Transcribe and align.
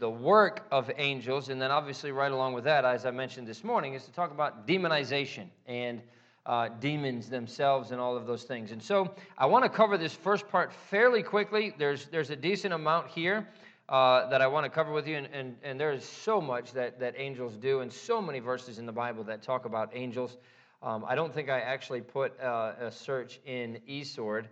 the 0.00 0.10
work 0.10 0.66
of 0.72 0.90
angels. 0.96 1.48
And 1.50 1.62
then, 1.62 1.70
obviously, 1.70 2.10
right 2.10 2.32
along 2.32 2.54
with 2.54 2.64
that, 2.64 2.84
as 2.84 3.06
I 3.06 3.12
mentioned 3.12 3.46
this 3.46 3.62
morning, 3.62 3.94
is 3.94 4.04
to 4.04 4.12
talk 4.12 4.32
about 4.32 4.66
demonization 4.66 5.46
and 5.66 6.00
uh, 6.46 6.68
demons 6.80 7.28
themselves 7.28 7.92
and 7.92 8.00
all 8.00 8.16
of 8.16 8.26
those 8.26 8.42
things. 8.42 8.72
And 8.72 8.82
so, 8.82 9.14
I 9.38 9.46
want 9.46 9.64
to 9.64 9.68
cover 9.68 9.96
this 9.96 10.14
first 10.14 10.48
part 10.48 10.72
fairly 10.72 11.22
quickly. 11.22 11.74
There's, 11.78 12.06
there's 12.06 12.30
a 12.30 12.36
decent 12.36 12.74
amount 12.74 13.08
here. 13.08 13.46
Uh, 13.88 14.30
that 14.30 14.40
I 14.40 14.46
want 14.46 14.64
to 14.64 14.70
cover 14.70 14.92
with 14.92 15.08
you, 15.08 15.16
and, 15.16 15.26
and, 15.32 15.56
and 15.64 15.80
there 15.80 15.90
is 15.92 16.04
so 16.04 16.40
much 16.40 16.72
that, 16.74 17.00
that 17.00 17.14
angels 17.16 17.56
do, 17.56 17.80
and 17.80 17.92
so 17.92 18.22
many 18.22 18.38
verses 18.38 18.78
in 18.78 18.86
the 18.86 18.92
Bible 18.92 19.24
that 19.24 19.42
talk 19.42 19.64
about 19.64 19.90
angels. 19.92 20.36
Um, 20.80 21.04
I 21.08 21.16
don't 21.16 21.34
think 21.34 21.50
I 21.50 21.58
actually 21.58 22.00
put 22.00 22.40
uh, 22.40 22.74
a 22.80 22.92
search 22.92 23.40
in 23.44 23.80
eSword 23.88 24.44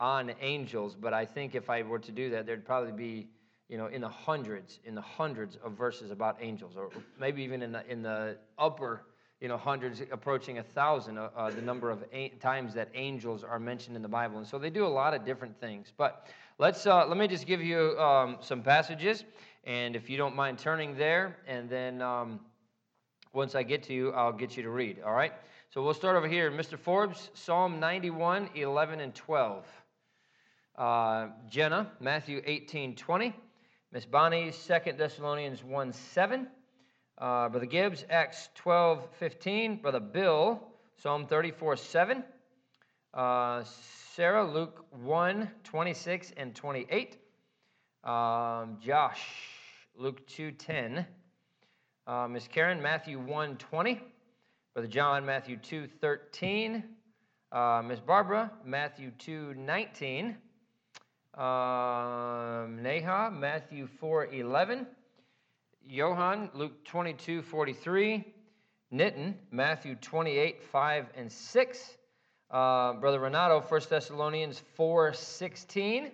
on 0.00 0.32
angels, 0.40 0.96
but 0.98 1.12
I 1.12 1.26
think 1.26 1.54
if 1.54 1.68
I 1.68 1.82
were 1.82 1.98
to 1.98 2.10
do 2.10 2.30
that, 2.30 2.46
there'd 2.46 2.64
probably 2.64 2.92
be, 2.92 3.28
you 3.68 3.76
know, 3.76 3.86
in 3.86 4.00
the 4.00 4.08
hundreds, 4.08 4.80
in 4.84 4.94
the 4.94 5.00
hundreds 5.00 5.56
of 5.62 5.72
verses 5.72 6.10
about 6.10 6.38
angels, 6.40 6.74
or 6.76 6.90
maybe 7.20 7.42
even 7.42 7.62
in 7.62 7.72
the 7.72 7.90
in 7.90 8.02
the 8.02 8.36
upper, 8.58 9.02
you 9.40 9.48
know, 9.48 9.58
hundreds, 9.58 10.00
approaching 10.10 10.58
a 10.58 10.62
thousand, 10.62 11.18
uh, 11.18 11.28
uh, 11.36 11.50
the 11.50 11.60
number 11.60 11.90
of 11.90 12.02
a- 12.12 12.30
times 12.40 12.72
that 12.74 12.88
angels 12.94 13.44
are 13.44 13.58
mentioned 13.58 13.94
in 13.94 14.02
the 14.02 14.08
Bible, 14.08 14.38
and 14.38 14.46
so 14.46 14.58
they 14.58 14.70
do 14.70 14.86
a 14.86 14.88
lot 14.88 15.12
of 15.12 15.24
different 15.24 15.58
things. 15.60 15.92
But 15.96 16.26
let's 16.58 16.86
uh, 16.86 17.06
let 17.06 17.18
me 17.18 17.28
just 17.28 17.46
give 17.46 17.60
you 17.60 17.98
um, 17.98 18.38
some 18.40 18.62
passages, 18.62 19.24
and 19.64 19.94
if 19.94 20.08
you 20.08 20.16
don't 20.16 20.34
mind 20.34 20.58
turning 20.58 20.96
there, 20.96 21.36
and 21.46 21.68
then 21.68 22.00
um, 22.00 22.40
once 23.34 23.54
I 23.54 23.62
get 23.62 23.82
to 23.84 23.92
you, 23.92 24.12
I'll 24.12 24.32
get 24.32 24.56
you 24.56 24.62
to 24.62 24.70
read. 24.70 25.00
All 25.04 25.12
right. 25.12 25.32
So 25.70 25.82
we'll 25.82 25.92
start 25.92 26.16
over 26.16 26.26
here, 26.26 26.50
Mr. 26.50 26.78
Forbes, 26.78 27.28
Psalm 27.34 27.78
91, 27.78 28.48
11 28.54 29.00
and 29.00 29.14
12. 29.14 29.66
Uh, 30.78 31.26
Jenna, 31.50 31.92
Matthew 32.00 32.40
18, 32.46 32.96
20. 32.96 33.34
Miss 33.90 34.04
Bonnie, 34.04 34.52
2 34.52 34.92
Thessalonians 34.98 35.64
1, 35.64 35.94
7. 35.94 36.46
Uh, 37.16 37.48
Brother 37.48 37.64
Gibbs, 37.64 38.04
Acts 38.10 38.50
12, 38.56 39.08
15. 39.18 39.80
Brother 39.80 40.00
Bill, 40.00 40.62
Psalm 40.98 41.26
34, 41.26 41.76
7. 41.76 42.22
Uh, 43.14 43.64
Sarah, 44.14 44.46
Luke 44.46 44.84
1, 44.90 45.50
26 45.64 46.34
and 46.36 46.54
28. 46.54 47.16
Um, 48.04 48.76
Josh, 48.78 49.22
Luke 49.96 50.26
2, 50.26 50.52
10. 50.52 51.06
Uh, 52.06 52.28
Miss 52.28 52.46
Karen, 52.46 52.82
Matthew 52.82 53.18
1, 53.18 53.56
20. 53.56 54.02
Brother 54.74 54.88
John, 54.88 55.24
Matthew 55.24 55.56
2, 55.56 55.86
13. 56.02 56.84
Uh, 57.50 57.82
Miss 57.82 58.00
Barbara, 58.00 58.52
Matthew 58.66 59.12
2, 59.12 59.54
19. 59.54 60.36
Um, 61.38 62.82
Neha, 62.82 63.30
Matthew 63.30 63.86
4 63.86 64.26
11. 64.34 64.86
Johan, 65.86 66.50
Luke 66.52 66.84
22 66.84 67.42
43. 67.42 68.24
Nitin, 68.92 69.34
Matthew 69.52 69.94
28 69.94 70.62
5 70.64 71.06
and 71.14 71.30
6. 71.30 71.96
Uh, 72.50 72.94
Brother 72.94 73.20
Renato, 73.20 73.60
1 73.60 73.80
Thessalonians 73.88 74.60
4 74.74 75.12
16. 75.12 76.10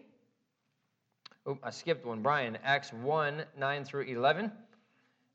Oop, 1.48 1.58
I 1.62 1.70
skipped 1.70 2.04
one. 2.04 2.20
Brian, 2.20 2.58
Acts 2.62 2.92
1 2.92 3.44
9 3.58 3.84
through 3.84 4.02
11. 4.02 4.52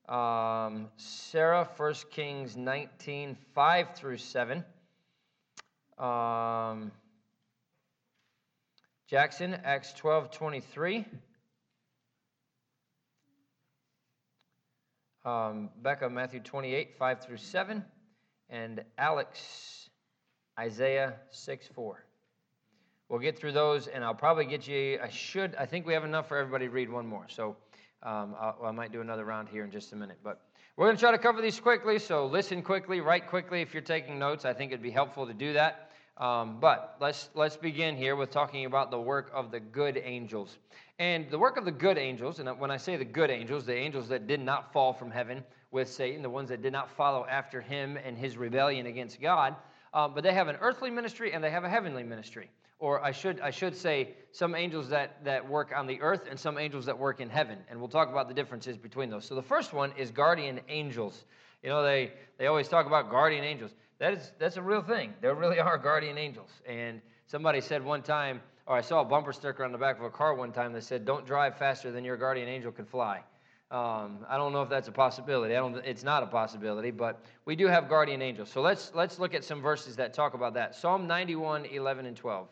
Um, 0.07 0.87
Sarah, 0.97 1.67
1 1.77 1.93
Kings 2.11 2.55
19 2.55 3.37
5 3.55 3.95
through 3.95 4.17
7. 4.17 4.63
Um, 5.97 6.91
Jackson, 9.09 9.57
Acts 9.63 9.91
12 9.93 10.29
23. 10.29 11.03
Um, 15.25 15.69
Becca, 15.81 16.07
Matthew 16.11 16.39
28, 16.41 16.95
5 16.95 17.25
through 17.25 17.37
7. 17.37 17.83
And 18.51 18.83
Alex, 18.99 19.89
Isaiah 20.59 21.15
6 21.31 21.67
4. 21.73 22.05
We'll 23.09 23.19
get 23.19 23.39
through 23.39 23.53
those, 23.53 23.87
and 23.87 24.03
I'll 24.03 24.13
probably 24.13 24.45
get 24.45 24.67
you. 24.67 24.99
I 25.01 25.09
should, 25.09 25.55
I 25.55 25.65
think 25.65 25.87
we 25.87 25.93
have 25.93 26.03
enough 26.03 26.27
for 26.27 26.37
everybody 26.37 26.67
to 26.67 26.71
read 26.71 26.91
one 26.91 27.07
more. 27.07 27.25
So 27.29 27.57
um, 28.03 28.35
I 28.63 28.69
might 28.69 28.91
do 28.91 29.01
another 29.01 29.25
round 29.25 29.49
here 29.49 29.63
in 29.63 29.71
just 29.71 29.91
a 29.91 29.95
minute. 29.95 30.19
But 30.23 30.39
we're 30.77 30.85
going 30.85 30.97
to 30.97 31.01
try 31.01 31.11
to 31.11 31.17
cover 31.17 31.41
these 31.41 31.59
quickly, 31.59 31.97
so 31.97 32.27
listen 32.27 32.61
quickly, 32.61 33.01
write 33.01 33.27
quickly 33.27 33.63
if 33.63 33.73
you're 33.73 33.81
taking 33.81 34.19
notes. 34.19 34.45
I 34.45 34.53
think 34.53 34.71
it'd 34.71 34.83
be 34.83 34.91
helpful 34.91 35.25
to 35.25 35.33
do 35.33 35.53
that. 35.53 35.88
Um, 36.19 36.57
but 36.59 36.97
let's, 36.99 37.29
let's 37.33 37.55
begin 37.55 37.95
here 37.95 38.15
with 38.15 38.29
talking 38.29 38.65
about 38.65 38.91
the 38.91 38.99
work 38.99 39.31
of 39.33 39.51
the 39.51 39.59
good 39.59 40.01
angels. 40.03 40.57
And 40.99 41.31
the 41.31 41.39
work 41.39 41.55
of 41.55 41.63
the 41.63 41.71
good 41.71 41.97
angels, 41.97 42.39
and 42.39 42.49
when 42.59 42.71
I 42.71 42.77
say 42.77 42.97
the 42.97 43.05
good 43.05 43.29
angels, 43.29 43.65
the 43.65 43.75
angels 43.75 44.09
that 44.09 44.27
did 44.27 44.41
not 44.41 44.73
fall 44.73 44.91
from 44.91 45.11
heaven 45.11 45.45
with 45.71 45.89
Satan, 45.89 46.21
the 46.21 46.29
ones 46.29 46.49
that 46.49 46.61
did 46.61 46.73
not 46.73 46.91
follow 46.91 47.25
after 47.25 47.61
him 47.61 47.97
and 48.03 48.17
his 48.17 48.35
rebellion 48.35 48.85
against 48.85 49.21
God, 49.21 49.55
uh, 49.93 50.09
but 50.09 50.23
they 50.23 50.33
have 50.33 50.49
an 50.49 50.57
earthly 50.59 50.89
ministry 50.89 51.31
and 51.31 51.41
they 51.41 51.51
have 51.51 51.63
a 51.63 51.69
heavenly 51.69 52.03
ministry. 52.03 52.49
Or 52.79 53.03
I 53.03 53.11
should, 53.11 53.39
I 53.39 53.51
should 53.51 53.75
say, 53.75 54.09
some 54.31 54.55
angels 54.55 54.89
that, 54.89 55.23
that 55.23 55.47
work 55.47 55.71
on 55.75 55.87
the 55.87 56.01
earth 56.01 56.27
and 56.29 56.39
some 56.39 56.57
angels 56.57 56.85
that 56.85 56.97
work 56.97 57.21
in 57.21 57.29
heaven. 57.29 57.59
And 57.69 57.79
we'll 57.79 57.89
talk 57.89 58.09
about 58.09 58.27
the 58.27 58.33
differences 58.33 58.77
between 58.77 59.09
those. 59.09 59.25
So 59.25 59.35
the 59.35 59.41
first 59.41 59.73
one 59.73 59.93
is 59.97 60.11
guardian 60.11 60.59
angels. 60.67 61.23
You 61.63 61.69
know, 61.69 61.83
they, 61.83 62.13
they 62.37 62.47
always 62.47 62.67
talk 62.67 62.87
about 62.87 63.09
guardian 63.09 63.43
angels. 63.43 63.71
That 63.99 64.13
is, 64.13 64.31
that's 64.39 64.55
a 64.55 64.61
real 64.61 64.81
thing. 64.81 65.13
There 65.21 65.35
really 65.35 65.59
are 65.59 65.77
guardian 65.77 66.17
angels. 66.17 66.49
And 66.65 67.01
somebody 67.27 67.59
said 67.59 67.83
one 67.83 68.01
time, 68.01 68.41
or 68.65 68.77
I 68.77 68.81
saw 68.81 69.01
a 69.01 69.05
bumper 69.05 69.33
sticker 69.33 69.65
on 69.65 69.71
the 69.71 69.77
back 69.77 69.97
of 69.97 70.05
a 70.05 70.09
car 70.09 70.33
one 70.33 70.51
time 70.51 70.73
that 70.73 70.83
said, 70.83 71.05
"Don't 71.05 71.25
drive 71.25 71.57
faster 71.57 71.91
than 71.91 72.05
your 72.05 72.15
guardian 72.15 72.47
angel 72.47 72.71
can 72.71 72.85
fly." 72.85 73.23
Um, 73.71 74.25
I 74.27 74.37
don't 74.37 74.53
know 74.53 74.63
if 74.63 74.69
that's 74.69 74.87
a 74.87 74.91
possibility. 74.91 75.55
I 75.55 75.59
don't. 75.59 75.75
It's 75.77 76.03
not 76.03 76.23
a 76.23 76.27
possibility, 76.27 76.91
but 76.91 77.23
we 77.45 77.55
do 77.55 77.67
have 77.67 77.89
guardian 77.89 78.21
angels. 78.21 78.49
So 78.49 78.61
let's 78.61 78.93
let's 78.93 79.19
look 79.19 79.33
at 79.33 79.43
some 79.43 79.61
verses 79.61 79.95
that 79.97 80.13
talk 80.13 80.33
about 80.33 80.53
that. 80.53 80.75
Psalm 80.75 81.05
91, 81.07 81.65
11 81.65 82.05
and 82.05 82.15
12. 82.15 82.47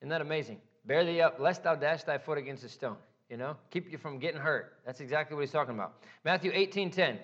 Isn't 0.00 0.10
that 0.10 0.20
amazing? 0.20 0.60
Bear 0.86 1.04
thee 1.04 1.20
up, 1.20 1.40
lest 1.40 1.64
thou 1.64 1.74
dash 1.74 2.04
thy 2.04 2.18
foot 2.18 2.38
against 2.38 2.64
a 2.64 2.68
stone. 2.68 2.96
You 3.30 3.38
know, 3.38 3.56
keep 3.70 3.90
you 3.90 3.96
from 3.96 4.18
getting 4.18 4.40
hurt. 4.40 4.76
That's 4.84 5.00
exactly 5.00 5.34
what 5.34 5.40
he's 5.40 5.50
talking 5.50 5.74
about. 5.74 5.94
Matthew 6.24 6.50
18 6.54 6.90
10. 6.90 7.18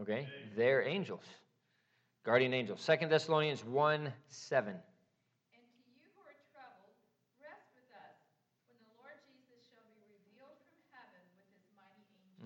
Okay, 0.00 0.26
they're 0.56 0.82
angels, 0.82 1.24
guardian 2.24 2.54
angels. 2.54 2.80
Second 2.80 3.10
Thessalonians 3.10 3.62
1 3.64 4.10
7. 4.28 4.74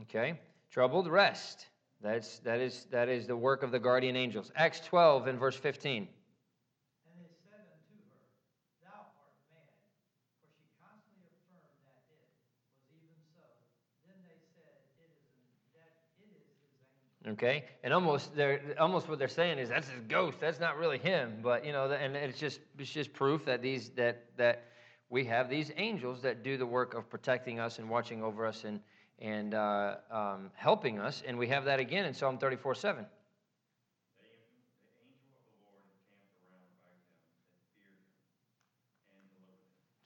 Okay, 0.02 0.38
troubled 0.74 1.06
rest. 1.06 1.66
That's, 2.02 2.40
that, 2.40 2.58
is, 2.58 2.88
that 2.90 3.08
is 3.08 3.28
the 3.28 3.36
work 3.36 3.62
of 3.62 3.70
the 3.70 3.78
guardian 3.78 4.16
angels. 4.16 4.50
Acts 4.56 4.80
12 4.80 5.28
and 5.28 5.38
verse 5.38 5.54
15. 5.54 6.08
Okay, 17.26 17.64
and 17.82 17.94
almost 17.94 18.36
they're 18.36 18.60
almost 18.78 19.08
what 19.08 19.18
they're 19.18 19.28
saying 19.28 19.58
is 19.58 19.70
that's 19.70 19.88
his 19.88 20.02
ghost. 20.08 20.36
That's 20.40 20.60
not 20.60 20.76
really 20.76 20.98
him, 20.98 21.38
but 21.42 21.64
you 21.64 21.72
know, 21.72 21.90
and 21.90 22.14
it's 22.14 22.38
just 22.38 22.60
it's 22.78 22.90
just 22.90 23.14
proof 23.14 23.46
that 23.46 23.62
these 23.62 23.88
that 23.96 24.26
that 24.36 24.64
we 25.08 25.24
have 25.24 25.48
these 25.48 25.72
angels 25.78 26.20
that 26.20 26.42
do 26.42 26.58
the 26.58 26.66
work 26.66 26.92
of 26.92 27.08
protecting 27.08 27.58
us 27.58 27.78
and 27.78 27.88
watching 27.88 28.22
over 28.22 28.44
us 28.44 28.64
and 28.64 28.78
and 29.18 29.54
uh, 29.54 29.96
um, 30.10 30.50
helping 30.54 30.98
us. 30.98 31.22
And 31.26 31.38
we 31.38 31.48
have 31.48 31.64
that 31.64 31.80
again 31.80 32.04
in 32.04 32.14
Psalm 32.14 32.38
34 32.38 32.74
7. 32.74 33.06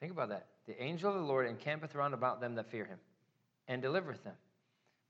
Think 0.00 0.12
about 0.12 0.28
that. 0.28 0.46
The 0.66 0.80
angel 0.80 1.10
of 1.10 1.16
the 1.16 1.26
Lord 1.26 1.48
encampeth 1.48 1.94
round 1.94 2.14
about 2.14 2.40
them 2.40 2.54
that 2.54 2.70
fear 2.70 2.84
him 2.84 2.98
and 3.66 3.82
delivereth 3.82 4.22
them. 4.22 4.34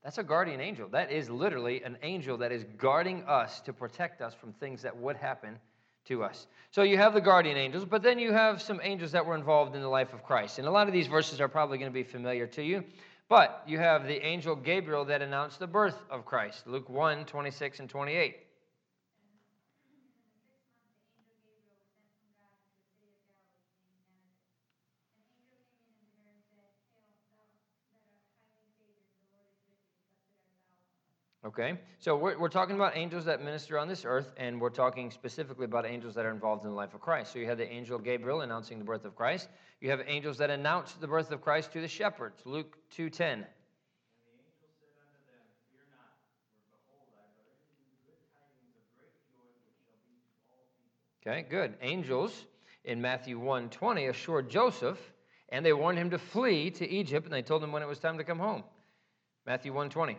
That's 0.03 0.19
a 0.19 0.23
guardian 0.23 0.61
angel. 0.61 0.89
That 0.89 1.11
is 1.11 1.29
literally 1.29 1.83
an 1.83 1.99
angel 2.03 2.39
that 2.39 2.53
is 2.53 2.65
guarding 2.79 3.25
us 3.25 3.61
to 3.63 3.73
protect 3.73 4.23
us 4.23 4.35
from 4.35 4.53
things 4.55 4.83
that 4.83 4.97
would 4.97 5.17
happen 5.17 5.59
to 6.07 6.23
us. 6.23 6.47
So 6.71 6.83
you 6.83 6.97
have 6.97 7.13
the 7.13 7.21
guardian 7.21 7.57
angels, 7.57 7.85
but 7.85 8.03
then 8.03 8.19
you 8.19 8.33
have 8.33 8.63
some 8.63 8.81
angels 8.83 9.13
that 9.13 9.27
were 9.27 9.35
involved 9.35 9.75
in 9.75 9.83
the 9.83 9.89
life 9.89 10.15
of 10.15 10.23
Christ. 10.23 10.59
And 10.59 10.67
a 10.67 10.71
lot 10.71 10.87
of 10.87 10.95
these 10.95 11.07
verses 11.07 11.41
are 11.41 11.49
probably 11.49 11.79
going 11.79 11.91
to 11.91 11.95
be 11.95 12.05
familiar 12.05 12.47
to 12.47 12.63
you. 12.63 12.85
But 13.29 13.63
you 13.67 13.79
have 13.79 14.07
the 14.07 14.25
angel 14.25 14.57
Gabriel 14.57 15.05
that 15.05 15.21
announced 15.21 15.59
the 15.59 15.67
birth 15.67 16.03
of 16.11 16.25
Christ, 16.25 16.67
Luke 16.67 16.89
1 16.89 17.27
26 17.27 17.81
and 17.81 17.91
28. 17.91 18.48
Okay, 31.49 31.79
so 31.99 32.15
we're, 32.15 32.39
we're 32.39 32.51
talking 32.51 32.77
about 32.77 32.95
angels 32.95 33.25
that 33.25 33.43
minister 33.43 33.79
on 33.79 33.89
this 33.89 34.05
earth, 34.05 34.35
and 34.37 34.61
we're 34.61 34.69
talking 34.69 35.11
specifically 35.11 35.65
about 35.65 35.87
angels 35.87 36.15
that 36.15 36.27
are 36.27 36.31
involved 36.31 36.63
in 36.65 36.69
the 36.69 36.77
life 36.77 36.93
of 36.93 37.01
Christ. 37.01 37.33
So 37.33 37.39
you 37.39 37.47
have 37.47 37.57
the 37.57 37.67
angel 37.73 37.99
Gabriel 37.99 38.43
announcing 38.43 38.79
the 38.79 38.85
birth 38.85 39.07
of 39.07 39.17
Christ. 39.17 39.49
You 39.81 39.89
have 39.89 40.03
angels 40.07 40.37
that 40.39 40.51
announce 40.51 40.93
the 40.93 41.07
birth 41.07 41.31
of 41.31 41.41
Christ 41.41 41.73
to 41.73 41.81
the 41.81 41.89
shepherds. 41.89 42.43
Luke 42.45 42.77
2.10. 42.99 43.47
Okay, 51.27 51.47
good. 51.49 51.73
Angels 51.81 52.45
in 52.85 53.01
Matthew 53.01 53.41
1.20 53.41 54.11
assured 54.11 54.51
Joseph, 54.51 54.99
and 55.49 55.65
they 55.65 55.73
warned 55.73 55.99
him 55.99 56.11
to 56.11 56.19
flee 56.19 56.71
to 56.73 56.87
Egypt, 56.87 57.25
and 57.25 57.33
they 57.33 57.41
told 57.41 57.65
him 57.65 57.73
when 57.73 57.83
it 57.83 57.89
was 57.89 57.99
time 57.99 58.19
to 58.19 58.25
come 58.25 58.39
home. 58.39 58.65
Matthew 59.47 59.73
1.20. 59.73 60.17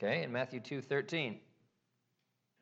Okay, 0.00 0.24
in 0.24 0.32
Matthew 0.32 0.64
2 0.64 0.80
13. 0.80 1.36
And 1.36 1.36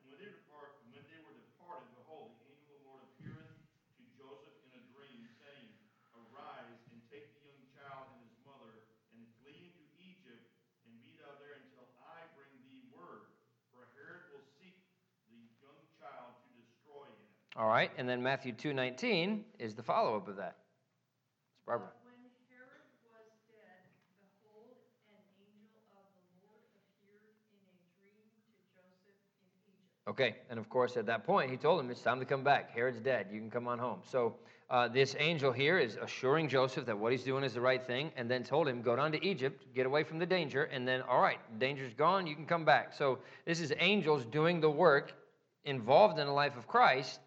when 0.03 0.19
they, 0.19 0.27
depart, 0.27 0.75
when 0.91 0.99
they 1.07 1.23
were 1.23 1.39
departed, 1.39 1.87
behold, 1.95 2.35
the 2.35 2.51
angel 2.51 2.67
of 2.67 2.83
the 2.83 2.83
Lord 2.83 2.99
appeareth 3.15 3.55
to 3.95 4.03
Joseph 4.19 4.59
in 4.67 4.75
a 4.75 4.83
dream, 4.91 5.23
saying, 5.39 5.71
Arise 6.19 6.83
and 6.91 6.99
take 7.07 7.31
the 7.39 7.47
young 7.47 7.63
child 7.71 8.11
and 8.11 8.27
his 8.27 8.35
mother, 8.43 8.83
and 9.15 9.23
flee 9.39 9.71
into 9.71 9.87
Egypt, 10.03 10.51
and 10.83 10.91
be 10.99 11.15
thou 11.15 11.31
there 11.39 11.63
until 11.63 11.87
I 12.03 12.27
bring 12.35 12.51
thee 12.67 12.91
word. 12.91 13.31
For 13.71 13.87
Herod 13.95 14.35
will 14.35 14.43
seek 14.59 14.75
the 15.31 15.39
young 15.63 15.79
child 15.95 16.35
to 16.43 16.47
destroy 16.59 17.07
him. 17.07 17.23
All 17.55 17.71
right, 17.71 17.95
and 17.95 18.03
then 18.03 18.19
Matthew 18.19 18.51
2 18.51 18.75
19 18.75 19.63
is 19.63 19.79
the 19.79 19.83
follow 19.87 20.19
up 20.19 20.27
of 20.27 20.35
that. 20.43 20.59
It's 21.55 21.63
Barbara. 21.63 21.95
Okay, 30.09 30.37
and 30.49 30.57
of 30.57 30.67
course, 30.69 30.97
at 30.97 31.05
that 31.05 31.23
point, 31.23 31.51
he 31.51 31.57
told 31.57 31.79
him, 31.79 31.91
It's 31.91 32.01
time 32.01 32.19
to 32.19 32.25
come 32.25 32.43
back. 32.43 32.71
Herod's 32.73 32.99
dead. 32.99 33.27
You 33.31 33.39
can 33.39 33.51
come 33.51 33.67
on 33.67 33.77
home. 33.77 33.99
So, 34.09 34.37
uh, 34.67 34.87
this 34.87 35.15
angel 35.19 35.51
here 35.51 35.77
is 35.77 35.97
assuring 36.01 36.49
Joseph 36.49 36.87
that 36.87 36.97
what 36.97 37.11
he's 37.11 37.23
doing 37.23 37.43
is 37.43 37.53
the 37.53 37.61
right 37.61 37.85
thing, 37.85 38.11
and 38.17 38.29
then 38.29 38.43
told 38.43 38.67
him, 38.67 38.81
Go 38.81 38.95
down 38.95 39.11
to 39.11 39.23
Egypt, 39.23 39.65
get 39.75 39.85
away 39.85 40.03
from 40.03 40.17
the 40.17 40.25
danger, 40.25 40.63
and 40.63 40.87
then, 40.87 41.03
all 41.03 41.21
right, 41.21 41.37
danger's 41.59 41.93
gone, 41.93 42.25
you 42.25 42.35
can 42.35 42.47
come 42.47 42.65
back. 42.65 42.91
So, 42.91 43.19
this 43.45 43.59
is 43.59 43.71
angels 43.77 44.25
doing 44.25 44.59
the 44.59 44.69
work 44.69 45.13
involved 45.63 46.17
in 46.17 46.25
the 46.25 46.33
life 46.33 46.57
of 46.57 46.67
Christ 46.67 47.19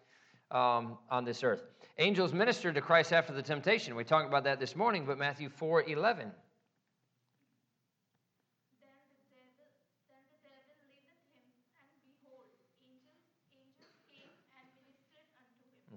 um, 0.51 0.97
on 1.09 1.23
this 1.23 1.41
earth. 1.41 1.63
Angels 1.99 2.33
ministered 2.33 2.75
to 2.75 2.81
Christ 2.81 3.13
after 3.13 3.31
the 3.31 3.41
temptation. 3.41 3.95
We 3.95 4.03
talked 4.03 4.27
about 4.27 4.43
that 4.43 4.59
this 4.59 4.75
morning, 4.75 5.05
but 5.05 5.17
Matthew 5.17 5.47
4 5.47 5.89
11. 5.89 6.33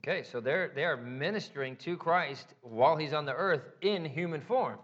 Okay, 0.06 0.22
so 0.22 0.38
they're, 0.38 0.70
they 0.72 0.84
are 0.84 0.96
ministering 0.96 1.74
to 1.76 1.96
Christ 1.96 2.46
while 2.62 2.96
he's 2.96 3.12
on 3.12 3.24
the 3.24 3.34
earth 3.34 3.62
in 3.80 4.04
human 4.04 4.40
form. 4.40 4.78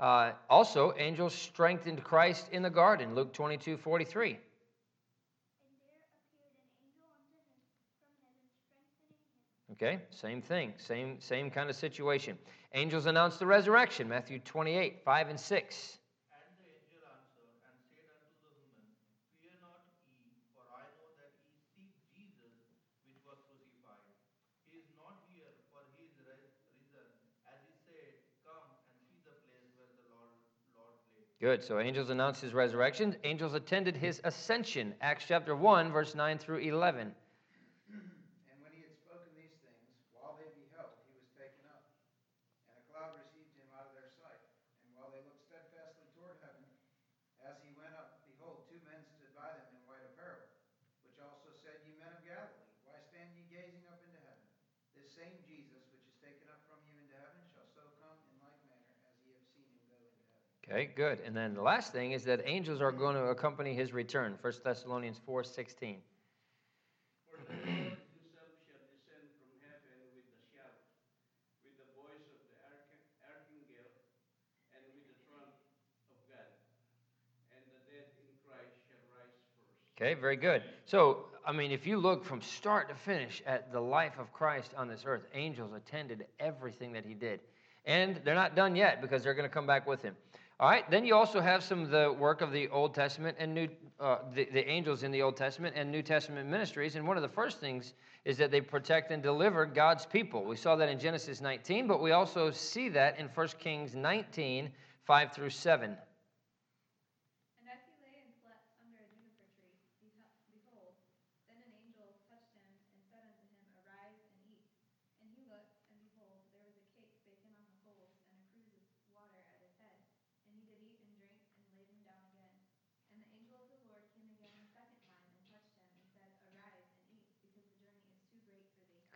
Uh, 0.00 0.32
also, 0.48 0.94
angels 0.96 1.34
strengthened 1.34 2.02
Christ 2.02 2.48
in 2.50 2.62
the 2.62 2.70
garden, 2.70 3.14
Luke 3.14 3.34
22 3.34 3.76
43. 3.76 4.38
Okay, 9.72 10.00
same 10.10 10.40
thing, 10.40 10.72
same, 10.78 11.20
same 11.20 11.50
kind 11.50 11.68
of 11.68 11.76
situation. 11.76 12.38
Angels 12.72 13.04
announced 13.04 13.38
the 13.38 13.46
resurrection, 13.46 14.08
Matthew 14.08 14.38
28 14.38 15.04
5 15.04 15.28
and 15.28 15.38
6. 15.38 15.97
Good. 31.38 31.62
So 31.62 31.78
angels 31.78 32.10
announced 32.10 32.42
his 32.42 32.50
resurrection. 32.50 33.14
Angels 33.22 33.54
attended 33.54 33.94
his 33.94 34.18
ascension. 34.26 34.90
Acts 34.98 35.22
chapter 35.22 35.54
1, 35.54 35.94
verse 35.94 36.18
9 36.18 36.34
through 36.34 36.66
11. 36.66 37.14
And 37.14 38.58
when 38.58 38.74
he 38.74 38.82
had 38.82 38.90
spoken 38.98 39.30
these 39.38 39.54
things, 39.62 39.86
while 40.18 40.34
they 40.34 40.50
beheld, 40.58 40.98
he 41.06 41.14
was 41.14 41.30
taken 41.38 41.62
up. 41.70 41.86
And 42.66 42.74
a 42.74 42.84
cloud 42.90 43.14
received 43.22 43.54
him 43.54 43.70
out 43.78 43.86
of 43.86 43.94
their 43.94 44.10
sight. 44.18 44.42
And 44.82 44.98
while 44.98 45.14
they 45.14 45.22
looked 45.22 45.46
steadfastly 45.46 46.10
toward 46.18 46.42
heaven, 46.42 46.66
as 47.46 47.54
he 47.62 47.70
went 47.78 47.94
up, 47.94 48.18
behold, 48.26 48.66
two 48.66 48.82
men 48.82 48.98
stood 49.06 49.30
by 49.38 49.46
them 49.54 49.70
in 49.70 49.78
white 49.86 50.02
apparel, 50.10 50.42
which 51.06 51.22
also 51.22 51.54
said, 51.54 51.78
Ye 51.86 51.94
men 52.02 52.18
of 52.18 52.22
Galilee, 52.26 52.66
why 52.82 52.98
stand 53.14 53.30
ye 53.38 53.46
gazing 53.46 53.86
up 53.86 54.02
into 54.02 54.18
heaven? 54.26 54.42
This 54.98 55.06
same 55.14 55.38
Jesus, 55.46 55.86
which 55.94 56.02
is 56.02 56.18
taken 56.18 56.50
up 56.50 56.66
from 56.66 56.82
you 56.82 56.98
into 56.98 57.14
heaven, 57.14 57.46
shall 57.54 57.70
so 57.78 57.86
come 58.02 58.18
in 58.26 58.42
like 58.42 58.58
manner 58.66 58.90
as 59.06 59.14
ye 59.22 59.38
have 59.38 59.46
seen 59.54 59.70
him 59.70 59.78
go 59.86 60.02
into 60.02 60.26
heaven. 60.34 60.57
Okay, 60.70 60.90
good. 60.94 61.20
And 61.24 61.34
then 61.34 61.54
the 61.54 61.62
last 61.62 61.92
thing 61.92 62.12
is 62.12 62.24
that 62.24 62.42
angels 62.44 62.82
are 62.82 62.92
going 62.92 63.16
to 63.16 63.32
accompany 63.32 63.72
his 63.72 63.94
return. 63.94 64.36
1 64.42 64.52
Thessalonians 64.62 65.18
4 65.24 65.42
16. 65.42 65.96
For 67.24 67.40
the 67.40 67.56
Lord 67.56 67.96
himself 68.12 68.52
shall 68.68 68.84
descend 68.92 69.32
from 69.40 69.48
heaven 69.64 69.96
with 70.12 70.28
the 70.28 70.36
shout, 70.52 70.76
with 71.64 71.72
the 71.80 71.88
voice 71.96 72.20
of 72.20 72.36
the 72.52 72.60
archangel, 73.24 73.80
and 74.76 74.84
with 74.92 75.08
the 75.08 75.16
trump 75.24 75.56
of 76.12 76.20
God. 76.28 76.52
And 77.56 77.64
the 77.64 77.80
dead 77.88 78.12
in 78.20 78.28
Christ 78.44 78.76
shall 78.92 79.00
rise 79.16 79.40
first. 79.56 79.72
Okay, 79.96 80.20
very 80.20 80.36
good. 80.36 80.60
So, 80.84 81.32
I 81.48 81.52
mean, 81.56 81.72
if 81.72 81.86
you 81.86 81.96
look 81.96 82.28
from 82.28 82.42
start 82.44 82.90
to 82.90 82.94
finish 82.94 83.40
at 83.48 83.72
the 83.72 83.80
life 83.80 84.20
of 84.20 84.34
Christ 84.34 84.76
on 84.76 84.86
this 84.86 85.04
earth, 85.08 85.24
angels 85.32 85.72
attended 85.72 86.28
everything 86.38 86.92
that 86.92 87.06
he 87.08 87.14
did. 87.14 87.40
And 87.86 88.20
they're 88.22 88.34
not 88.34 88.54
done 88.54 88.76
yet 88.76 89.00
because 89.00 89.22
they're 89.24 89.32
going 89.32 89.48
to 89.48 89.54
come 89.54 89.66
back 89.66 89.86
with 89.86 90.02
him. 90.02 90.14
All 90.60 90.68
right, 90.68 90.90
then 90.90 91.04
you 91.04 91.14
also 91.14 91.40
have 91.40 91.62
some 91.62 91.82
of 91.82 91.90
the 91.90 92.12
work 92.18 92.40
of 92.40 92.50
the 92.50 92.68
Old 92.70 92.92
Testament 92.92 93.36
and 93.38 93.54
New, 93.54 93.68
uh, 94.00 94.18
the, 94.34 94.48
the 94.52 94.68
angels 94.68 95.04
in 95.04 95.12
the 95.12 95.22
Old 95.22 95.36
Testament 95.36 95.76
and 95.76 95.88
New 95.88 96.02
Testament 96.02 96.48
ministries. 96.48 96.96
And 96.96 97.06
one 97.06 97.16
of 97.16 97.22
the 97.22 97.28
first 97.28 97.60
things 97.60 97.94
is 98.24 98.36
that 98.38 98.50
they 98.50 98.60
protect 98.60 99.12
and 99.12 99.22
deliver 99.22 99.64
God's 99.66 100.04
people. 100.04 100.44
We 100.44 100.56
saw 100.56 100.74
that 100.74 100.88
in 100.88 100.98
Genesis 100.98 101.40
19, 101.40 101.86
but 101.86 102.02
we 102.02 102.10
also 102.10 102.50
see 102.50 102.88
that 102.88 103.20
in 103.20 103.28
1 103.28 103.48
Kings 103.60 103.94
19, 103.94 104.68
5 105.04 105.32
through 105.32 105.50
7. 105.50 105.96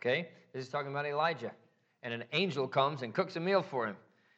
Okay? 0.05 0.27
This 0.51 0.65
is 0.65 0.69
talking 0.69 0.91
about 0.91 1.05
Elijah. 1.05 1.51
And 2.01 2.13
an 2.13 2.25
angel 2.33 2.67
comes 2.67 3.01
and 3.01 3.13
cooks 3.13 3.37
a 3.37 3.39
meal 3.39 3.61
for 3.61 3.87
him. 3.87 3.95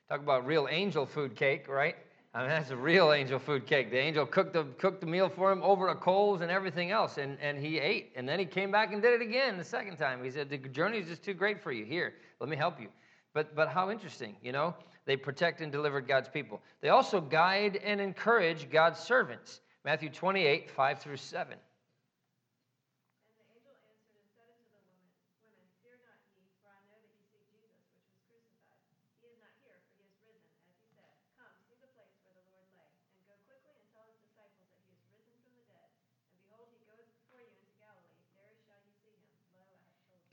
Talk 0.07 0.19
about 0.19 0.45
real 0.45 0.67
angel 0.69 1.07
food 1.07 1.35
cake, 1.35 1.67
right? 1.67 1.95
I 2.35 2.41
mean, 2.41 2.49
that's 2.49 2.69
a 2.69 2.75
real 2.75 3.11
angel 3.13 3.39
food 3.39 3.65
cake. 3.65 3.89
The 3.89 3.97
angel 3.97 4.25
cooked 4.27 4.53
the, 4.53 4.65
cooked 4.77 5.01
the 5.01 5.07
meal 5.07 5.27
for 5.27 5.51
him 5.51 5.63
over 5.63 5.87
the 5.87 5.95
coals 5.95 6.41
and 6.41 6.51
everything 6.51 6.91
else, 6.91 7.17
and, 7.17 7.39
and 7.41 7.57
he 7.57 7.79
ate. 7.79 8.11
And 8.15 8.29
then 8.29 8.37
he 8.37 8.45
came 8.45 8.71
back 8.71 8.93
and 8.93 9.01
did 9.01 9.13
it 9.13 9.21
again 9.21 9.57
the 9.57 9.63
second 9.63 9.97
time. 9.97 10.23
He 10.23 10.29
said, 10.29 10.49
The 10.49 10.57
journey 10.57 10.99
is 10.99 11.07
just 11.07 11.23
too 11.23 11.33
great 11.33 11.63
for 11.63 11.71
you. 11.71 11.85
Here, 11.85 12.13
let 12.39 12.49
me 12.49 12.55
help 12.55 12.79
you. 12.79 12.89
But, 13.33 13.55
but 13.55 13.69
how 13.69 13.89
interesting, 13.89 14.35
you 14.43 14.51
know? 14.51 14.75
They 15.05 15.15
protect 15.15 15.61
and 15.61 15.71
deliver 15.71 16.01
God's 16.01 16.29
people. 16.29 16.61
They 16.81 16.89
also 16.89 17.21
guide 17.21 17.79
and 17.83 17.99
encourage 17.99 18.69
God's 18.69 18.99
servants. 18.99 19.61
Matthew 19.83 20.09
28, 20.09 20.69
5 20.69 20.99
through 20.99 21.17
7. 21.17 21.57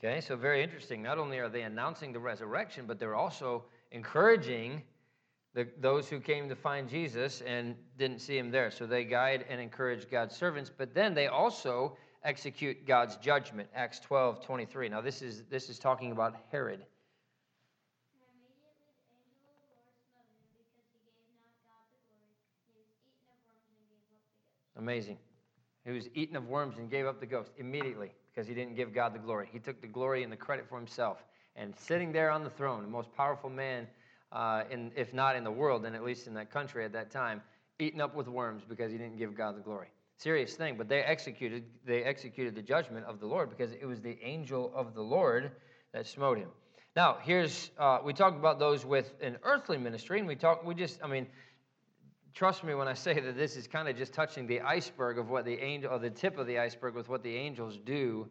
Okay, 0.03 0.19
so 0.19 0.35
very 0.35 0.61
interesting. 0.61 1.01
Not 1.01 1.17
only 1.17 1.39
are 1.39 1.47
they 1.47 1.61
announcing 1.61 2.11
the 2.11 2.19
resurrection, 2.19 2.83
but 2.85 2.99
they're 2.99 3.15
also 3.15 3.63
encouraging 3.91 4.81
the, 5.53 5.65
those 5.79 6.09
who 6.09 6.19
came 6.19 6.49
to 6.49 6.57
find 6.57 6.89
Jesus 6.89 7.41
and 7.47 7.73
didn't 7.97 8.19
see 8.19 8.37
him 8.37 8.51
there. 8.51 8.69
So 8.69 8.85
they 8.85 9.05
guide 9.05 9.45
and 9.47 9.61
encourage 9.61 10.11
God's 10.11 10.35
servants, 10.35 10.69
but 10.77 10.93
then 10.93 11.13
they 11.13 11.27
also 11.27 11.95
execute 12.25 12.85
God's 12.85 13.15
judgment. 13.15 13.69
Acts 13.73 14.01
12, 14.01 14.45
23. 14.45 14.89
Now, 14.89 14.99
this 14.99 15.21
is, 15.21 15.43
this 15.49 15.69
is 15.69 15.79
talking 15.79 16.11
about 16.11 16.35
Herod. 16.51 16.85
Amazing. 24.75 25.17
He 25.85 25.91
was 25.91 26.09
eaten 26.13 26.35
of 26.35 26.49
worms 26.49 26.77
and 26.77 26.91
gave 26.91 27.05
up 27.05 27.21
the 27.21 27.25
ghost 27.25 27.51
immediately 27.57 28.11
because 28.33 28.47
he 28.47 28.53
didn't 28.53 28.75
give 28.75 28.93
God 28.93 29.13
the 29.13 29.19
glory. 29.19 29.47
He 29.51 29.59
took 29.59 29.81
the 29.81 29.87
glory 29.87 30.23
and 30.23 30.31
the 30.31 30.37
credit 30.37 30.67
for 30.67 30.77
himself. 30.77 31.23
And 31.55 31.73
sitting 31.77 32.11
there 32.11 32.31
on 32.31 32.43
the 32.43 32.49
throne, 32.49 32.81
the 32.81 32.89
most 32.89 33.13
powerful 33.15 33.49
man, 33.49 33.87
uh, 34.31 34.63
in, 34.71 34.91
if 34.95 35.13
not 35.13 35.35
in 35.35 35.43
the 35.43 35.51
world, 35.51 35.83
then 35.83 35.93
at 35.93 36.03
least 36.03 36.25
in 36.27 36.33
that 36.33 36.51
country 36.51 36.83
at 36.83 36.91
that 36.93 37.11
time, 37.11 37.41
eaten 37.79 38.01
up 38.01 38.15
with 38.15 38.27
worms 38.27 38.63
because 38.67 38.91
he 38.91 38.97
didn't 38.97 39.17
give 39.17 39.35
God 39.35 39.55
the 39.55 39.61
glory. 39.61 39.87
Serious 40.17 40.55
thing, 40.55 40.77
but 40.77 40.87
they 40.87 41.01
executed 41.01 41.63
they 41.85 42.03
executed 42.03 42.55
the 42.55 42.61
judgment 42.61 43.05
of 43.05 43.19
the 43.19 43.25
Lord 43.25 43.49
because 43.49 43.73
it 43.73 43.85
was 43.85 43.99
the 43.99 44.17
angel 44.23 44.71
of 44.75 44.93
the 44.93 45.01
Lord 45.01 45.51
that 45.91 46.07
smote 46.07 46.37
him. 46.37 46.49
Now, 46.95 47.17
here's 47.21 47.71
uh, 47.77 47.99
we 48.03 48.13
talked 48.13 48.37
about 48.37 48.59
those 48.59 48.85
with 48.85 49.13
an 49.21 49.37
earthly 49.43 49.77
ministry, 49.77 50.19
and 50.19 50.27
we 50.27 50.35
talk 50.35 50.63
we 50.63 50.75
just 50.75 50.99
I 51.03 51.07
mean 51.07 51.27
trust 52.33 52.63
me 52.63 52.73
when 52.73 52.87
I 52.87 52.93
say 52.93 53.19
that 53.19 53.37
this 53.37 53.55
is 53.55 53.67
kind 53.67 53.87
of 53.87 53.95
just 53.95 54.13
touching 54.13 54.47
the 54.47 54.61
iceberg 54.61 55.17
of 55.17 55.29
what 55.29 55.45
the 55.45 55.59
angel, 55.59 55.91
or 55.91 55.99
the 55.99 56.09
tip 56.09 56.37
of 56.37 56.47
the 56.47 56.59
iceberg 56.59 56.95
with 56.95 57.09
what 57.09 57.23
the 57.23 57.35
angels 57.35 57.77
do, 57.85 58.27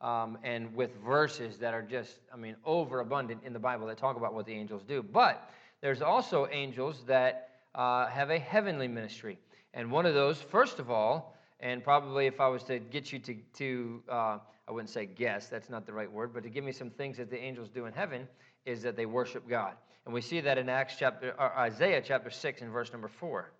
um, 0.00 0.36
and 0.42 0.74
with 0.74 0.90
verses 1.04 1.56
that 1.58 1.72
are 1.72 1.82
just, 1.82 2.18
I 2.32 2.36
mean, 2.36 2.56
overabundant 2.64 3.40
in 3.44 3.52
the 3.52 3.58
Bible 3.58 3.86
that 3.86 3.96
talk 3.96 4.16
about 4.16 4.34
what 4.34 4.46
the 4.46 4.52
angels 4.52 4.82
do. 4.86 5.02
But 5.02 5.50
there's 5.80 6.02
also 6.02 6.46
angels 6.52 7.02
that 7.06 7.50
uh, 7.74 8.06
have 8.08 8.30
a 8.30 8.38
heavenly 8.38 8.88
ministry. 8.88 9.38
And 9.72 9.90
one 9.90 10.06
of 10.06 10.14
those, 10.14 10.40
first 10.40 10.78
of 10.78 10.90
all, 10.90 11.34
and 11.60 11.82
probably 11.82 12.26
if 12.26 12.40
I 12.40 12.48
was 12.48 12.62
to 12.64 12.78
get 12.78 13.12
you 13.12 13.18
to, 13.20 13.34
to 13.54 14.02
uh, 14.10 14.38
I 14.68 14.72
wouldn't 14.72 14.90
say 14.90 15.06
guess, 15.06 15.48
that's 15.48 15.70
not 15.70 15.86
the 15.86 15.92
right 15.92 16.10
word, 16.10 16.34
but 16.34 16.42
to 16.42 16.50
give 16.50 16.64
me 16.64 16.72
some 16.72 16.90
things 16.90 17.16
that 17.16 17.30
the 17.30 17.38
angels 17.38 17.70
do 17.70 17.86
in 17.86 17.92
heaven, 17.92 18.28
is 18.66 18.82
that 18.82 18.96
they 18.96 19.06
worship 19.06 19.48
God. 19.48 19.74
And 20.06 20.14
we 20.14 20.20
see 20.20 20.40
that 20.40 20.56
in 20.56 20.68
Acts 20.68 20.94
chapter, 20.96 21.34
or 21.36 21.52
Isaiah 21.58 22.00
chapter 22.00 22.30
6 22.30 22.62
and 22.62 22.70
verse 22.70 22.92
number 22.92 23.08
4. 23.08 23.50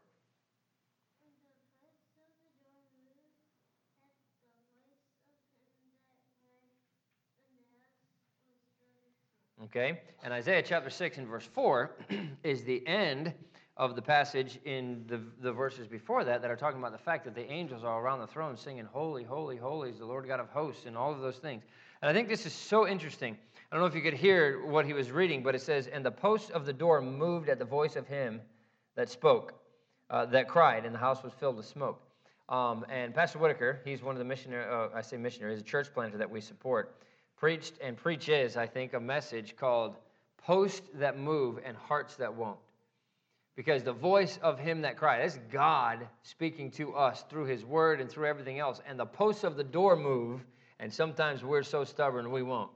Okay? 9.65 10.01
And 10.23 10.33
Isaiah 10.33 10.63
chapter 10.63 10.89
6 10.89 11.19
and 11.19 11.27
verse 11.27 11.45
4 11.53 11.91
is 12.45 12.63
the 12.63 12.87
end 12.87 13.35
of 13.77 13.97
the 13.97 14.03
passage 14.03 14.61
in 14.65 15.05
the, 15.09 15.21
the 15.43 15.53
verses 15.53 15.89
before 15.89 16.23
that 16.23 16.41
that 16.43 16.51
are 16.51 16.57
talking 16.57 16.79
about 16.79 16.93
the 16.93 16.99
fact 16.99 17.25
that 17.25 17.35
the 17.35 17.51
angels 17.51 17.83
are 17.83 18.01
around 18.01 18.21
the 18.21 18.27
throne 18.27 18.57
singing, 18.57 18.85
Holy, 18.85 19.25
holy, 19.25 19.57
holy 19.57 19.91
is 19.91 19.99
the 19.99 20.07
Lord 20.07 20.29
God 20.29 20.39
of 20.39 20.49
hosts, 20.51 20.87
and 20.87 20.97
all 20.97 21.13
of 21.13 21.21
those 21.21 21.39
things. 21.39 21.65
And 22.01 22.09
I 22.09 22.15
think 22.15 22.29
this 22.29 22.47
is 22.47 22.53
so 22.53 22.87
interesting. 22.87 23.37
I 23.77 23.79
don't 23.79 23.91
know 23.91 23.99
if 23.99 24.03
you 24.03 24.11
could 24.11 24.19
hear 24.19 24.65
what 24.65 24.87
he 24.87 24.95
was 24.95 25.11
reading, 25.11 25.43
but 25.43 25.55
it 25.55 25.61
says, 25.61 25.87
And 25.87 26.03
the 26.03 26.11
posts 26.11 26.49
of 26.49 26.65
the 26.65 26.73
door 26.73 27.03
moved 27.03 27.51
at 27.51 27.59
the 27.59 27.67
voice 27.67 27.95
of 27.95 28.07
him 28.07 28.41
that 28.95 29.11
spoke, 29.11 29.53
uh, 30.09 30.25
that 30.25 30.49
cried, 30.49 30.87
and 30.87 30.95
the 30.95 30.99
house 30.99 31.23
was 31.23 31.35
filled 31.35 31.57
with 31.57 31.67
smoke. 31.67 32.01
Um, 32.49 32.87
and 32.89 33.15
Pastor 33.15 33.39
Whitaker, 33.39 33.83
he's 33.85 34.03
one 34.03 34.15
of 34.15 34.19
the 34.19 34.25
missionary, 34.25 34.65
uh, 34.65 34.89
I 34.97 35.03
say 35.03 35.19
missionary, 35.19 35.53
he's 35.53 35.61
a 35.61 35.65
church 35.65 35.93
planter 35.93 36.17
that 36.17 36.31
we 36.31 36.41
support, 36.41 36.97
preached 37.37 37.75
and 37.83 37.99
preaches, 37.99 38.57
I 38.57 38.67
think, 38.67 38.95
a 38.95 38.99
message 38.99 39.57
called 39.57 39.97
Posts 40.39 40.89
That 40.95 41.19
Move 41.19 41.59
and 41.63 41.77
Hearts 41.77 42.17
That 42.17 42.35
Won't. 42.35 42.57
Because 43.57 43.83
the 43.83 43.93
voice 43.93 44.39
of 44.43 44.59
him 44.59 44.81
that 44.81 44.97
cried, 44.97 45.21
that's 45.21 45.39
God 45.53 46.09
speaking 46.23 46.71
to 46.71 46.95
us 46.95 47.27
through 47.29 47.45
his 47.45 47.63
word 47.63 48.01
and 48.01 48.09
through 48.09 48.27
everything 48.27 48.59
else. 48.59 48.81
And 48.89 48.99
the 48.99 49.05
posts 49.05 49.45
of 49.45 49.59
the 49.59 49.65
door 49.65 49.97
move, 49.97 50.47
and 50.81 50.91
sometimes 50.91 51.45
we're 51.45 51.63
so 51.63 51.85
stubborn 51.85 52.31
we 52.31 52.43
won't. 52.43 52.71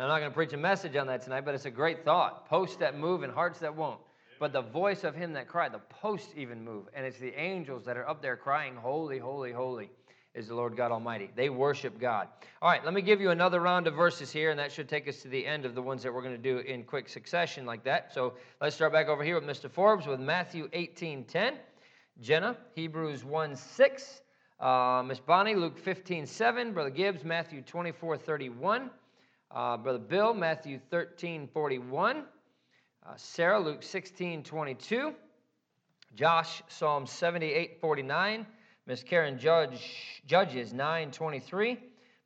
And 0.00 0.06
I'm 0.06 0.14
not 0.14 0.20
going 0.20 0.30
to 0.30 0.34
preach 0.34 0.54
a 0.54 0.56
message 0.56 0.96
on 0.96 1.08
that 1.08 1.20
tonight, 1.20 1.42
but 1.42 1.54
it's 1.54 1.66
a 1.66 1.70
great 1.70 2.06
thought. 2.06 2.48
Posts 2.48 2.76
that 2.76 2.98
move 2.98 3.22
and 3.22 3.30
hearts 3.30 3.58
that 3.58 3.76
won't. 3.76 4.00
But 4.38 4.50
the 4.50 4.62
voice 4.62 5.04
of 5.04 5.14
him 5.14 5.34
that 5.34 5.46
cried, 5.46 5.74
the 5.74 5.78
posts 5.78 6.32
even 6.38 6.64
move. 6.64 6.86
And 6.94 7.04
it's 7.04 7.18
the 7.18 7.38
angels 7.38 7.84
that 7.84 7.98
are 7.98 8.08
up 8.08 8.22
there 8.22 8.34
crying, 8.34 8.76
Holy, 8.76 9.18
holy, 9.18 9.52
holy 9.52 9.90
is 10.34 10.48
the 10.48 10.54
Lord 10.54 10.74
God 10.74 10.90
Almighty. 10.90 11.28
They 11.36 11.50
worship 11.50 12.00
God. 12.00 12.28
All 12.62 12.70
right, 12.70 12.82
let 12.82 12.94
me 12.94 13.02
give 13.02 13.20
you 13.20 13.28
another 13.28 13.60
round 13.60 13.86
of 13.86 13.92
verses 13.92 14.32
here, 14.32 14.48
and 14.48 14.58
that 14.58 14.72
should 14.72 14.88
take 14.88 15.06
us 15.06 15.20
to 15.20 15.28
the 15.28 15.44
end 15.44 15.66
of 15.66 15.74
the 15.74 15.82
ones 15.82 16.02
that 16.02 16.14
we're 16.14 16.22
going 16.22 16.34
to 16.34 16.38
do 16.38 16.60
in 16.60 16.82
quick 16.82 17.06
succession 17.06 17.66
like 17.66 17.84
that. 17.84 18.10
So 18.14 18.32
let's 18.58 18.74
start 18.74 18.94
back 18.94 19.08
over 19.08 19.22
here 19.22 19.38
with 19.38 19.44
Mr. 19.44 19.70
Forbes 19.70 20.06
with 20.06 20.18
Matthew 20.18 20.70
18 20.72 21.24
10. 21.24 21.58
Jenna, 22.22 22.56
Hebrews 22.74 23.22
1 23.22 23.54
6. 23.54 24.22
Uh, 24.60 25.02
Miss 25.06 25.20
Bonnie, 25.20 25.56
Luke 25.56 25.76
15 25.76 26.24
7. 26.24 26.72
Brother 26.72 26.88
Gibbs, 26.88 27.22
Matthew 27.22 27.60
24 27.60 28.16
31. 28.16 28.88
Uh, 29.52 29.76
Brother 29.76 29.98
Bill, 29.98 30.32
Matthew 30.32 30.78
13 30.90 31.48
41. 31.52 32.18
Uh, 32.18 32.22
Sarah, 33.16 33.58
Luke 33.58 33.82
16 33.82 34.44
22. 34.44 35.12
Josh, 36.14 36.62
Psalm 36.68 37.06
78 37.06 37.80
49. 37.80 38.46
Miss 38.86 39.02
Karen 39.02 39.38
Judge, 39.38 40.22
Judges 40.26 40.72
9 40.72 41.10
23. 41.10 41.78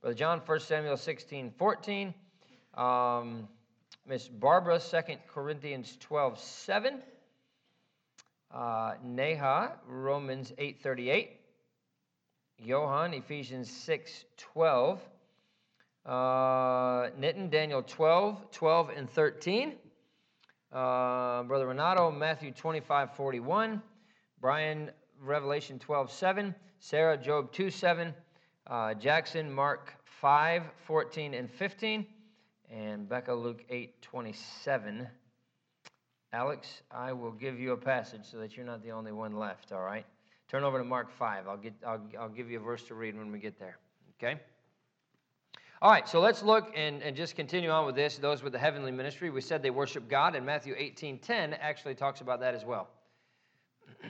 Brother 0.03 0.15
John, 0.15 0.43
1 0.45 0.61
Samuel 0.61 0.99
16 0.99 1.53
14. 1.57 2.15
Um, 2.75 3.49
Miss 4.07 4.29
Barbara, 4.29 4.79
2 4.79 4.99
Corinthians 5.27 5.97
12 6.01 6.39
7. 6.39 7.03
Uh, 8.53 8.95
Neha, 9.03 9.73
Romans 9.87 10.53
8 10.59 10.83
38. 10.83 11.41
Johann, 12.59 13.15
Ephesians 13.15 13.71
6 13.71 14.27
12. 14.37 15.01
Uh, 16.07 17.09
Nitin, 17.19 17.51
Daniel 17.51 17.83
12, 17.83 18.51
12 18.51 18.91
and 18.91 19.09
13. 19.09 19.75
Uh, 20.71 21.43
Brother 21.45 21.67
Renato, 21.67 22.11
Matthew 22.11 22.53
25, 22.53 23.15
41. 23.17 23.83
Brian, 24.41 24.91
Revelation 25.21 25.79
12, 25.79 26.13
7. 26.13 26.55
Sarah, 26.79 27.17
Job 27.17 27.53
2, 27.53 27.71
7. 27.71 28.13
Uh, 28.67 28.95
Jackson, 28.95 29.51
Mark 29.53 29.95
5, 30.05 30.65
14 30.87 31.35
and 31.35 31.51
15. 31.51 32.07
And 32.71 33.09
Becca, 33.09 33.33
Luke 33.33 33.65
8, 33.71 34.03
27. 34.03 35.09
Alex, 36.35 36.83
I 36.91 37.13
will 37.13 37.31
give 37.31 37.61
you 37.61 37.73
a 37.73 37.77
passage 37.77 38.23
so 38.25 38.39
that 38.39 38.57
you're 38.57 38.67
not 38.67 38.83
the 38.83 38.91
only 38.91 39.13
one 39.13 39.37
left, 39.37 39.73
all 39.73 39.83
right? 39.83 40.05
Turn 40.49 40.65
over 40.65 40.79
to 40.79 40.85
Mark 40.85 41.11
5. 41.11 41.47
I'll, 41.49 41.57
get, 41.57 41.75
I'll, 41.87 42.03
I'll 42.19 42.29
give 42.29 42.51
you 42.51 42.59
a 42.59 42.63
verse 42.63 42.83
to 42.85 42.95
read 42.95 43.17
when 43.17 43.31
we 43.31 43.39
get 43.39 43.59
there, 43.59 43.79
okay? 44.19 44.41
All 45.85 45.91
right, 45.91 46.09
so 46.09 46.19
let's 46.19 46.43
look 46.43 46.73
and, 46.75 47.03
and 47.03 47.15
just 47.15 47.37
continue 47.37 47.69
on 47.69 47.85
with 47.85 47.95
this. 47.95 48.17
Those 48.17 48.43
with 48.43 48.55
the 48.55 48.59
heavenly 48.59 48.91
ministry, 48.91 49.29
we 49.29 49.43
said 49.43 49.63
they 49.63 49.69
worship 49.69 50.09
God, 50.09 50.35
and 50.35 50.47
Matthew 50.47 50.75
18 50.79 51.19
10 51.19 51.53
actually 51.53 51.95
talks 51.95 52.23
about 52.23 52.41
that 52.41 52.55
as 52.55 52.65
well. 52.65 52.89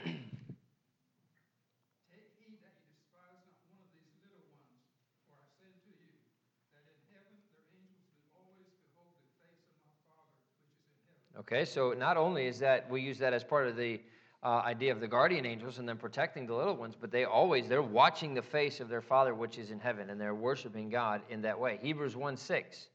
Okay, 11.37 11.65
so 11.65 11.91
not 11.91 12.15
only 12.15 12.47
is 12.47 12.57
that 12.59 12.89
we 12.89 13.01
use 13.01 13.19
that 13.19 13.33
as 13.33 13.43
part 13.43 13.67
of 13.67 13.75
the 13.75 13.99
uh, 14.45 14.61
idea 14.63 14.91
of 14.91 14.99
the 14.99 15.07
guardian 15.07 15.43
angels 15.43 15.79
and 15.79 15.89
then 15.89 15.97
protecting 15.97 16.45
the 16.45 16.53
little 16.53 16.75
ones, 16.75 16.93
but 16.99 17.09
they 17.09 17.25
always 17.25 17.67
they're 17.67 17.81
watching 17.81 18.35
the 18.35 18.43
face 18.43 18.79
of 18.79 18.87
their 18.87 19.01
Father 19.01 19.33
which 19.33 19.57
is 19.57 19.71
in 19.71 19.79
heaven, 19.79 20.11
and 20.11 20.21
they're 20.21 20.35
worshiping 20.35 20.87
God 20.87 21.21
in 21.29 21.41
that 21.41 21.59
way. 21.59 21.79
Hebrews 21.81 22.15
1 22.15 22.37
6. 22.37 22.87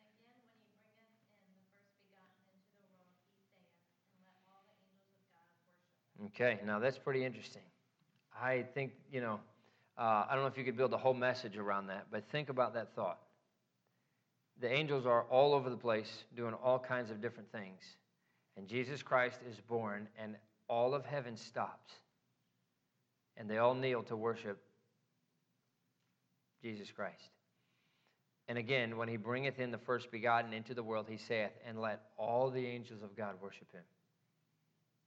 And 0.00 0.08
again, 0.08 0.32
when 0.40 0.40
he 0.40 0.48
bringeth 0.56 1.28
in 1.36 1.52
the 1.52 1.60
first 1.68 1.92
begotten 2.00 2.40
into 2.40 2.72
the 2.72 2.88
world, 2.88 3.04
he 3.04 3.20
saith, 3.28 3.52
And 4.16 4.24
let 4.24 4.48
all 4.48 4.64
the 4.64 4.88
angels 4.88 5.12
of 5.12 5.28
God 5.28 5.44
worship. 5.60 6.56
Okay, 6.56 6.64
now 6.64 6.78
that's 6.78 6.96
pretty 6.96 7.22
interesting. 7.22 7.68
I 8.32 8.64
think, 8.72 8.92
you 9.12 9.20
know, 9.20 9.40
uh, 9.98 10.24
I 10.24 10.32
don't 10.32 10.40
know 10.40 10.48
if 10.48 10.56
you 10.56 10.64
could 10.64 10.78
build 10.78 10.94
a 10.94 10.98
whole 10.98 11.12
message 11.12 11.58
around 11.58 11.88
that, 11.88 12.06
but 12.10 12.24
think 12.32 12.48
about 12.48 12.72
that 12.72 12.94
thought. 12.94 13.18
The 14.62 14.72
angels 14.72 15.04
are 15.04 15.24
all 15.24 15.52
over 15.52 15.68
the 15.68 15.76
place 15.76 16.24
doing 16.34 16.54
all 16.54 16.78
kinds 16.78 17.10
of 17.10 17.20
different 17.20 17.52
things. 17.52 17.84
And 18.56 18.66
Jesus 18.66 19.02
Christ 19.02 19.40
is 19.48 19.60
born, 19.60 20.08
and 20.18 20.34
all 20.68 20.94
of 20.94 21.04
heaven 21.04 21.36
stops. 21.36 21.92
And 23.36 23.48
they 23.48 23.58
all 23.58 23.74
kneel 23.74 24.02
to 24.04 24.16
worship 24.16 24.60
Jesus 26.62 26.90
Christ. 26.90 27.30
And 28.48 28.58
again, 28.58 28.96
when 28.96 29.08
he 29.08 29.16
bringeth 29.16 29.60
in 29.60 29.70
the 29.70 29.78
first 29.78 30.10
begotten 30.10 30.52
into 30.52 30.74
the 30.74 30.82
world, 30.82 31.06
he 31.08 31.18
saith, 31.18 31.52
And 31.66 31.80
let 31.80 32.00
all 32.16 32.50
the 32.50 32.66
angels 32.66 33.02
of 33.02 33.16
God 33.16 33.34
worship 33.40 33.70
him. 33.72 33.82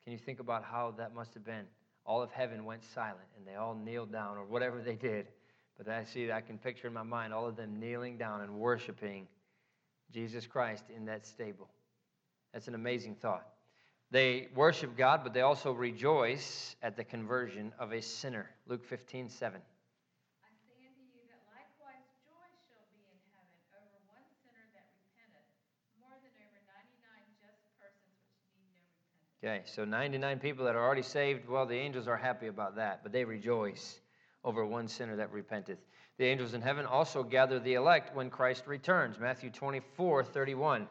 Can 0.03 0.13
you 0.13 0.20
think 0.20 0.39
about 0.39 0.63
how 0.63 0.94
that 0.98 1.13
must 1.13 1.34
have 1.34 1.44
been? 1.44 1.65
All 2.06 2.22
of 2.22 2.32
heaven 2.32 2.65
went 2.65 2.84
silent 2.84 3.27
and 3.38 3.46
they 3.46 3.56
all 3.56 3.75
kneeled 3.75 4.12
down 4.12 4.38
or 4.38 4.46
whatever 4.46 4.82
they 4.82 4.96
did. 4.96 5.27
But 5.77 5.88
I 5.88 6.03
see, 6.03 6.32
I 6.32 6.41
can 6.41 6.58
picture 6.58 6.88
in 6.88 6.94
my 6.94 7.03
mind 7.03 7.34
all 7.34 7.48
of 7.48 7.56
them 7.56 7.80
kneeling 7.80 8.18
down 8.18 8.41
and 8.41 8.56
worshiping 8.56 9.27
Jesus 10.12 10.46
Christ 10.46 10.84
in 10.96 11.06
that 11.06 11.25
stable. 11.25 11.70
That's 12.53 12.68
an 12.68 12.75
amazing 12.75 13.15
thought. 13.15 13.48
They 14.12 14.50
worship 14.56 14.98
God, 14.98 15.22
but 15.24 15.34
they 15.34 15.41
also 15.41 15.72
rejoice 15.72 16.75
at 16.84 16.98
the 16.98 17.03
conversion 17.03 17.72
of 17.80 17.94
a 17.94 18.01
sinner. 18.01 18.50
Luke 18.68 18.84
15, 18.84 19.30
7. 19.30 19.62
Okay, 29.44 29.63
so 29.65 29.86
99 29.86 30.38
people 30.38 30.65
that 30.65 30.75
are 30.75 30.86
already 30.86 31.01
saved, 31.01 31.50
well, 31.50 31.65
the 31.65 31.74
angels 31.74 32.08
are 32.08 32.18
happy 32.18 32.46
about 32.46 32.75
that, 32.75 33.01
but 33.01 33.12
they 33.12 33.25
rejoice 33.25 34.00
over 34.44 34.63
one 34.63 34.88
sinner 34.88 35.15
that 35.15 35.32
repenteth. 35.32 35.80
The 36.20 36.25
angels 36.25 36.53
in 36.53 36.62
heaven 36.62 36.86
also 36.86 37.24
gather 37.24 37.60
the 37.60 37.74
elect 37.74 38.15
when 38.15 38.30
Christ 38.30 38.68
returns. 38.68 39.18
Matthew 39.18 39.50
24, 39.50 40.25
31. 40.25 40.88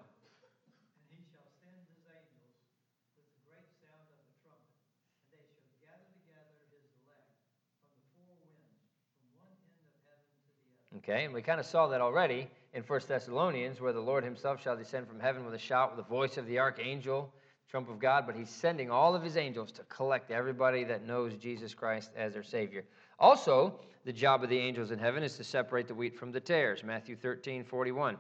Okay, 11.02 11.24
and 11.24 11.32
we 11.32 11.40
kind 11.40 11.58
of 11.58 11.64
saw 11.64 11.86
that 11.88 12.02
already 12.02 12.46
in 12.74 12.82
1 12.82 13.00
Thessalonians, 13.08 13.80
where 13.80 13.94
the 13.94 14.00
Lord 14.00 14.22
himself 14.22 14.62
shall 14.62 14.76
descend 14.76 15.08
from 15.08 15.18
heaven 15.18 15.46
with 15.46 15.54
a 15.54 15.58
shout, 15.58 15.96
with 15.96 16.04
the 16.04 16.10
voice 16.10 16.36
of 16.36 16.46
the 16.46 16.58
archangel, 16.58 17.32
trump 17.70 17.88
of 17.88 17.98
God, 17.98 18.26
but 18.26 18.36
he's 18.36 18.50
sending 18.50 18.90
all 18.90 19.14
of 19.14 19.22
his 19.22 19.38
angels 19.38 19.72
to 19.72 19.82
collect 19.84 20.30
everybody 20.30 20.84
that 20.84 21.06
knows 21.06 21.36
Jesus 21.36 21.72
Christ 21.72 22.10
as 22.16 22.34
their 22.34 22.42
Savior. 22.42 22.84
Also, 23.18 23.80
the 24.04 24.12
job 24.12 24.42
of 24.44 24.50
the 24.50 24.58
angels 24.58 24.90
in 24.90 24.98
heaven 24.98 25.22
is 25.22 25.36
to 25.38 25.44
separate 25.44 25.88
the 25.88 25.94
wheat 25.94 26.18
from 26.18 26.32
the 26.32 26.40
tares. 26.40 26.84
Matthew 26.84 27.16
13, 27.16 27.64
41. 27.64 28.14
The 28.14 28.18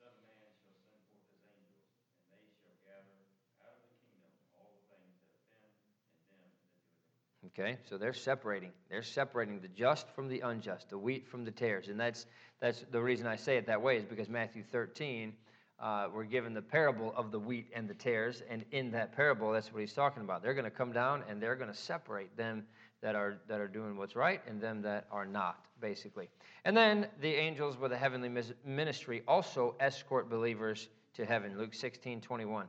Son 0.00 0.10
of 0.10 0.26
Man 0.26 0.50
shall 0.58 0.74
send 0.90 0.90
forth 0.90 1.06
his 1.30 1.44
angels, 1.54 1.86
and 2.32 2.40
they 2.42 2.50
shall 2.66 2.74
gather 2.82 3.14
out 3.62 3.78
of 3.78 3.82
the 3.86 3.94
kingdom 4.02 4.32
all 4.58 4.74
the 4.74 4.82
things 4.90 5.14
that 5.22 5.38
offend 5.38 5.70
and 6.18 6.34
them 6.34 6.50
that 6.50 6.66
do 6.66 6.82
them. 6.82 7.41
Okay, 7.54 7.76
so 7.88 7.98
they're 7.98 8.14
separating. 8.14 8.70
They're 8.88 9.02
separating 9.02 9.60
the 9.60 9.68
just 9.68 10.08
from 10.10 10.28
the 10.28 10.40
unjust, 10.40 10.88
the 10.88 10.96
wheat 10.96 11.28
from 11.28 11.44
the 11.44 11.50
tares. 11.50 11.88
And 11.88 12.00
that's, 12.00 12.26
that's 12.60 12.84
the 12.90 13.00
reason 13.00 13.26
I 13.26 13.36
say 13.36 13.58
it 13.58 13.66
that 13.66 13.82
way, 13.82 13.98
is 13.98 14.06
because 14.06 14.30
Matthew 14.30 14.62
13, 14.62 15.34
uh, 15.78 16.08
we're 16.14 16.24
given 16.24 16.54
the 16.54 16.62
parable 16.62 17.12
of 17.14 17.30
the 17.30 17.38
wheat 17.38 17.66
and 17.74 17.86
the 17.86 17.94
tares. 17.94 18.42
And 18.48 18.64
in 18.70 18.90
that 18.92 19.14
parable, 19.14 19.52
that's 19.52 19.70
what 19.70 19.80
he's 19.80 19.92
talking 19.92 20.22
about. 20.22 20.42
They're 20.42 20.54
going 20.54 20.64
to 20.64 20.70
come 20.70 20.92
down 20.92 21.24
and 21.28 21.42
they're 21.42 21.56
going 21.56 21.70
to 21.70 21.76
separate 21.76 22.34
them 22.38 22.64
that 23.02 23.14
are, 23.14 23.36
that 23.48 23.60
are 23.60 23.68
doing 23.68 23.98
what's 23.98 24.16
right 24.16 24.40
and 24.46 24.58
them 24.58 24.80
that 24.82 25.06
are 25.10 25.26
not, 25.26 25.66
basically. 25.78 26.30
And 26.64 26.74
then 26.74 27.08
the 27.20 27.34
angels 27.34 27.76
with 27.76 27.92
a 27.92 27.98
heavenly 27.98 28.30
ministry 28.64 29.22
also 29.28 29.74
escort 29.78 30.30
believers 30.30 30.88
to 31.14 31.26
heaven. 31.26 31.58
Luke 31.58 31.74
16, 31.74 32.22
21. 32.22 32.66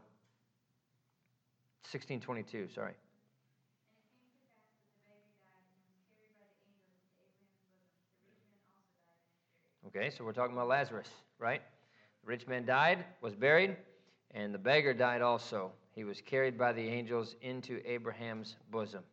16, 1.85 2.19
22, 2.19 2.67
sorry. 2.73 2.93
Okay, 9.95 10.09
so 10.09 10.23
we're 10.23 10.33
talking 10.33 10.55
about 10.55 10.67
Lazarus, 10.67 11.07
right? 11.37 11.61
The 12.23 12.27
rich 12.27 12.47
man 12.47 12.65
died, 12.65 13.05
was 13.21 13.35
buried, 13.35 13.75
and 14.31 14.51
the 14.51 14.57
beggar 14.57 14.91
died 14.91 15.21
also. 15.21 15.71
He 15.93 16.03
was 16.03 16.19
carried 16.19 16.57
by 16.57 16.73
the 16.73 16.81
angels 16.81 17.35
into 17.43 17.79
Abraham's 17.87 18.55
bosom. 18.71 19.03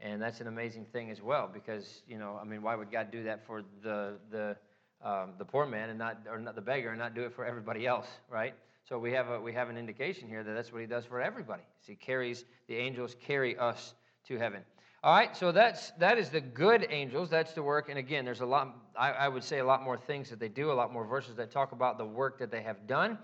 And 0.00 0.20
that's 0.20 0.40
an 0.40 0.48
amazing 0.48 0.86
thing 0.86 1.10
as 1.10 1.22
well, 1.22 1.48
because 1.52 2.02
you 2.08 2.18
know, 2.18 2.36
I 2.40 2.44
mean, 2.44 2.62
why 2.62 2.74
would 2.74 2.90
God 2.90 3.12
do 3.12 3.22
that 3.24 3.46
for 3.46 3.62
the 3.80 4.14
the 4.32 4.56
um, 5.04 5.34
the 5.38 5.44
poor 5.44 5.66
man 5.66 5.88
and 5.88 5.98
not 6.00 6.26
or 6.28 6.40
not 6.40 6.56
the 6.56 6.62
beggar 6.62 6.88
and 6.88 6.98
not 6.98 7.14
do 7.14 7.22
it 7.22 7.32
for 7.32 7.44
everybody 7.44 7.86
else, 7.86 8.08
right? 8.28 8.54
So 8.88 8.98
we 8.98 9.12
have 9.12 9.28
a 9.28 9.40
we 9.40 9.52
have 9.52 9.68
an 9.68 9.76
indication 9.76 10.28
here 10.28 10.42
that 10.42 10.52
that's 10.52 10.72
what 10.72 10.80
He 10.80 10.88
does 10.88 11.04
for 11.04 11.20
everybody. 11.20 11.62
So 11.82 11.92
He 11.92 11.96
carries 11.96 12.44
the 12.66 12.74
angels 12.74 13.14
carry 13.24 13.56
us 13.56 13.94
to 14.26 14.36
heaven. 14.36 14.62
All 15.04 15.14
right, 15.14 15.36
so 15.36 15.52
that's 15.52 15.92
that 15.92 16.18
is 16.18 16.28
the 16.28 16.40
good 16.40 16.88
angels. 16.90 17.30
That's 17.30 17.52
the 17.52 17.62
work. 17.62 17.88
And 17.88 17.98
again, 17.98 18.24
there's 18.24 18.40
a 18.40 18.46
lot. 18.46 18.74
I, 18.96 19.12
I 19.12 19.28
would 19.28 19.44
say 19.44 19.60
a 19.60 19.64
lot 19.64 19.84
more 19.84 19.96
things 19.96 20.28
that 20.30 20.40
they 20.40 20.48
do. 20.48 20.72
A 20.72 20.74
lot 20.74 20.92
more 20.92 21.06
verses 21.06 21.36
that 21.36 21.52
talk 21.52 21.70
about 21.70 21.98
the 21.98 22.04
work 22.04 22.38
that 22.40 22.50
they 22.50 22.62
have 22.62 22.86
done. 22.88 23.16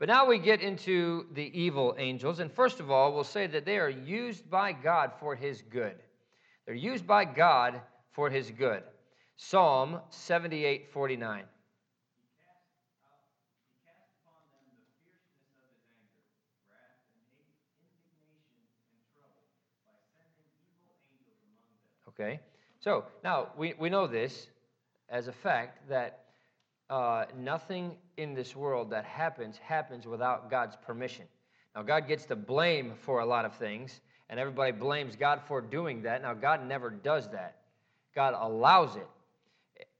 But 0.00 0.08
now 0.08 0.26
we 0.26 0.38
get 0.38 0.60
into 0.60 1.26
the 1.34 1.56
evil 1.56 1.94
angels. 1.98 2.40
And 2.40 2.50
first 2.50 2.80
of 2.80 2.90
all, 2.90 3.12
we'll 3.14 3.22
say 3.22 3.46
that 3.46 3.64
they 3.64 3.78
are 3.78 3.90
used 3.90 4.50
by 4.50 4.72
God 4.72 5.12
for 5.20 5.36
His 5.36 5.62
good. 5.62 5.94
They're 6.66 6.74
used 6.74 7.06
by 7.06 7.26
God 7.26 7.80
for 8.10 8.28
His 8.28 8.50
good. 8.50 8.82
Psalm 9.36 10.00
78 10.10 10.90
49. 10.92 11.44
He 13.70 13.78
cast 13.78 14.10
upon 14.18 14.42
them 14.50 14.66
the 14.68 14.84
fierceness 14.98 15.30
of 15.54 15.54
his 15.54 15.62
anger, 15.62 16.04
wrath, 16.66 17.00
and 17.06 17.24
indignation 17.24 18.58
and 18.66 19.00
trouble, 19.14 19.48
by 19.86 19.96
sending 20.18 20.44
evil 20.68 20.92
angels 21.00 21.40
among 21.40 21.88
them. 22.04 22.09
Okay? 22.20 22.40
So 22.80 23.04
now 23.24 23.48
we, 23.56 23.74
we 23.78 23.88
know 23.88 24.06
this 24.06 24.48
as 25.08 25.28
a 25.28 25.32
fact 25.32 25.88
that 25.88 26.24
uh, 26.88 27.24
nothing 27.38 27.96
in 28.16 28.34
this 28.34 28.54
world 28.54 28.90
that 28.90 29.04
happens 29.04 29.56
happens 29.58 30.06
without 30.06 30.50
God's 30.50 30.76
permission. 30.76 31.24
Now, 31.74 31.82
God 31.82 32.08
gets 32.08 32.26
the 32.26 32.36
blame 32.36 32.94
for 33.00 33.20
a 33.20 33.26
lot 33.26 33.44
of 33.44 33.54
things, 33.54 34.00
and 34.28 34.40
everybody 34.40 34.72
blames 34.72 35.14
God 35.14 35.40
for 35.46 35.60
doing 35.60 36.02
that. 36.02 36.22
Now, 36.22 36.34
God 36.34 36.66
never 36.66 36.90
does 36.90 37.28
that, 37.30 37.62
God 38.14 38.34
allows 38.36 38.96
it. 38.96 39.06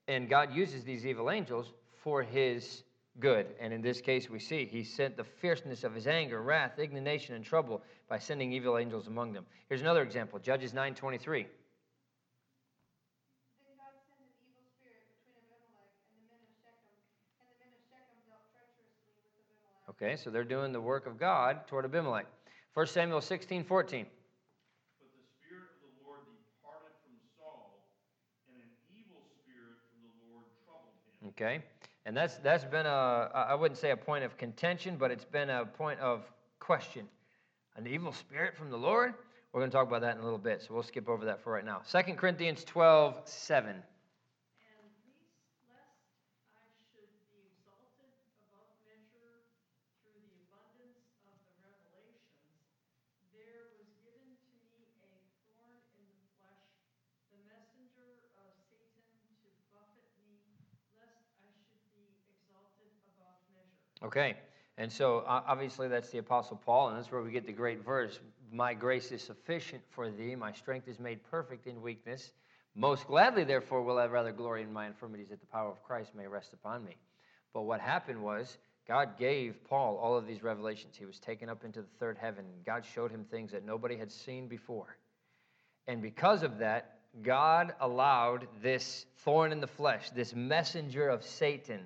And 0.08 0.28
God 0.28 0.52
uses 0.52 0.82
these 0.82 1.06
evil 1.06 1.30
angels 1.30 1.72
for 2.02 2.22
his 2.22 2.82
good. 3.20 3.46
And 3.60 3.72
in 3.72 3.82
this 3.82 4.00
case, 4.00 4.28
we 4.28 4.40
see 4.40 4.64
he 4.64 4.82
sent 4.82 5.16
the 5.16 5.24
fierceness 5.24 5.84
of 5.84 5.94
his 5.94 6.06
anger, 6.06 6.42
wrath, 6.42 6.78
indignation, 6.78 7.34
and 7.36 7.44
trouble 7.44 7.82
by 8.08 8.18
sending 8.18 8.52
evil 8.52 8.78
angels 8.78 9.06
among 9.06 9.32
them. 9.32 9.46
Here's 9.68 9.82
another 9.82 10.02
example 10.02 10.38
Judges 10.38 10.74
9 10.74 10.94
23. 10.94 11.42
Then 11.42 11.48
God 13.76 13.94
sent 14.08 14.18
an 14.18 14.30
evil 14.42 14.64
spirit 14.66 15.06
between 15.14 15.38
Abimelech 15.46 15.94
and 16.10 16.16
the 16.18 16.26
men 16.26 16.40
of 16.42 16.50
Shechem, 16.58 16.98
and 17.38 17.46
the 17.46 17.58
men 17.62 17.70
of 17.70 17.82
Shechem 17.86 18.18
dealt 18.26 18.42
treacherously 18.50 19.14
with 19.14 19.30
Abimelech. 19.46 19.89
Okay, 20.00 20.16
so 20.16 20.30
they're 20.30 20.44
doing 20.44 20.72
the 20.72 20.80
work 20.80 21.06
of 21.06 21.18
God 21.18 21.66
toward 21.66 21.84
Abimelech. 21.84 22.26
1 22.74 22.86
Samuel 22.86 23.20
16 23.20 23.64
14. 23.64 24.06
But 24.98 25.08
the 25.12 25.24
Spirit 25.36 25.64
of 25.64 25.80
the 25.82 26.08
Lord 26.08 26.20
departed 26.24 26.94
from 27.02 27.12
Saul, 27.36 27.84
and 28.48 28.62
an 28.62 28.70
evil 28.96 29.20
spirit 29.42 29.76
from 29.90 30.00
the 30.08 30.32
Lord 30.32 30.46
troubled 30.64 30.94
him. 31.20 31.28
Okay, 31.30 31.64
and 32.06 32.16
that's 32.16 32.36
that's 32.38 32.64
been 32.64 32.86
a 32.86 33.30
I 33.34 33.54
wouldn't 33.54 33.78
say 33.78 33.90
a 33.90 33.96
point 33.96 34.24
of 34.24 34.38
contention, 34.38 34.96
but 34.96 35.10
it's 35.10 35.24
been 35.26 35.50
a 35.50 35.66
point 35.66 36.00
of 36.00 36.24
question. 36.60 37.06
An 37.76 37.86
evil 37.86 38.12
spirit 38.12 38.56
from 38.56 38.70
the 38.70 38.78
Lord. 38.78 39.14
We're 39.52 39.60
going 39.60 39.70
to 39.70 39.76
talk 39.76 39.88
about 39.88 40.02
that 40.02 40.14
in 40.14 40.20
a 40.20 40.24
little 40.24 40.38
bit, 40.38 40.62
so 40.62 40.74
we'll 40.74 40.84
skip 40.84 41.08
over 41.08 41.24
that 41.24 41.42
for 41.42 41.50
right 41.52 41.64
now. 41.64 41.82
2 41.90 42.14
Corinthians 42.14 42.62
12 42.62 43.18
7. 43.24 43.74
And 43.74 43.82
least 45.02 45.26
lest 45.66 46.06
I 46.54 46.70
should 46.94 47.10
be 47.34 47.42
exalted 47.50 48.14
above 48.46 48.70
measure 48.86 49.42
through 50.06 50.22
the 50.22 50.38
abundance 50.46 51.02
of 51.26 51.34
the 51.42 51.50
revelations, 51.66 52.62
there 53.34 53.74
was 53.74 53.90
given 54.06 54.38
to 54.38 54.50
me 54.54 54.86
a 55.10 55.18
thorn 55.42 55.82
in 55.98 56.06
the 56.14 56.22
flesh, 56.38 56.70
the 57.34 57.42
messenger 57.50 58.30
of 58.38 58.54
Satan 58.70 59.34
to 59.42 59.50
buffet 59.74 60.14
me, 60.30 60.62
lest 60.94 61.26
I 61.42 61.50
should 61.66 61.90
be 61.90 62.06
exalted 62.38 62.94
above 63.18 63.42
measure. 63.50 63.89
Okay, 64.02 64.36
and 64.78 64.90
so 64.90 65.22
obviously 65.26 65.88
that's 65.88 66.10
the 66.10 66.18
Apostle 66.18 66.56
Paul, 66.64 66.88
and 66.88 66.98
that's 66.98 67.12
where 67.12 67.22
we 67.22 67.30
get 67.30 67.46
the 67.46 67.52
great 67.52 67.84
verse 67.84 68.18
My 68.52 68.74
grace 68.74 69.12
is 69.12 69.22
sufficient 69.22 69.82
for 69.90 70.10
thee, 70.10 70.34
my 70.34 70.52
strength 70.52 70.88
is 70.88 70.98
made 70.98 71.22
perfect 71.30 71.66
in 71.66 71.82
weakness. 71.82 72.32
Most 72.74 73.06
gladly, 73.06 73.44
therefore, 73.44 73.82
will 73.82 73.98
I 73.98 74.06
rather 74.06 74.32
glory 74.32 74.62
in 74.62 74.72
my 74.72 74.86
infirmities, 74.86 75.28
that 75.28 75.40
the 75.40 75.46
power 75.46 75.70
of 75.70 75.82
Christ 75.82 76.14
may 76.14 76.26
rest 76.26 76.52
upon 76.52 76.84
me. 76.84 76.96
But 77.52 77.62
what 77.62 77.80
happened 77.80 78.22
was, 78.22 78.58
God 78.88 79.18
gave 79.18 79.62
Paul 79.68 79.98
all 79.98 80.16
of 80.16 80.26
these 80.26 80.42
revelations. 80.42 80.96
He 80.96 81.04
was 81.04 81.18
taken 81.18 81.48
up 81.48 81.64
into 81.64 81.82
the 81.82 81.88
third 81.98 82.16
heaven, 82.18 82.44
God 82.64 82.84
showed 82.94 83.10
him 83.10 83.24
things 83.24 83.52
that 83.52 83.64
nobody 83.64 83.96
had 83.96 84.10
seen 84.10 84.48
before. 84.48 84.96
And 85.86 86.00
because 86.00 86.42
of 86.42 86.58
that, 86.58 87.00
God 87.22 87.74
allowed 87.80 88.46
this 88.62 89.04
thorn 89.18 89.52
in 89.52 89.60
the 89.60 89.66
flesh, 89.66 90.10
this 90.10 90.34
messenger 90.34 91.08
of 91.08 91.24
Satan, 91.24 91.80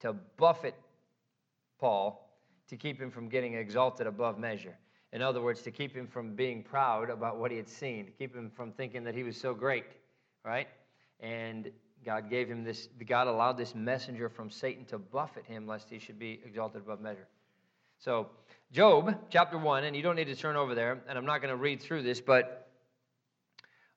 to 0.00 0.14
buffet 0.36 0.74
Paul 1.80 2.30
to 2.68 2.76
keep 2.76 3.00
him 3.00 3.10
from 3.10 3.28
getting 3.28 3.54
exalted 3.54 4.06
above 4.06 4.38
measure. 4.38 4.76
In 5.12 5.22
other 5.22 5.42
words, 5.42 5.62
to 5.62 5.72
keep 5.72 5.94
him 5.94 6.06
from 6.06 6.36
being 6.36 6.62
proud 6.62 7.10
about 7.10 7.38
what 7.38 7.50
he 7.50 7.56
had 7.56 7.68
seen, 7.68 8.06
to 8.06 8.12
keep 8.12 8.34
him 8.34 8.50
from 8.54 8.70
thinking 8.70 9.02
that 9.04 9.14
he 9.14 9.24
was 9.24 9.36
so 9.36 9.54
great, 9.54 9.86
right? 10.44 10.68
And 11.18 11.72
God 12.04 12.30
gave 12.30 12.48
him 12.48 12.62
this, 12.62 12.88
God 13.06 13.26
allowed 13.26 13.56
this 13.56 13.74
messenger 13.74 14.28
from 14.28 14.50
Satan 14.50 14.84
to 14.86 14.98
buffet 14.98 15.44
him 15.46 15.66
lest 15.66 15.90
he 15.90 15.98
should 15.98 16.18
be 16.18 16.40
exalted 16.44 16.82
above 16.82 17.00
measure. 17.00 17.26
So, 17.98 18.28
Job 18.72 19.16
chapter 19.30 19.58
1, 19.58 19.84
and 19.84 19.96
you 19.96 20.02
don't 20.02 20.16
need 20.16 20.28
to 20.28 20.36
turn 20.36 20.56
over 20.56 20.74
there, 20.74 21.02
and 21.08 21.18
I'm 21.18 21.26
not 21.26 21.42
going 21.42 21.50
to 21.50 21.60
read 21.60 21.82
through 21.82 22.02
this, 22.02 22.20
but 22.20 22.68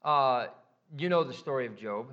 uh, 0.04 0.48
you 0.98 1.10
know 1.10 1.24
the 1.24 1.34
story 1.34 1.67
of 1.67 1.78
Job. 1.78 2.08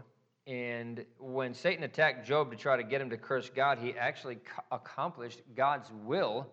And 0.51 1.05
when 1.21 1.55
Satan 1.55 1.85
attacked 1.85 2.27
Job 2.27 2.51
to 2.51 2.57
try 2.57 2.77
to 2.77 2.83
get 2.83 3.01
him 3.01 3.11
to 3.11 3.17
curse 3.17 3.49
God, 3.55 3.79
he 3.79 3.95
actually 3.97 4.35
co- 4.35 4.65
accomplished 4.73 5.41
God's 5.55 5.89
will 6.05 6.49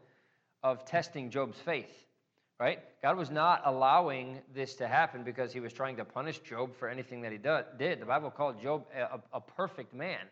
of 0.62 0.86
testing 0.86 1.31
Job's 1.31 1.57
faith, 1.57 1.89
right? 2.60 2.77
God 3.01 3.17
was 3.17 3.31
not 3.31 3.63
allowing 3.65 4.38
this 4.53 4.75
to 4.75 4.88
happen 4.88 5.23
because 5.23 5.51
he 5.51 5.60
was 5.60 5.73
trying 5.73 5.97
to 5.97 6.05
punish 6.05 6.38
Job 6.39 6.75
for 6.77 6.88
anything 6.88 7.23
that 7.23 7.31
he 7.31 7.39
did. 7.39 7.99
The 7.99 8.05
Bible 8.05 8.29
called 8.29 8.62
Job 8.62 8.86
a, 8.95 9.19
a 9.33 9.41
perfect 9.41 9.95
man, 9.95 10.27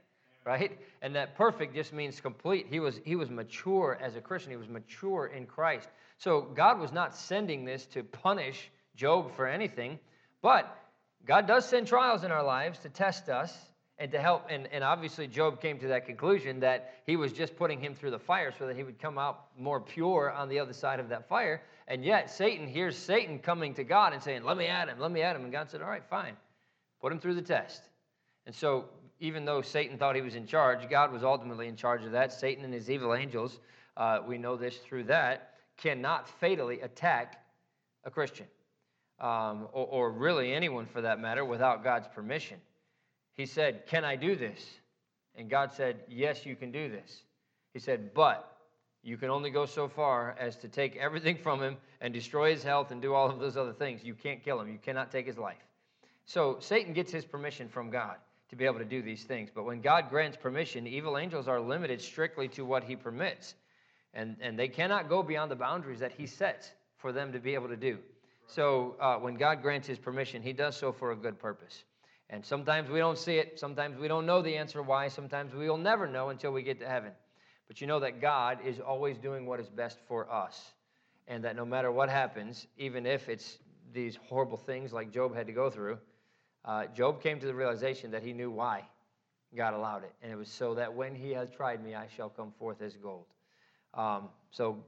right? 0.45 0.77
And 1.01 1.15
that 1.15 1.35
perfect 1.35 1.73
just 1.73 1.91
means 1.91 2.21
complete. 2.21 2.67
He 2.69 2.79
was, 2.79 3.01
he 3.03 3.15
was 3.15 3.31
mature 3.31 3.97
as 3.99 4.15
a 4.15 4.21
Christian, 4.21 4.51
he 4.51 4.57
was 4.57 4.69
mature 4.69 5.31
in 5.35 5.47
Christ. 5.47 5.89
So 6.19 6.41
God 6.41 6.79
was 6.79 6.91
not 6.91 7.15
sending 7.15 7.65
this 7.65 7.87
to 7.87 8.03
punish 8.03 8.69
Job 8.95 9.35
for 9.35 9.47
anything, 9.47 9.97
but 10.43 10.84
God 11.25 11.47
does 11.47 11.67
send 11.67 11.87
trials 11.87 12.23
in 12.23 12.31
our 12.31 12.43
lives 12.43 12.79
to 12.79 12.89
test 12.89 13.29
us 13.29 13.53
and 13.97 14.11
to 14.11 14.19
help. 14.19 14.47
And, 14.49 14.67
and 14.71 14.83
obviously, 14.83 15.27
Job 15.27 15.61
came 15.61 15.79
to 15.79 15.87
that 15.87 16.05
conclusion 16.05 16.59
that 16.59 16.93
he 17.05 17.15
was 17.15 17.31
just 17.31 17.55
putting 17.55 17.79
him 17.79 17.95
through 17.95 18.11
the 18.11 18.19
fire 18.19 18.53
so 18.57 18.67
that 18.67 18.75
he 18.75 18.83
would 18.83 18.99
come 18.99 19.17
out 19.17 19.45
more 19.57 19.79
pure 19.79 20.31
on 20.31 20.49
the 20.49 20.59
other 20.59 20.73
side 20.73 20.99
of 20.99 21.09
that 21.09 21.27
fire. 21.27 21.61
And 21.87 22.03
yet, 22.03 22.29
Satan 22.29 22.67
hears 22.67 22.97
Satan 22.97 23.39
coming 23.39 23.73
to 23.75 23.83
God 23.83 24.13
and 24.13 24.21
saying, 24.21 24.43
Let 24.43 24.57
me 24.57 24.67
at 24.67 24.89
him, 24.89 24.99
let 24.99 25.11
me 25.11 25.21
at 25.21 25.35
him. 25.35 25.43
And 25.43 25.51
God 25.51 25.69
said, 25.69 25.81
All 25.81 25.89
right, 25.89 26.05
fine. 26.09 26.35
Put 27.01 27.11
him 27.11 27.19
through 27.19 27.35
the 27.35 27.41
test. 27.41 27.81
And 28.45 28.53
so, 28.53 28.85
even 29.19 29.45
though 29.45 29.61
Satan 29.61 29.97
thought 29.97 30.15
he 30.15 30.21
was 30.21 30.35
in 30.35 30.45
charge, 30.45 30.87
God 30.89 31.11
was 31.11 31.23
ultimately 31.23 31.67
in 31.67 31.75
charge 31.75 32.03
of 32.03 32.11
that. 32.11 32.33
Satan 32.33 32.65
and 32.65 32.73
his 32.73 32.89
evil 32.89 33.15
angels, 33.15 33.59
uh, 33.97 34.19
we 34.27 34.37
know 34.37 34.57
this 34.57 34.77
through 34.77 35.05
that, 35.05 35.53
cannot 35.77 36.27
fatally 36.27 36.81
attack 36.81 37.43
a 38.03 38.11
Christian, 38.11 38.45
um, 39.19 39.67
or, 39.71 39.87
or 39.87 40.11
really 40.11 40.53
anyone 40.53 40.85
for 40.85 41.01
that 41.01 41.19
matter, 41.19 41.45
without 41.45 41.83
God's 41.83 42.07
permission. 42.07 42.57
He 43.33 43.45
said, 43.45 43.85
Can 43.87 44.03
I 44.03 44.15
do 44.15 44.35
this? 44.35 44.59
And 45.35 45.49
God 45.49 45.71
said, 45.73 45.97
Yes, 46.07 46.45
you 46.45 46.55
can 46.55 46.71
do 46.71 46.89
this. 46.89 47.23
He 47.73 47.79
said, 47.79 48.13
But 48.13 48.51
you 49.03 49.17
can 49.17 49.29
only 49.29 49.51
go 49.51 49.65
so 49.65 49.87
far 49.87 50.35
as 50.39 50.55
to 50.57 50.67
take 50.67 50.95
everything 50.95 51.37
from 51.43 51.61
him 51.61 51.77
and 52.01 52.13
destroy 52.13 52.51
his 52.51 52.63
health 52.63 52.91
and 52.91 53.01
do 53.01 53.13
all 53.13 53.29
of 53.29 53.39
those 53.39 53.57
other 53.57 53.73
things. 53.73 54.03
You 54.03 54.15
can't 54.15 54.43
kill 54.43 54.59
him, 54.59 54.69
you 54.69 54.79
cannot 54.79 55.11
take 55.11 55.27
his 55.27 55.37
life. 55.37 55.57
So 56.25 56.57
Satan 56.59 56.93
gets 56.93 57.11
his 57.11 57.23
permission 57.23 57.69
from 57.69 57.91
God 57.91 58.15
to 58.49 58.55
be 58.55 58.65
able 58.65 58.79
to 58.79 58.85
do 58.85 59.01
these 59.01 59.23
things. 59.23 59.49
But 59.53 59.65
when 59.65 59.81
God 59.81 60.09
grants 60.09 60.37
permission, 60.37 60.87
evil 60.87 61.17
angels 61.17 61.47
are 61.47 61.59
limited 61.59 62.01
strictly 62.01 62.47
to 62.49 62.65
what 62.65 62.83
he 62.83 62.95
permits. 62.95 63.55
And, 64.13 64.37
and 64.39 64.57
they 64.57 64.67
cannot 64.67 65.09
go 65.09 65.21
beyond 65.21 65.51
the 65.51 65.55
boundaries 65.55 65.99
that 65.99 66.11
he 66.11 66.25
sets 66.25 66.71
for 66.97 67.11
them 67.11 67.33
to 67.33 67.39
be 67.39 67.53
able 67.53 67.67
to 67.67 67.75
do. 67.75 67.99
So 68.47 68.95
uh, 68.99 69.17
when 69.17 69.35
God 69.35 69.61
grants 69.61 69.87
his 69.87 69.97
permission, 69.97 70.41
he 70.41 70.53
does 70.53 70.77
so 70.77 70.91
for 70.91 71.11
a 71.11 71.15
good 71.15 71.39
purpose. 71.39 71.83
And 72.29 72.45
sometimes 72.45 72.89
we 72.89 72.99
don't 72.99 73.17
see 73.17 73.37
it. 73.37 73.59
Sometimes 73.59 73.97
we 73.97 74.07
don't 74.07 74.25
know 74.25 74.41
the 74.41 74.55
answer 74.55 74.81
why. 74.81 75.07
Sometimes 75.07 75.53
we 75.53 75.69
will 75.69 75.77
never 75.77 76.07
know 76.07 76.29
until 76.29 76.51
we 76.51 76.63
get 76.63 76.79
to 76.79 76.87
heaven. 76.87 77.11
But 77.67 77.81
you 77.81 77.87
know 77.87 77.99
that 77.99 78.21
God 78.21 78.59
is 78.65 78.79
always 78.79 79.17
doing 79.17 79.45
what 79.45 79.59
is 79.59 79.69
best 79.69 79.99
for 80.07 80.31
us. 80.31 80.73
And 81.27 81.43
that 81.43 81.55
no 81.55 81.65
matter 81.65 81.91
what 81.91 82.09
happens, 82.09 82.67
even 82.77 83.05
if 83.05 83.29
it's 83.29 83.57
these 83.93 84.17
horrible 84.27 84.57
things 84.57 84.93
like 84.93 85.11
Job 85.11 85.35
had 85.35 85.47
to 85.47 85.53
go 85.53 85.69
through, 85.69 85.97
uh, 86.65 86.85
Job 86.87 87.21
came 87.21 87.39
to 87.39 87.45
the 87.45 87.53
realization 87.53 88.11
that 88.11 88.23
he 88.23 88.33
knew 88.33 88.51
why 88.51 88.83
God 89.55 89.73
allowed 89.73 90.03
it. 90.03 90.13
And 90.21 90.31
it 90.31 90.35
was 90.35 90.49
so 90.49 90.75
that 90.75 90.93
when 90.93 91.15
he 91.15 91.31
has 91.31 91.49
tried 91.49 91.83
me, 91.83 91.95
I 91.95 92.07
shall 92.15 92.29
come 92.29 92.51
forth 92.59 92.81
as 92.81 92.95
gold. 92.95 93.25
Um, 93.93 94.29
so 94.51 94.83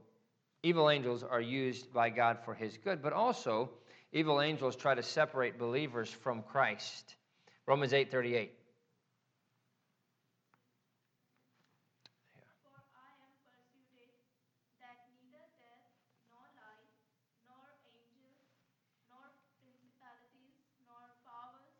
evil 0.62 0.90
angels 0.90 1.22
are 1.22 1.40
used 1.40 1.92
by 1.92 2.10
God 2.10 2.38
for 2.44 2.54
his 2.54 2.76
good, 2.78 3.02
but 3.02 3.12
also 3.12 3.70
evil 4.12 4.40
angels 4.40 4.74
try 4.74 4.94
to 4.94 5.02
separate 5.02 5.58
believers 5.58 6.10
from 6.10 6.42
Christ. 6.42 7.14
Romans 7.66 7.92
8 7.92 8.10
38. 8.10 8.52
For 12.62 12.72
I 12.96 13.12
am 13.22 13.32
persuaded 13.44 14.10
that 14.80 14.98
neither 15.14 15.46
death, 15.60 15.94
nor 16.32 16.42
life, 16.58 16.90
nor 17.46 17.62
angels, 17.94 18.40
nor 19.12 19.22
principalities, 19.62 20.58
nor 20.88 21.06
powers, 21.22 21.76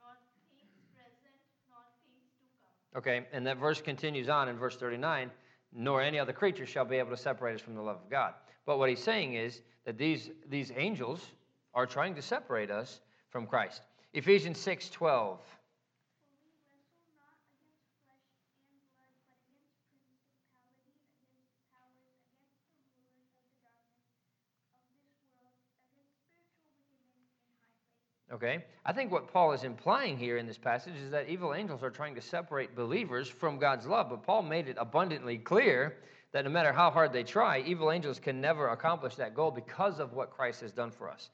nor 0.00 0.16
things 0.48 0.80
present, 0.96 1.36
nor 1.68 1.84
things 2.00 2.30
to 2.40 2.46
come. 2.56 2.72
Okay, 2.96 3.26
and 3.34 3.44
that 3.46 3.58
verse 3.58 3.82
continues 3.82 4.30
on 4.30 4.48
in 4.48 4.56
verse 4.56 4.76
39 4.76 5.30
nor 5.74 6.00
any 6.00 6.18
other 6.18 6.32
creature 6.32 6.64
shall 6.64 6.84
be 6.84 6.96
able 6.96 7.10
to 7.10 7.16
separate 7.16 7.56
us 7.56 7.60
from 7.60 7.74
the 7.74 7.82
love 7.82 7.96
of 7.96 8.10
God. 8.10 8.34
But 8.64 8.78
what 8.78 8.88
he's 8.88 9.02
saying 9.02 9.34
is 9.34 9.60
that 9.84 9.98
these, 9.98 10.30
these 10.48 10.72
angels 10.76 11.20
are 11.74 11.86
trying 11.86 12.14
to 12.14 12.22
separate 12.22 12.70
us 12.70 13.00
from 13.28 13.46
Christ. 13.46 13.82
Ephesians 14.14 14.58
6 14.58 14.88
12. 14.90 15.40
For 15.42 16.30
we 16.38 16.48
wrestle 16.54 17.10
not 17.18 17.34
against 17.50 17.82
flesh 18.06 18.22
and 18.30 18.78
blood, 18.78 19.02
but 19.26 19.42
against 19.50 19.74
principalities, 19.90 21.18
against 21.26 21.58
powers, 21.68 21.98
against 22.22 22.70
the 22.70 23.18
rulers 23.18 23.42
of 23.42 23.58
the 23.58 23.74
darkness 23.74 24.14
of 24.14 25.26
this 25.26 25.34
world, 25.42 25.74
against 25.74 26.22
spiritual 26.22 26.86
wickedness 26.86 27.34
in 27.42 27.58
high 27.58 27.82
places. 27.82 28.23
Okay? 28.34 28.64
I 28.84 28.92
think 28.92 29.12
what 29.12 29.32
Paul 29.32 29.52
is 29.52 29.62
implying 29.62 30.18
here 30.18 30.38
in 30.38 30.46
this 30.46 30.58
passage 30.58 30.96
is 30.96 31.12
that 31.12 31.28
evil 31.28 31.54
angels 31.54 31.84
are 31.84 31.90
trying 31.90 32.16
to 32.16 32.20
separate 32.20 32.74
believers 32.74 33.28
from 33.28 33.58
God's 33.58 33.86
love. 33.86 34.10
But 34.10 34.24
Paul 34.24 34.42
made 34.42 34.68
it 34.68 34.76
abundantly 34.78 35.38
clear 35.38 35.96
that 36.32 36.44
no 36.44 36.50
matter 36.50 36.72
how 36.72 36.90
hard 36.90 37.12
they 37.12 37.22
try, 37.22 37.60
evil 37.60 37.92
angels 37.92 38.18
can 38.18 38.40
never 38.40 38.68
accomplish 38.70 39.14
that 39.16 39.34
goal 39.34 39.52
because 39.52 40.00
of 40.00 40.14
what 40.14 40.32
Christ 40.32 40.62
has 40.62 40.72
done 40.72 40.90
for 40.90 41.08
us. 41.08 41.30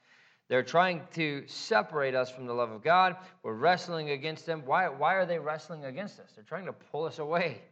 They're 0.49 0.63
trying 0.63 1.03
to 1.15 1.45
separate 1.47 2.15
us 2.15 2.31
from 2.31 2.47
the 2.47 2.53
love 2.53 2.71
of 2.71 2.83
God. 2.83 3.17
We're 3.43 3.55
wrestling 3.55 4.11
against 4.11 4.45
them. 4.45 4.63
Why, 4.67 4.89
why 4.89 5.15
are 5.15 5.25
they 5.25 5.39
wrestling 5.39 5.87
against 5.87 6.21
us? 6.21 6.33
They're 6.35 6.45
trying 6.45 6.67
to 6.67 6.73
pull 6.73 7.05
us 7.05 7.19
away, 7.19 7.63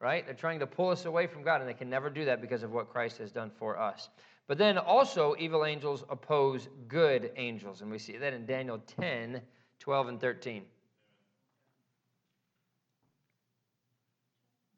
right? 0.00 0.24
They're 0.24 0.34
trying 0.34 0.60
to 0.60 0.66
pull 0.66 0.90
us 0.90 1.06
away 1.06 1.26
from 1.26 1.42
God, 1.42 1.60
and 1.60 1.68
they 1.68 1.74
can 1.74 1.90
never 1.90 2.10
do 2.10 2.26
that 2.26 2.40
because 2.40 2.62
of 2.62 2.70
what 2.70 2.90
Christ 2.90 3.18
has 3.18 3.32
done 3.32 3.50
for 3.58 3.80
us. 3.80 4.10
But 4.46 4.58
then 4.58 4.78
also, 4.78 5.34
evil 5.38 5.64
angels 5.64 6.04
oppose 6.08 6.68
good 6.86 7.32
angels. 7.36 7.82
And 7.82 7.90
we 7.90 7.98
see 7.98 8.16
that 8.16 8.32
in 8.32 8.46
Daniel 8.46 8.78
10 8.86 9.42
12 9.78 10.08
and 10.08 10.20
13. 10.20 10.64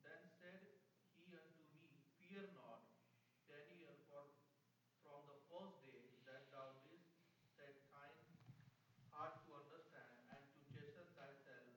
Then 0.02 0.24
said 0.40 0.58
he 1.14 1.30
unto 1.30 1.64
me, 1.70 1.86
Fear 2.18 2.50
not, 2.58 2.82
Daniel, 3.46 3.94
for 4.10 4.26
from 5.06 5.22
the 5.30 5.38
first 5.52 5.78
day 5.86 6.02
that 6.26 6.50
thou 6.50 6.74
didst 6.82 7.14
set 7.54 7.78
thine 7.94 8.18
heart 9.14 9.38
to 9.46 9.54
understand 9.54 10.12
and 10.34 10.42
to 10.50 10.58
chasten 10.74 11.06
thyself 11.14 11.68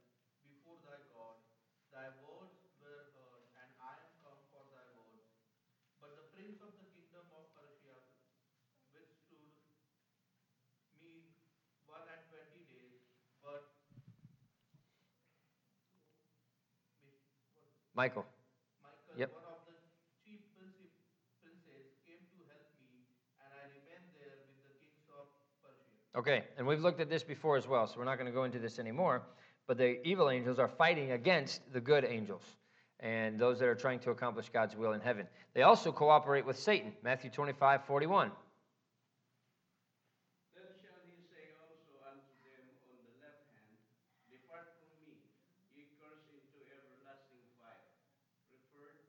before 0.42 0.82
thy 0.82 0.98
God, 1.14 1.38
thy 1.94 2.10
words 2.26 2.58
were 2.82 3.06
heard, 3.14 3.46
and 3.62 3.70
I 3.78 4.02
am 4.02 4.12
come 4.26 4.42
for 4.50 4.66
thy 4.74 4.88
words. 4.98 5.30
But 6.02 6.18
the 6.18 6.26
prince 6.34 6.58
of 6.66 6.74
the 6.74 6.90
kingdom 6.90 7.30
of 7.38 7.54
Persia 7.54 7.98
withstood 8.90 9.54
me 10.98 11.38
one 11.86 12.06
and 12.10 12.24
twenty 12.30 12.66
days, 12.66 13.06
but 13.46 13.70
Michael. 17.94 18.26
Michael, 18.84 19.20
Yep. 19.20 19.34
one 19.34 19.44
of 19.44 19.60
the 19.68 19.74
chief 20.24 20.40
princes, 20.56 20.92
came 22.06 22.20
to 22.20 22.40
help 22.48 22.68
me, 22.80 23.04
and 23.44 23.52
I 23.54 23.64
remained 23.68 24.08
there 24.20 24.40
with 24.48 24.64
the 24.64 24.74
kings 24.80 25.08
of 25.12 25.28
Persia. 25.62 25.84
Okay, 26.16 26.48
and 26.58 26.66
we've 26.66 26.82
looked 26.82 27.02
at 27.02 27.10
this 27.10 27.24
before 27.24 27.58
as 27.58 27.68
well, 27.68 27.88
so 27.88 27.98
we're 28.00 28.06
not 28.06 28.16
going 28.18 28.28
to 28.28 28.34
go 28.34 28.44
into 28.44 28.60
this 28.60 28.80
anymore. 28.80 29.24
But 29.68 29.78
the 29.78 30.06
evil 30.06 30.30
angels 30.30 30.60
are 30.60 30.68
fighting 30.68 31.12
against 31.12 31.62
the 31.72 31.80
good 31.80 32.04
angels 32.04 32.44
and 33.00 33.40
those 33.40 33.60
that 33.60 33.68
are 33.68 33.76
trying 33.76 34.00
to 34.00 34.12
accomplish 34.12 34.50
God's 34.50 34.76
will 34.76 34.94
in 34.94 35.02
heaven. 35.02 35.28
They 35.54 35.64
also 35.64 35.92
cooperate 35.92 36.46
with 36.46 36.58
Satan. 36.60 36.94
Matthew 37.04 37.30
25 37.30 37.86
41. 37.86 38.32
Then 40.54 40.64
shall 40.82 41.00
he 41.08 41.16
say 41.32 41.56
also 41.58 41.98
unto 42.04 42.30
them 42.44 42.66
on 42.92 43.00
the 43.00 43.16
left 43.24 43.48
hand, 43.56 43.74
Depart 44.28 44.76
from 44.78 44.92
me, 45.08 45.24
ye 45.74 45.88
cursed 46.04 46.28
into 46.36 46.60
everlasting 46.68 47.42
fire, 47.58 47.96
prepared 48.52 49.00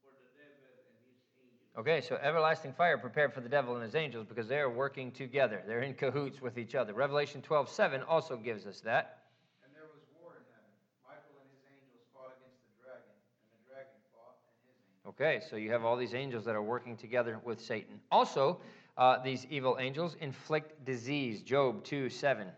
for 0.00 0.16
the 0.16 0.28
devil 0.34 0.64
and 0.88 0.96
his 1.04 1.20
angels. 1.36 1.59
Okay, 1.78 2.00
so 2.00 2.16
everlasting 2.20 2.72
fire 2.72 2.98
prepared 2.98 3.32
for 3.32 3.40
the 3.40 3.48
devil 3.48 3.74
and 3.74 3.84
his 3.84 3.94
angels 3.94 4.26
because 4.28 4.48
they 4.48 4.58
are 4.58 4.68
working 4.68 5.12
together. 5.12 5.62
They're 5.66 5.82
in 5.82 5.94
cahoots 5.94 6.42
with 6.42 6.58
each 6.58 6.74
other. 6.74 6.92
Revelation 6.92 7.42
12 7.42 7.68
7 7.68 8.02
also 8.02 8.36
gives 8.36 8.66
us 8.66 8.80
that. 8.80 9.22
And 9.62 9.72
there 9.72 9.86
was 9.94 10.02
war 10.20 10.34
in 10.34 10.42
heaven. 10.50 10.74
Michael 11.06 11.38
and 11.38 11.46
his 11.54 11.62
angels 11.70 12.02
fought 12.12 12.34
against 12.42 12.58
the 12.66 12.74
dragon, 12.82 13.14
and 13.14 13.54
the 13.54 13.62
dragon 13.70 13.94
fought 14.10 14.34
and 14.42 14.50
his 14.50 14.66
angels. 14.66 15.14
Okay, 15.14 15.38
so 15.46 15.54
you 15.54 15.70
have 15.70 15.84
all 15.84 15.96
these 15.96 16.12
angels 16.12 16.44
that 16.44 16.56
are 16.58 16.62
working 16.62 16.96
together 16.96 17.38
with 17.44 17.62
Satan. 17.62 18.02
Also, 18.10 18.58
uh, 18.98 19.22
these 19.22 19.46
evil 19.48 19.78
angels 19.78 20.16
inflict 20.20 20.84
disease. 20.84 21.40
Job 21.40 21.84
2 21.84 22.10
7. 22.10 22.50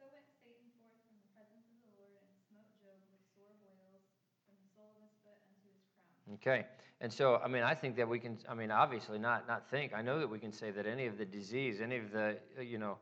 So 0.00 0.08
went 0.08 0.24
Satan 0.40 0.72
forth 0.80 0.96
from 1.04 1.20
the 1.20 1.28
presence 1.36 1.68
of 1.76 1.84
the 1.84 1.92
Lord 2.00 2.24
and 2.24 2.40
smote 2.48 2.72
Job 2.80 2.96
with 3.12 3.20
sore 3.36 3.52
boils 3.60 4.00
from 4.48 4.56
the 4.64 4.68
sole 4.72 4.96
of 4.96 5.04
his 5.04 5.12
foot 5.20 5.36
unto 5.44 5.68
his 5.68 5.84
crown. 5.92 6.40
Okay. 6.40 6.64
And 7.00 7.12
so, 7.12 7.40
I 7.42 7.48
mean, 7.48 7.62
I 7.62 7.74
think 7.74 7.96
that 7.96 8.08
we 8.08 8.18
can, 8.18 8.36
I 8.48 8.54
mean, 8.54 8.70
obviously 8.70 9.18
not, 9.18 9.48
not 9.48 9.70
think. 9.70 9.92
I 9.94 10.02
know 10.02 10.18
that 10.18 10.28
we 10.28 10.38
can 10.38 10.52
say 10.52 10.70
that 10.70 10.86
any 10.86 11.06
of 11.06 11.16
the 11.16 11.24
disease, 11.24 11.80
any 11.80 11.96
of 11.96 12.12
the, 12.12 12.36
uh, 12.58 12.62
you 12.62 12.78
know, 12.78 12.98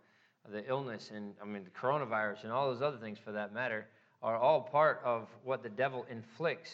the 0.51 0.67
illness 0.69 1.11
and, 1.15 1.35
I 1.43 1.45
mean, 1.45 1.65
the 1.65 1.71
coronavirus 1.71 2.45
and 2.45 2.53
all 2.53 2.73
those 2.73 2.81
other 2.81 2.97
things 2.97 3.19
for 3.19 3.33
that 3.33 3.53
matter 3.53 3.87
are 4.23 4.37
all 4.37 4.61
part 4.61 5.01
of 5.05 5.29
what 5.45 5.63
the 5.63 5.69
devil 5.69 6.07
inflicts 6.11 6.71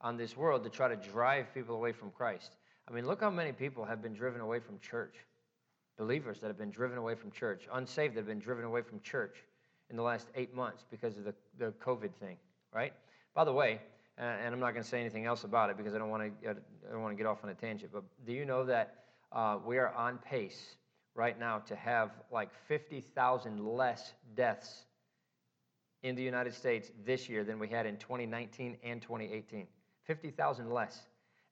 on 0.00 0.16
this 0.16 0.36
world 0.36 0.64
to 0.64 0.70
try 0.70 0.88
to 0.88 0.96
drive 0.96 1.52
people 1.54 1.74
away 1.74 1.92
from 1.92 2.10
Christ. 2.10 2.56
I 2.88 2.92
mean, 2.92 3.06
look 3.06 3.20
how 3.20 3.30
many 3.30 3.52
people 3.52 3.84
have 3.84 4.02
been 4.02 4.14
driven 4.14 4.40
away 4.40 4.60
from 4.60 4.78
church. 4.78 5.14
Believers 5.98 6.40
that 6.40 6.48
have 6.48 6.58
been 6.58 6.70
driven 6.70 6.98
away 6.98 7.14
from 7.14 7.30
church, 7.30 7.66
unsaved 7.72 8.14
that 8.14 8.20
have 8.20 8.26
been 8.26 8.38
driven 8.38 8.64
away 8.64 8.82
from 8.82 9.00
church 9.00 9.36
in 9.88 9.96
the 9.96 10.02
last 10.02 10.28
eight 10.34 10.54
months 10.54 10.84
because 10.90 11.16
of 11.16 11.24
the, 11.24 11.34
the 11.58 11.72
COVID 11.84 12.12
thing. 12.14 12.36
right? 12.72 12.92
By 13.34 13.44
the 13.44 13.52
way, 13.52 13.80
and 14.18 14.54
I'm 14.54 14.60
not 14.60 14.72
going 14.72 14.82
to 14.82 14.88
say 14.88 15.00
anything 15.00 15.26
else 15.26 15.44
about 15.44 15.70
it 15.70 15.76
because 15.76 15.94
I 15.94 15.98
don't 15.98 16.08
want 16.08 16.22
to 16.42 16.50
I 16.50 16.54
don't 16.90 17.02
want 17.02 17.12
to 17.12 17.16
get 17.16 17.26
off 17.26 17.44
on 17.44 17.50
a 17.50 17.54
tangent. 17.54 17.92
But 17.92 18.04
do 18.26 18.32
you 18.32 18.44
know 18.44 18.64
that 18.64 18.94
uh, 19.32 19.58
we 19.64 19.78
are 19.78 19.92
on 19.92 20.18
pace 20.18 20.76
right 21.14 21.38
now 21.38 21.58
to 21.58 21.76
have 21.76 22.10
like 22.30 22.50
50,000 22.66 23.66
less 23.66 24.14
deaths 24.34 24.84
in 26.02 26.14
the 26.14 26.22
United 26.22 26.54
States 26.54 26.90
this 27.04 27.28
year 27.28 27.44
than 27.44 27.58
we 27.58 27.68
had 27.68 27.86
in 27.86 27.96
2019 27.96 28.76
and 28.82 29.02
2018? 29.02 29.66
50,000 30.04 30.70
less. 30.70 31.02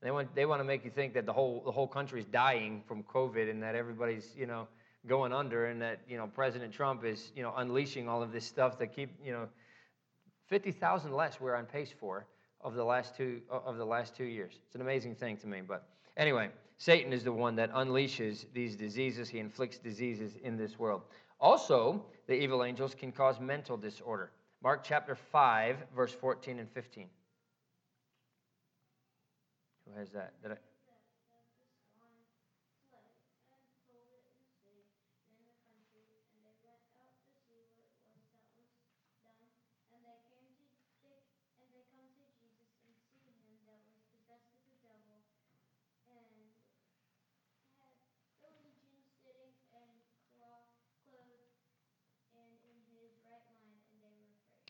And 0.01 0.09
they 0.09 0.11
want 0.11 0.35
they 0.35 0.47
want 0.47 0.61
to 0.61 0.65
make 0.65 0.85
you 0.85 0.91
think 0.91 1.13
that 1.15 1.27
the 1.27 1.33
whole 1.33 1.63
the 1.65 1.73
whole 1.73 1.89
country's 1.89 2.27
dying 2.27 2.83
from 2.87 3.03
COVID 3.03 3.51
and 3.51 3.63
that 3.63 3.75
everybody's 3.75 4.35
you 4.37 4.47
know 4.47 4.69
going 5.07 5.35
under 5.35 5.67
and 5.67 5.83
that 5.83 6.01
you 6.09 6.17
know 6.17 6.27
President 6.35 6.73
Trump 6.73 7.05
is 7.05 7.31
you 7.37 7.43
know 7.43 7.53
unleashing 7.57 8.09
all 8.09 8.23
of 8.23 8.33
this 8.33 8.47
stuff 8.47 8.79
to 8.79 8.87
keep 8.87 9.11
you 9.23 9.33
know 9.33 9.49
50,000 10.47 11.13
less 11.13 11.41
we're 11.41 11.57
on 11.57 11.67
pace 11.67 11.93
for 11.99 12.27
of 12.65 12.75
the 12.75 12.85
last 12.85 13.15
two 13.15 13.43
of 13.51 13.77
the 13.77 13.85
last 13.85 14.17
two 14.17 14.25
years. 14.25 14.55
It's 14.67 14.75
an 14.75 14.81
amazing 14.81 15.15
thing 15.15 15.37
to 15.39 15.47
me. 15.47 15.61
But 15.61 15.87
anyway, 16.17 16.49
Satan 16.79 17.13
is 17.13 17.23
the 17.23 17.33
one 17.33 17.55
that 17.57 17.73
unleashes 17.73 18.47
these 18.53 18.75
diseases. 18.75 19.29
He 19.29 19.39
inflicts 19.39 19.79
diseases 19.79 20.37
in 20.43 20.57
this 20.57 20.79
world. 20.79 21.03
Also, 21.41 22.05
the 22.27 22.35
evil 22.35 22.65
angels 22.65 22.95
can 22.95 23.13
cause 23.13 23.39
mental 23.39 23.77
disorder. 23.77 24.31
Mark 24.63 24.83
chapter 24.83 25.15
5, 25.15 25.77
verse 25.95 26.13
14 26.13 26.59
and 26.59 26.71
15. 26.71 27.07
Who 29.87 29.99
has 29.99 30.11
that? 30.11 30.33
Did 30.43 30.53
I? 30.53 30.57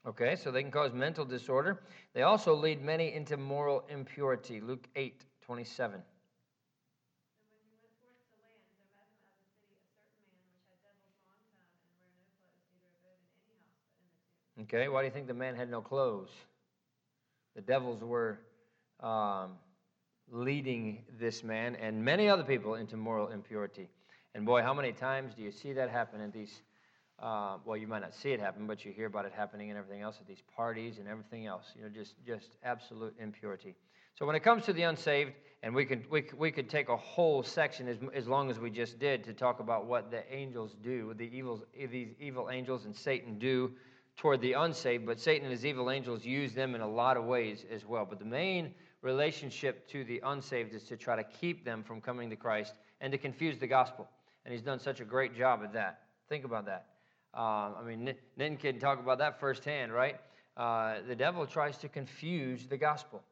Okay, 0.06 0.36
so 0.36 0.50
they 0.50 0.62
can 0.62 0.70
cause 0.70 0.92
mental 0.92 1.24
disorder. 1.24 1.80
They 2.12 2.22
also 2.22 2.54
lead 2.54 2.82
many 2.82 3.14
into 3.14 3.38
moral 3.38 3.84
impurity. 3.88 4.60
Luke 4.60 4.86
8, 4.94 5.24
27. 5.40 6.02
Okay, 14.62 14.88
why 14.88 15.00
do 15.00 15.06
you 15.06 15.10
think 15.10 15.26
the 15.26 15.34
man 15.34 15.56
had 15.56 15.70
no 15.70 15.80
clothes? 15.80 16.30
The 17.56 17.62
devils 17.62 18.02
were 18.02 18.38
um, 19.00 19.52
leading 20.30 21.04
this 21.18 21.42
man 21.42 21.76
and 21.76 22.04
many 22.04 22.28
other 22.28 22.44
people 22.44 22.74
into 22.74 22.96
moral 22.96 23.28
impurity. 23.28 23.88
And 24.34 24.44
boy, 24.44 24.62
how 24.62 24.74
many 24.74 24.92
times 24.92 25.34
do 25.34 25.42
you 25.42 25.50
see 25.50 25.72
that 25.72 25.90
happen 25.90 26.20
in 26.20 26.30
these 26.30 26.62
uh, 27.20 27.58
well, 27.64 27.76
you 27.76 27.86
might 27.86 28.02
not 28.02 28.14
see 28.14 28.30
it 28.30 28.40
happen, 28.40 28.66
but 28.66 28.84
you 28.84 28.92
hear 28.92 29.06
about 29.06 29.24
it 29.24 29.32
happening 29.34 29.70
and 29.70 29.78
everything 29.78 30.02
else 30.02 30.18
at 30.20 30.26
these 30.26 30.42
parties 30.56 30.98
and 30.98 31.08
everything 31.08 31.46
else. 31.46 31.72
You 31.76 31.82
know, 31.82 31.88
just 31.88 32.14
just 32.26 32.56
absolute 32.64 33.14
impurity. 33.20 33.76
So 34.14 34.26
when 34.26 34.36
it 34.36 34.40
comes 34.40 34.64
to 34.66 34.72
the 34.72 34.82
unsaved, 34.82 35.32
and 35.62 35.74
we 35.74 35.84
could 35.84 36.08
we, 36.10 36.24
we 36.36 36.50
could 36.50 36.68
take 36.68 36.88
a 36.88 36.96
whole 36.96 37.42
section 37.42 37.88
as, 37.88 37.98
as 38.14 38.26
long 38.26 38.50
as 38.50 38.58
we 38.58 38.70
just 38.70 38.98
did 38.98 39.24
to 39.24 39.32
talk 39.32 39.60
about 39.60 39.86
what 39.86 40.10
the 40.10 40.22
angels 40.32 40.74
do, 40.82 41.14
the 41.16 41.24
evils 41.24 41.62
these 41.90 42.14
evil 42.18 42.50
angels 42.50 42.84
and 42.84 42.94
Satan 42.94 43.38
do 43.38 43.72
toward 44.16 44.40
the 44.40 44.52
unsaved. 44.52 45.06
But 45.06 45.20
Satan 45.20 45.44
and 45.44 45.52
his 45.52 45.64
evil 45.64 45.90
angels 45.90 46.24
use 46.24 46.52
them 46.52 46.74
in 46.74 46.80
a 46.80 46.88
lot 46.88 47.16
of 47.16 47.24
ways 47.24 47.64
as 47.70 47.84
well. 47.86 48.04
But 48.04 48.18
the 48.18 48.24
main 48.24 48.74
relationship 49.02 49.88
to 49.88 50.04
the 50.04 50.20
unsaved 50.24 50.74
is 50.74 50.82
to 50.84 50.96
try 50.96 51.14
to 51.16 51.24
keep 51.24 51.64
them 51.64 51.84
from 51.84 52.00
coming 52.00 52.28
to 52.30 52.36
Christ 52.36 52.74
and 53.00 53.12
to 53.12 53.18
confuse 53.18 53.58
the 53.58 53.66
gospel. 53.66 54.08
And 54.44 54.52
he's 54.52 54.62
done 54.62 54.80
such 54.80 55.00
a 55.00 55.04
great 55.04 55.36
job 55.36 55.60
at 55.62 55.72
that. 55.74 56.00
Think 56.28 56.44
about 56.44 56.66
that. 56.66 56.93
Um, 57.34 57.74
I 57.80 57.82
mean, 57.84 58.14
Nin 58.36 58.56
can 58.56 58.78
talk 58.78 59.00
about 59.00 59.18
that 59.18 59.40
firsthand, 59.40 59.92
right? 59.92 60.20
Uh, 60.56 60.96
the 61.08 61.16
devil 61.16 61.46
tries 61.46 61.76
to 61.78 61.88
confuse 61.88 62.66
the 62.66 62.76
gospel. 62.76 63.22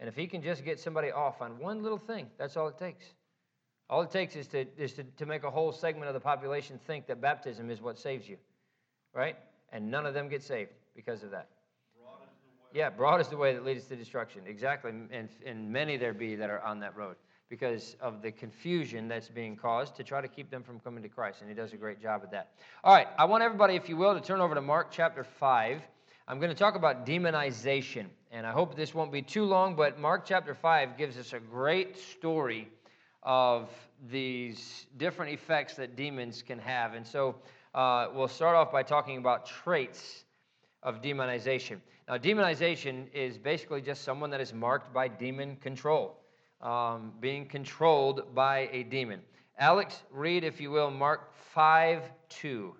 And 0.00 0.08
if 0.08 0.16
he 0.16 0.26
can 0.26 0.42
just 0.42 0.64
get 0.64 0.80
somebody 0.80 1.12
off 1.12 1.40
on 1.40 1.58
one 1.58 1.82
little 1.82 1.98
thing, 1.98 2.26
that's 2.38 2.56
all 2.56 2.66
it 2.66 2.76
takes. 2.76 3.04
All 3.88 4.02
it 4.02 4.10
takes 4.10 4.34
is 4.34 4.48
to, 4.48 4.66
is 4.76 4.94
to, 4.94 5.04
to 5.04 5.26
make 5.26 5.44
a 5.44 5.50
whole 5.50 5.70
segment 5.70 6.08
of 6.08 6.14
the 6.14 6.20
population 6.20 6.80
think 6.86 7.06
that 7.06 7.20
baptism 7.20 7.70
is 7.70 7.80
what 7.80 7.98
saves 7.98 8.28
you, 8.28 8.36
right? 9.14 9.36
And 9.72 9.90
none 9.90 10.06
of 10.06 10.14
them 10.14 10.28
get 10.28 10.42
saved 10.42 10.70
because 10.96 11.22
of 11.22 11.30
that. 11.30 11.48
Broad 12.00 12.14
is 12.22 12.28
the 12.42 12.78
way. 12.78 12.80
Yeah, 12.82 12.90
broad 12.90 13.20
is 13.20 13.28
the 13.28 13.36
way 13.36 13.52
that 13.52 13.64
leads 13.64 13.84
to 13.86 13.96
destruction. 13.96 14.42
Exactly. 14.46 14.90
And, 14.90 15.28
and 15.46 15.70
many 15.70 15.96
there 15.96 16.14
be 16.14 16.34
that 16.34 16.50
are 16.50 16.62
on 16.62 16.80
that 16.80 16.96
road 16.96 17.14
because 17.52 17.96
of 18.00 18.22
the 18.22 18.32
confusion 18.32 19.08
that's 19.08 19.28
being 19.28 19.54
caused 19.54 19.94
to 19.94 20.02
try 20.02 20.22
to 20.22 20.26
keep 20.26 20.50
them 20.50 20.62
from 20.62 20.80
coming 20.80 21.02
to 21.02 21.08
Christ. 21.10 21.42
And 21.42 21.50
he 21.50 21.54
does 21.54 21.74
a 21.74 21.76
great 21.76 22.00
job 22.00 22.22
at 22.24 22.30
that. 22.30 22.52
All 22.82 22.94
right, 22.94 23.08
I 23.18 23.26
want 23.26 23.42
everybody, 23.42 23.76
if 23.76 23.90
you 23.90 23.96
will, 23.98 24.14
to 24.14 24.22
turn 24.22 24.40
over 24.40 24.54
to 24.54 24.62
Mark 24.62 24.90
chapter 24.90 25.22
5. 25.22 25.82
I'm 26.26 26.38
going 26.38 26.48
to 26.48 26.56
talk 26.56 26.76
about 26.76 27.04
demonization. 27.04 28.06
And 28.30 28.46
I 28.46 28.52
hope 28.52 28.74
this 28.74 28.94
won't 28.94 29.12
be 29.12 29.20
too 29.20 29.44
long, 29.44 29.76
but 29.76 30.00
Mark 30.00 30.24
chapter 30.24 30.54
5 30.54 30.96
gives 30.96 31.18
us 31.18 31.34
a 31.34 31.40
great 31.40 31.98
story 31.98 32.70
of 33.22 33.68
these 34.08 34.86
different 34.96 35.34
effects 35.34 35.74
that 35.74 35.94
demons 35.94 36.42
can 36.42 36.58
have. 36.58 36.94
And 36.94 37.06
so 37.06 37.34
uh, 37.74 38.06
we'll 38.14 38.28
start 38.28 38.56
off 38.56 38.72
by 38.72 38.82
talking 38.82 39.18
about 39.18 39.44
traits 39.44 40.24
of 40.82 41.02
demonization. 41.02 41.80
Now, 42.08 42.16
demonization 42.16 43.12
is 43.12 43.36
basically 43.36 43.82
just 43.82 44.04
someone 44.04 44.30
that 44.30 44.40
is 44.40 44.54
marked 44.54 44.94
by 44.94 45.06
demon 45.06 45.56
control 45.56 46.21
um, 46.62 47.12
being 47.20 47.46
controlled 47.46 48.34
by 48.34 48.68
a 48.72 48.84
demon. 48.84 49.20
Alex, 49.58 50.02
read, 50.10 50.44
if 50.44 50.60
you 50.60 50.70
will, 50.70 50.90
Mark 50.90 51.34
5 51.54 52.02
2. 52.28 52.74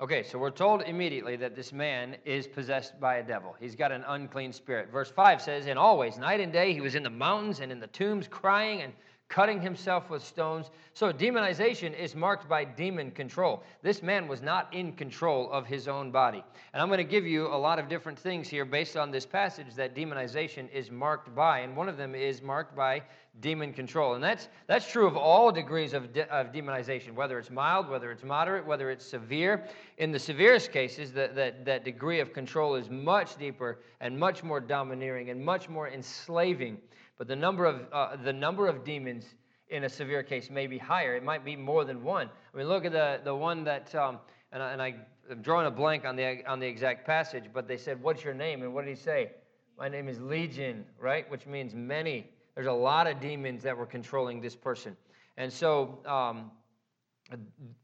Okay, 0.00 0.22
so 0.22 0.38
we're 0.38 0.50
told 0.50 0.80
immediately 0.80 1.36
that 1.36 1.54
this 1.54 1.74
man 1.74 2.16
is 2.24 2.46
possessed 2.46 2.98
by 2.98 3.16
a 3.16 3.22
devil. 3.22 3.54
He's 3.60 3.74
got 3.74 3.92
an 3.92 4.02
unclean 4.08 4.50
spirit. 4.50 4.90
Verse 4.90 5.10
5 5.10 5.42
says, 5.42 5.66
And 5.66 5.78
always, 5.78 6.16
night 6.16 6.40
and 6.40 6.50
day, 6.50 6.72
he 6.72 6.80
was 6.80 6.94
in 6.94 7.02
the 7.02 7.10
mountains 7.10 7.60
and 7.60 7.70
in 7.70 7.80
the 7.80 7.86
tombs, 7.88 8.26
crying 8.26 8.80
and 8.80 8.94
cutting 9.30 9.60
himself 9.60 10.10
with 10.10 10.22
stones. 10.24 10.70
So 10.92 11.12
demonization 11.12 11.96
is 11.96 12.16
marked 12.16 12.48
by 12.48 12.64
demon 12.64 13.12
control. 13.12 13.62
This 13.80 14.02
man 14.02 14.26
was 14.26 14.42
not 14.42 14.74
in 14.74 14.92
control 14.92 15.50
of 15.52 15.66
his 15.66 15.86
own 15.86 16.10
body. 16.10 16.44
And 16.74 16.82
I'm 16.82 16.88
going 16.88 16.98
to 16.98 17.04
give 17.04 17.24
you 17.24 17.46
a 17.46 17.56
lot 17.56 17.78
of 17.78 17.88
different 17.88 18.18
things 18.18 18.48
here 18.48 18.64
based 18.64 18.96
on 18.96 19.12
this 19.12 19.24
passage 19.24 19.72
that 19.76 19.94
demonization 19.94 20.68
is 20.72 20.90
marked 20.90 21.32
by. 21.32 21.60
And 21.60 21.76
one 21.76 21.88
of 21.88 21.96
them 21.96 22.16
is 22.16 22.42
marked 22.42 22.74
by 22.76 23.02
demon 23.38 23.72
control. 23.72 24.14
And 24.14 24.22
that's, 24.22 24.48
that's 24.66 24.90
true 24.90 25.06
of 25.06 25.16
all 25.16 25.52
degrees 25.52 25.94
of, 25.94 26.12
de- 26.12 26.28
of 26.28 26.52
demonization, 26.52 27.14
whether 27.14 27.38
it's 27.38 27.50
mild, 27.50 27.88
whether 27.88 28.10
it's 28.10 28.24
moderate, 28.24 28.66
whether 28.66 28.90
it's 28.90 29.06
severe. 29.06 29.64
In 29.98 30.10
the 30.10 30.18
severest 30.18 30.72
cases, 30.72 31.12
that, 31.12 31.36
that, 31.36 31.64
that 31.64 31.84
degree 31.84 32.18
of 32.18 32.32
control 32.32 32.74
is 32.74 32.90
much 32.90 33.38
deeper 33.38 33.78
and 34.00 34.18
much 34.18 34.42
more 34.42 34.58
domineering 34.58 35.30
and 35.30 35.42
much 35.42 35.68
more 35.68 35.88
enslaving 35.88 36.78
but 37.20 37.28
the 37.28 37.36
number 37.36 37.66
of, 37.66 37.82
uh, 37.92 38.16
the 38.16 38.32
number 38.32 38.66
of 38.66 38.82
demons 38.82 39.26
in 39.68 39.84
a 39.84 39.90
severe 39.90 40.22
case 40.22 40.48
may 40.48 40.66
be 40.66 40.78
higher. 40.78 41.14
It 41.14 41.22
might 41.22 41.44
be 41.44 41.54
more 41.54 41.84
than 41.84 42.02
one. 42.02 42.30
I 42.54 42.56
mean, 42.56 42.66
look 42.66 42.86
at 42.86 42.92
the, 42.92 43.20
the 43.22 43.34
one 43.34 43.62
that, 43.64 43.94
um, 43.94 44.20
and, 44.52 44.62
I, 44.62 44.72
and 44.72 44.80
I, 44.80 44.94
am 45.30 45.42
drawing 45.42 45.66
a 45.66 45.70
blank 45.70 46.06
on 46.06 46.16
the, 46.16 46.42
on 46.48 46.60
the 46.60 46.66
exact 46.66 47.04
passage, 47.04 47.44
but 47.52 47.68
they 47.68 47.76
said, 47.76 48.02
What's 48.02 48.24
your 48.24 48.32
name? 48.32 48.62
And 48.62 48.72
what 48.72 48.86
did 48.86 48.96
he 48.96 49.02
say? 49.02 49.32
My 49.78 49.86
name 49.86 50.08
is 50.08 50.18
Legion, 50.18 50.86
right? 50.98 51.30
Which 51.30 51.44
means 51.44 51.74
many. 51.74 52.26
There's 52.54 52.68
a 52.68 52.72
lot 52.72 53.06
of 53.06 53.20
demons 53.20 53.64
that 53.64 53.76
were 53.76 53.84
controlling 53.84 54.40
this 54.40 54.56
person. 54.56 54.96
And 55.36 55.52
so 55.52 55.98
um, 56.06 56.50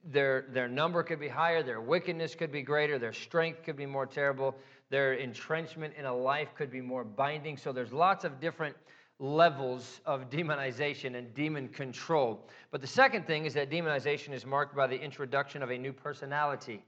their, 0.03 0.47
their 0.49 0.67
number 0.67 1.03
could 1.03 1.21
be 1.21 1.29
higher, 1.29 1.63
their 1.63 1.83
wickedness 1.83 2.35
could 2.35 2.53
be 2.53 2.63
greater, 2.63 2.99
their 2.99 3.13
strength 3.13 3.65
could 3.65 3.77
be 3.77 3.85
more 3.85 4.07
terrible, 4.07 4.57
their 4.89 5.13
entrenchment 5.13 5.93
in 5.99 6.07
a 6.07 6.17
life 6.17 6.55
could 6.57 6.71
be 6.71 6.81
more 6.81 7.05
binding. 7.05 7.59
So 7.59 7.71
there's 7.71 7.93
lots 7.93 8.25
of 8.25 8.41
different 8.41 8.75
levels 9.19 10.01
of 10.05 10.29
demonization 10.29 11.17
and 11.17 11.33
demon 11.35 11.69
control. 11.69 12.47
But 12.71 12.81
the 12.81 12.87
second 12.87 13.27
thing 13.27 13.47
is 13.47 13.55
that 13.55 13.71
demonization 13.71 14.33
is 14.33 14.45
marked 14.45 14.77
by 14.77 14.87
the 14.87 15.01
introduction 15.01 15.63
of 15.63 15.71
a 15.71 15.79
new 15.79 15.93
personality. 15.93 16.83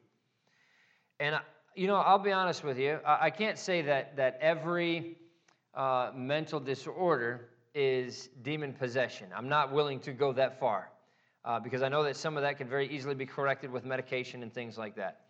And, 1.18 1.40
you 1.74 1.86
know, 1.86 1.96
I'll 1.96 2.18
be 2.18 2.32
honest 2.32 2.62
with 2.62 2.78
you, 2.78 2.98
I 3.04 3.30
can't 3.30 3.58
say 3.58 3.82
that, 3.82 4.16
that 4.16 4.38
every 4.40 5.16
uh, 5.74 6.10
mental 6.14 6.60
disorder 6.60 7.48
is 7.74 8.28
demon 8.42 8.72
possession. 8.72 9.28
I'm 9.34 9.48
not 9.48 9.72
willing 9.72 10.00
to 10.00 10.12
go 10.12 10.32
that 10.34 10.60
far 10.60 10.90
uh, 11.44 11.60
because 11.60 11.82
I 11.82 11.88
know 11.88 12.02
that 12.04 12.16
some 12.16 12.36
of 12.36 12.42
that 12.42 12.58
can 12.58 12.68
very 12.68 12.88
easily 12.88 13.14
be 13.14 13.26
corrected 13.26 13.70
with 13.70 13.84
medication 13.84 14.42
and 14.42 14.52
things 14.52 14.76
like 14.76 14.96
that. 14.96 15.20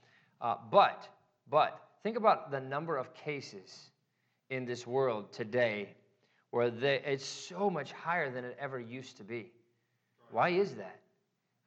Uh, 0.41 0.57
but, 0.71 1.09
but, 1.51 1.81
think 2.03 2.17
about 2.17 2.51
the 2.51 2.61
number 2.61 2.97
of 2.97 3.13
cases 3.15 3.91
in 4.51 4.65
this 4.65 4.87
world 4.87 5.33
today 5.33 5.95
where 6.51 6.71
they, 6.71 7.01
it's 7.05 7.27
so 7.27 7.69
much 7.69 7.93
higher 7.93 8.31
than 8.31 8.45
it 8.45 8.57
ever 8.61 8.81
used 8.81 9.17
to 9.19 9.25
be. 9.25 9.53
Why 10.31 10.51
is 10.51 10.75
that? 10.75 11.01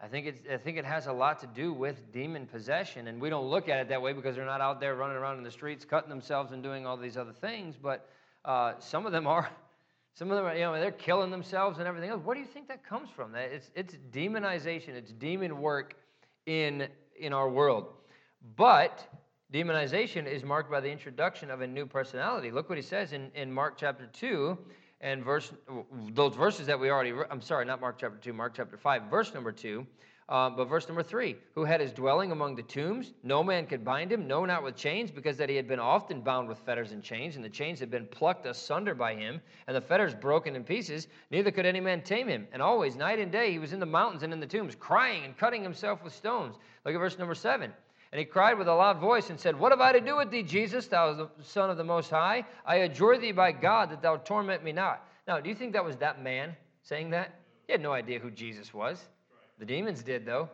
I 0.03 0.07
think, 0.07 0.25
it's, 0.25 0.39
I 0.51 0.57
think 0.57 0.77
it 0.77 0.85
has 0.85 1.05
a 1.05 1.13
lot 1.13 1.39
to 1.41 1.47
do 1.47 1.73
with 1.73 2.11
demon 2.11 2.47
possession, 2.47 3.07
and 3.07 3.21
we 3.21 3.29
don't 3.29 3.47
look 3.47 3.69
at 3.69 3.79
it 3.79 3.89
that 3.89 4.01
way 4.01 4.13
because 4.13 4.35
they're 4.35 4.45
not 4.45 4.61
out 4.61 4.79
there 4.79 4.95
running 4.95 5.15
around 5.15 5.37
in 5.37 5.43
the 5.43 5.51
streets, 5.51 5.85
cutting 5.85 6.09
themselves 6.09 6.51
and 6.51 6.63
doing 6.63 6.87
all 6.87 6.97
these 6.97 7.17
other 7.17 7.33
things. 7.33 7.75
But 7.79 8.09
uh, 8.43 8.73
some 8.79 9.05
of 9.05 9.11
them 9.11 9.27
are, 9.27 9.47
some 10.15 10.31
of 10.31 10.37
them 10.37 10.45
are, 10.45 10.55
you 10.55 10.61
know, 10.61 10.73
they're 10.73 10.91
killing 10.91 11.29
themselves 11.29 11.77
and 11.77 11.87
everything 11.87 12.09
else. 12.09 12.21
Where 12.23 12.33
do 12.33 12.41
you 12.41 12.47
think 12.47 12.67
that 12.69 12.83
comes 12.83 13.09
from? 13.15 13.31
That 13.33 13.51
it's, 13.51 13.69
it's 13.75 13.95
demonization, 14.11 14.89
it's 14.89 15.11
demon 15.11 15.61
work 15.61 15.95
in 16.47 16.87
in 17.21 17.33
our 17.33 17.49
world. 17.49 17.93
But 18.57 19.07
demonization 19.53 20.25
is 20.25 20.43
marked 20.43 20.71
by 20.71 20.79
the 20.79 20.89
introduction 20.89 21.51
of 21.51 21.61
a 21.61 21.67
new 21.67 21.85
personality. 21.85 22.51
Look 22.51 22.69
what 22.69 22.77
he 22.77 22.81
says 22.81 23.13
in, 23.13 23.31
in 23.35 23.51
Mark 23.51 23.77
chapter 23.77 24.07
2 24.13 24.57
and 25.01 25.23
verse 25.23 25.51
those 26.13 26.35
verses 26.35 26.67
that 26.67 26.79
we 26.79 26.89
already 26.89 27.13
i'm 27.29 27.41
sorry 27.41 27.65
not 27.65 27.81
mark 27.81 27.97
chapter 27.97 28.17
2 28.19 28.33
mark 28.33 28.53
chapter 28.55 28.77
5 28.77 29.03
verse 29.09 29.33
number 29.33 29.51
2 29.51 29.85
uh, 30.29 30.49
but 30.49 30.65
verse 30.65 30.87
number 30.87 31.03
3 31.03 31.35
who 31.55 31.65
had 31.65 31.81
his 31.81 31.91
dwelling 31.91 32.31
among 32.31 32.55
the 32.55 32.61
tombs 32.61 33.13
no 33.23 33.43
man 33.43 33.65
could 33.65 33.83
bind 33.83 34.11
him 34.11 34.27
no 34.27 34.45
not 34.45 34.63
with 34.63 34.75
chains 34.75 35.11
because 35.11 35.35
that 35.37 35.49
he 35.49 35.55
had 35.55 35.67
been 35.67 35.79
often 35.79 36.21
bound 36.21 36.47
with 36.47 36.59
fetters 36.59 36.91
and 36.91 37.03
chains 37.03 37.35
and 37.35 37.43
the 37.43 37.49
chains 37.49 37.79
had 37.79 37.89
been 37.89 38.05
plucked 38.07 38.45
asunder 38.45 38.93
by 38.93 39.13
him 39.13 39.41
and 39.67 39.75
the 39.75 39.81
fetters 39.81 40.13
broken 40.13 40.55
in 40.55 40.63
pieces 40.63 41.07
neither 41.31 41.51
could 41.51 41.65
any 41.65 41.81
man 41.81 42.01
tame 42.01 42.27
him. 42.27 42.47
And 42.53 42.61
always 42.61 42.95
night 42.95 43.19
and 43.19 43.31
day 43.31 43.51
he 43.51 43.59
was 43.59 43.73
in 43.73 43.79
the 43.79 43.85
mountains 43.85 44.23
and 44.23 44.31
in 44.31 44.39
the 44.39 44.47
tombs 44.47 44.75
crying 44.75 45.25
and 45.25 45.35
cutting 45.35 45.63
himself 45.63 46.03
with 46.03 46.13
stones. 46.13 46.55
Look 46.85 46.95
at 46.95 46.99
verse 46.99 47.17
number 47.17 47.35
7 47.35 47.73
and 48.11 48.19
he 48.19 48.25
cried 48.25 48.57
with 48.57 48.67
a 48.67 48.73
loud 48.73 48.99
voice 48.99 49.29
and 49.29 49.39
said, 49.39 49.57
What 49.57 49.71
have 49.71 49.79
I 49.79 49.93
to 49.93 50.01
do 50.01 50.17
with 50.17 50.31
thee, 50.31 50.43
Jesus, 50.43 50.87
thou 50.87 51.29
Son 51.41 51.69
of 51.69 51.77
the 51.77 51.83
Most 51.83 52.09
High? 52.09 52.45
I 52.65 52.77
adjure 52.77 53.17
thee 53.17 53.31
by 53.31 53.53
God 53.53 53.89
that 53.91 54.01
thou 54.01 54.17
torment 54.17 54.63
me 54.63 54.73
not. 54.73 55.07
Now, 55.27 55.39
do 55.39 55.47
you 55.47 55.55
think 55.55 55.71
that 55.73 55.85
was 55.85 55.95
that 55.97 56.21
man 56.21 56.55
saying 56.83 57.11
that? 57.11 57.39
He 57.67 57.71
had 57.71 57.81
no 57.81 57.93
idea 57.93 58.19
who 58.19 58.29
Jesus 58.29 58.73
was. 58.73 59.05
The 59.59 59.65
demons 59.65 60.03
did, 60.03 60.25
though. 60.25 60.49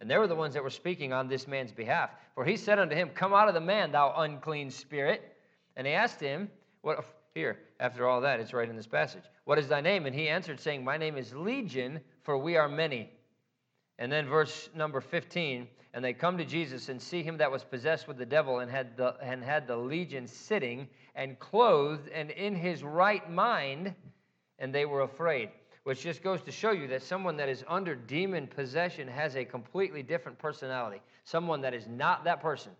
And 0.00 0.10
they 0.10 0.18
were 0.18 0.26
the 0.26 0.34
ones 0.34 0.54
that 0.54 0.62
were 0.62 0.70
speaking 0.70 1.12
on 1.12 1.28
this 1.28 1.46
man's 1.46 1.72
behalf. 1.72 2.10
For 2.34 2.44
he 2.44 2.56
said 2.56 2.78
unto 2.78 2.96
him, 2.96 3.10
Come 3.10 3.32
out 3.32 3.48
of 3.48 3.54
the 3.54 3.60
man, 3.60 3.92
thou 3.92 4.14
unclean 4.16 4.70
spirit. 4.70 5.36
And 5.76 5.86
he 5.86 5.92
asked 5.92 6.20
him, 6.20 6.50
What 6.82 7.04
here, 7.34 7.58
after 7.78 8.08
all 8.08 8.20
that, 8.22 8.40
it's 8.40 8.52
right 8.52 8.68
in 8.68 8.74
this 8.74 8.86
passage. 8.86 9.22
What 9.44 9.58
is 9.58 9.68
thy 9.68 9.80
name? 9.80 10.06
And 10.06 10.14
he 10.14 10.28
answered, 10.28 10.58
saying, 10.58 10.82
My 10.82 10.96
name 10.96 11.16
is 11.16 11.32
Legion, 11.32 12.00
for 12.24 12.36
we 12.36 12.56
are 12.56 12.68
many. 12.68 13.12
And 13.98 14.10
then 14.10 14.26
verse 14.26 14.70
number 14.74 15.00
15 15.00 15.68
and 15.94 16.04
they 16.04 16.12
come 16.12 16.36
to 16.38 16.44
Jesus 16.44 16.90
and 16.90 17.00
see 17.00 17.22
him 17.22 17.38
that 17.38 17.50
was 17.50 17.64
possessed 17.64 18.06
with 18.06 18.18
the 18.18 18.26
devil 18.26 18.60
and 18.60 18.70
had 18.70 18.96
the, 18.96 19.16
and 19.22 19.42
had 19.42 19.66
the 19.66 19.76
legion 19.76 20.26
sitting 20.26 20.86
and 21.14 21.38
clothed 21.38 22.08
and 22.10 22.30
in 22.30 22.54
his 22.54 22.84
right 22.84 23.28
mind, 23.30 23.94
and 24.58 24.74
they 24.74 24.84
were 24.84 25.00
afraid. 25.00 25.50
Which 25.84 26.02
just 26.02 26.22
goes 26.22 26.42
to 26.42 26.52
show 26.52 26.72
you 26.72 26.86
that 26.88 27.02
someone 27.02 27.36
that 27.38 27.48
is 27.48 27.64
under 27.66 27.94
demon 27.94 28.46
possession 28.46 29.08
has 29.08 29.36
a 29.36 29.44
completely 29.44 30.02
different 30.02 30.38
personality. 30.38 31.00
Someone 31.24 31.62
that 31.62 31.72
is 31.72 31.88
not 31.88 32.24
that 32.24 32.40
person. 32.42 32.72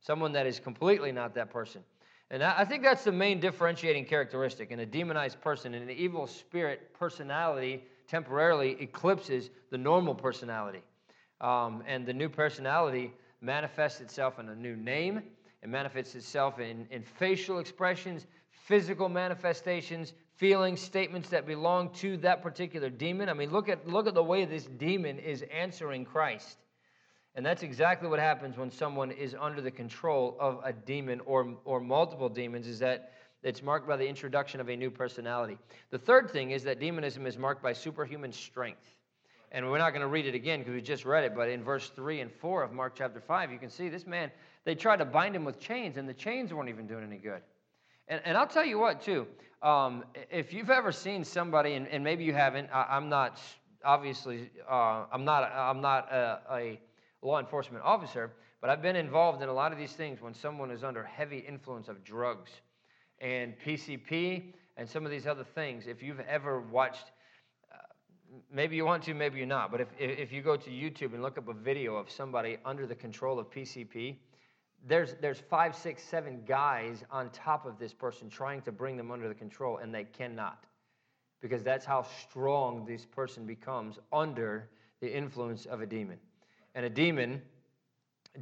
Someone 0.00 0.32
that 0.32 0.46
is 0.46 0.58
completely 0.58 1.12
not 1.12 1.34
that 1.34 1.50
person. 1.50 1.82
And 2.30 2.42
I 2.42 2.64
think 2.64 2.82
that's 2.82 3.04
the 3.04 3.12
main 3.12 3.40
differentiating 3.40 4.06
characteristic. 4.06 4.70
In 4.70 4.80
a 4.80 4.86
demonized 4.86 5.40
person, 5.40 5.74
in 5.74 5.82
an 5.82 5.90
evil 5.90 6.26
spirit 6.26 6.94
personality 6.94 7.82
temporarily 8.10 8.76
eclipses 8.80 9.50
the 9.70 9.78
normal 9.78 10.14
personality. 10.14 10.82
Um, 11.40 11.82
and 11.86 12.04
the 12.04 12.12
new 12.12 12.28
personality 12.28 13.12
manifests 13.40 14.00
itself 14.00 14.38
in 14.38 14.48
a 14.48 14.54
new 14.54 14.76
name. 14.76 15.22
It 15.62 15.68
manifests 15.68 16.14
itself 16.16 16.58
in, 16.58 16.86
in 16.90 17.02
facial 17.02 17.60
expressions, 17.60 18.26
physical 18.50 19.08
manifestations, 19.08 20.12
feelings, 20.36 20.80
statements 20.80 21.28
that 21.28 21.46
belong 21.46 21.90
to 21.94 22.16
that 22.18 22.42
particular 22.42 22.90
demon. 22.90 23.28
I 23.28 23.34
mean, 23.34 23.50
look 23.50 23.68
at, 23.68 23.86
look 23.86 24.08
at 24.08 24.14
the 24.14 24.24
way 24.24 24.44
this 24.44 24.64
demon 24.64 25.18
is 25.18 25.42
answering 25.42 26.04
Christ. 26.04 26.58
And 27.36 27.46
that's 27.46 27.62
exactly 27.62 28.08
what 28.08 28.18
happens 28.18 28.56
when 28.56 28.72
someone 28.72 29.12
is 29.12 29.36
under 29.38 29.60
the 29.60 29.70
control 29.70 30.36
of 30.40 30.60
a 30.64 30.72
demon 30.72 31.20
or, 31.26 31.54
or 31.64 31.78
multiple 31.80 32.28
demons, 32.28 32.66
is 32.66 32.80
that 32.80 33.12
it's 33.42 33.62
marked 33.62 33.88
by 33.88 33.96
the 33.96 34.06
introduction 34.06 34.60
of 34.60 34.68
a 34.68 34.76
new 34.76 34.90
personality. 34.90 35.56
The 35.90 35.98
third 35.98 36.30
thing 36.30 36.50
is 36.50 36.62
that 36.64 36.78
demonism 36.78 37.26
is 37.26 37.38
marked 37.38 37.62
by 37.62 37.72
superhuman 37.72 38.32
strength. 38.32 38.94
And 39.52 39.68
we're 39.68 39.78
not 39.78 39.90
going 39.90 40.02
to 40.02 40.08
read 40.08 40.26
it 40.26 40.34
again 40.34 40.60
because 40.60 40.74
we 40.74 40.80
just 40.80 41.04
read 41.04 41.24
it, 41.24 41.34
but 41.34 41.48
in 41.48 41.64
verse 41.64 41.90
3 41.96 42.20
and 42.20 42.30
4 42.30 42.62
of 42.62 42.72
Mark 42.72 42.94
chapter 42.94 43.20
5, 43.20 43.50
you 43.50 43.58
can 43.58 43.70
see 43.70 43.88
this 43.88 44.06
man, 44.06 44.30
they 44.64 44.76
tried 44.76 44.98
to 44.98 45.04
bind 45.04 45.34
him 45.34 45.44
with 45.44 45.58
chains, 45.58 45.96
and 45.96 46.08
the 46.08 46.14
chains 46.14 46.54
weren't 46.54 46.68
even 46.68 46.86
doing 46.86 47.02
any 47.02 47.16
good. 47.16 47.42
And, 48.06 48.20
and 48.24 48.36
I'll 48.36 48.46
tell 48.46 48.64
you 48.64 48.78
what, 48.78 49.02
too, 49.02 49.26
um, 49.62 50.04
if 50.30 50.52
you've 50.52 50.70
ever 50.70 50.92
seen 50.92 51.24
somebody, 51.24 51.74
and, 51.74 51.88
and 51.88 52.04
maybe 52.04 52.22
you 52.22 52.32
haven't, 52.32 52.68
I, 52.72 52.96
am 52.96 53.08
not, 53.08 53.40
obviously, 53.84 54.50
uh, 54.70 55.06
I'm 55.12 55.24
not, 55.24 55.50
I'm 55.52 55.80
not 55.80 56.12
a, 56.12 56.40
a 56.52 56.80
law 57.22 57.40
enforcement 57.40 57.82
officer, 57.84 58.30
but 58.60 58.70
I've 58.70 58.82
been 58.82 58.96
involved 58.96 59.42
in 59.42 59.48
a 59.48 59.52
lot 59.52 59.72
of 59.72 59.78
these 59.78 59.92
things 59.94 60.20
when 60.20 60.34
someone 60.34 60.70
is 60.70 60.84
under 60.84 61.02
heavy 61.02 61.38
influence 61.38 61.88
of 61.88 62.04
drugs 62.04 62.50
and 63.20 63.54
PCP 63.64 64.52
and 64.76 64.88
some 64.88 65.04
of 65.04 65.10
these 65.10 65.26
other 65.26 65.44
things. 65.44 65.86
If 65.86 66.02
you've 66.02 66.20
ever 66.20 66.60
watched 66.60 67.12
uh, 67.72 67.76
maybe 68.52 68.76
you 68.76 68.84
want 68.84 69.02
to, 69.04 69.14
maybe 69.14 69.38
you're 69.38 69.46
not. 69.46 69.70
But 69.70 69.80
if, 69.80 69.88
if 69.98 70.32
you 70.32 70.42
go 70.42 70.56
to 70.56 70.70
YouTube 70.70 71.14
and 71.14 71.22
look 71.22 71.38
up 71.38 71.48
a 71.48 71.54
video 71.54 71.96
of 71.96 72.10
somebody 72.10 72.58
under 72.64 72.86
the 72.86 72.94
control 72.94 73.38
of 73.38 73.50
PCP, 73.50 74.16
there's, 74.86 75.14
there's 75.20 75.38
five, 75.38 75.76
six, 75.76 76.02
seven 76.02 76.42
guys 76.46 77.04
on 77.10 77.30
top 77.30 77.66
of 77.66 77.78
this 77.78 77.92
person 77.92 78.30
trying 78.30 78.62
to 78.62 78.72
bring 78.72 78.96
them 78.96 79.10
under 79.10 79.28
the 79.28 79.34
control, 79.34 79.78
and 79.78 79.94
they 79.94 80.04
cannot. 80.04 80.64
Because 81.40 81.62
that's 81.62 81.84
how 81.84 82.02
strong 82.02 82.84
this 82.86 83.04
person 83.04 83.46
becomes 83.46 83.98
under 84.12 84.68
the 85.00 85.14
influence 85.14 85.66
of 85.66 85.80
a 85.80 85.86
demon. 85.86 86.18
And 86.74 86.86
a 86.86 86.90
demon, 86.90 87.42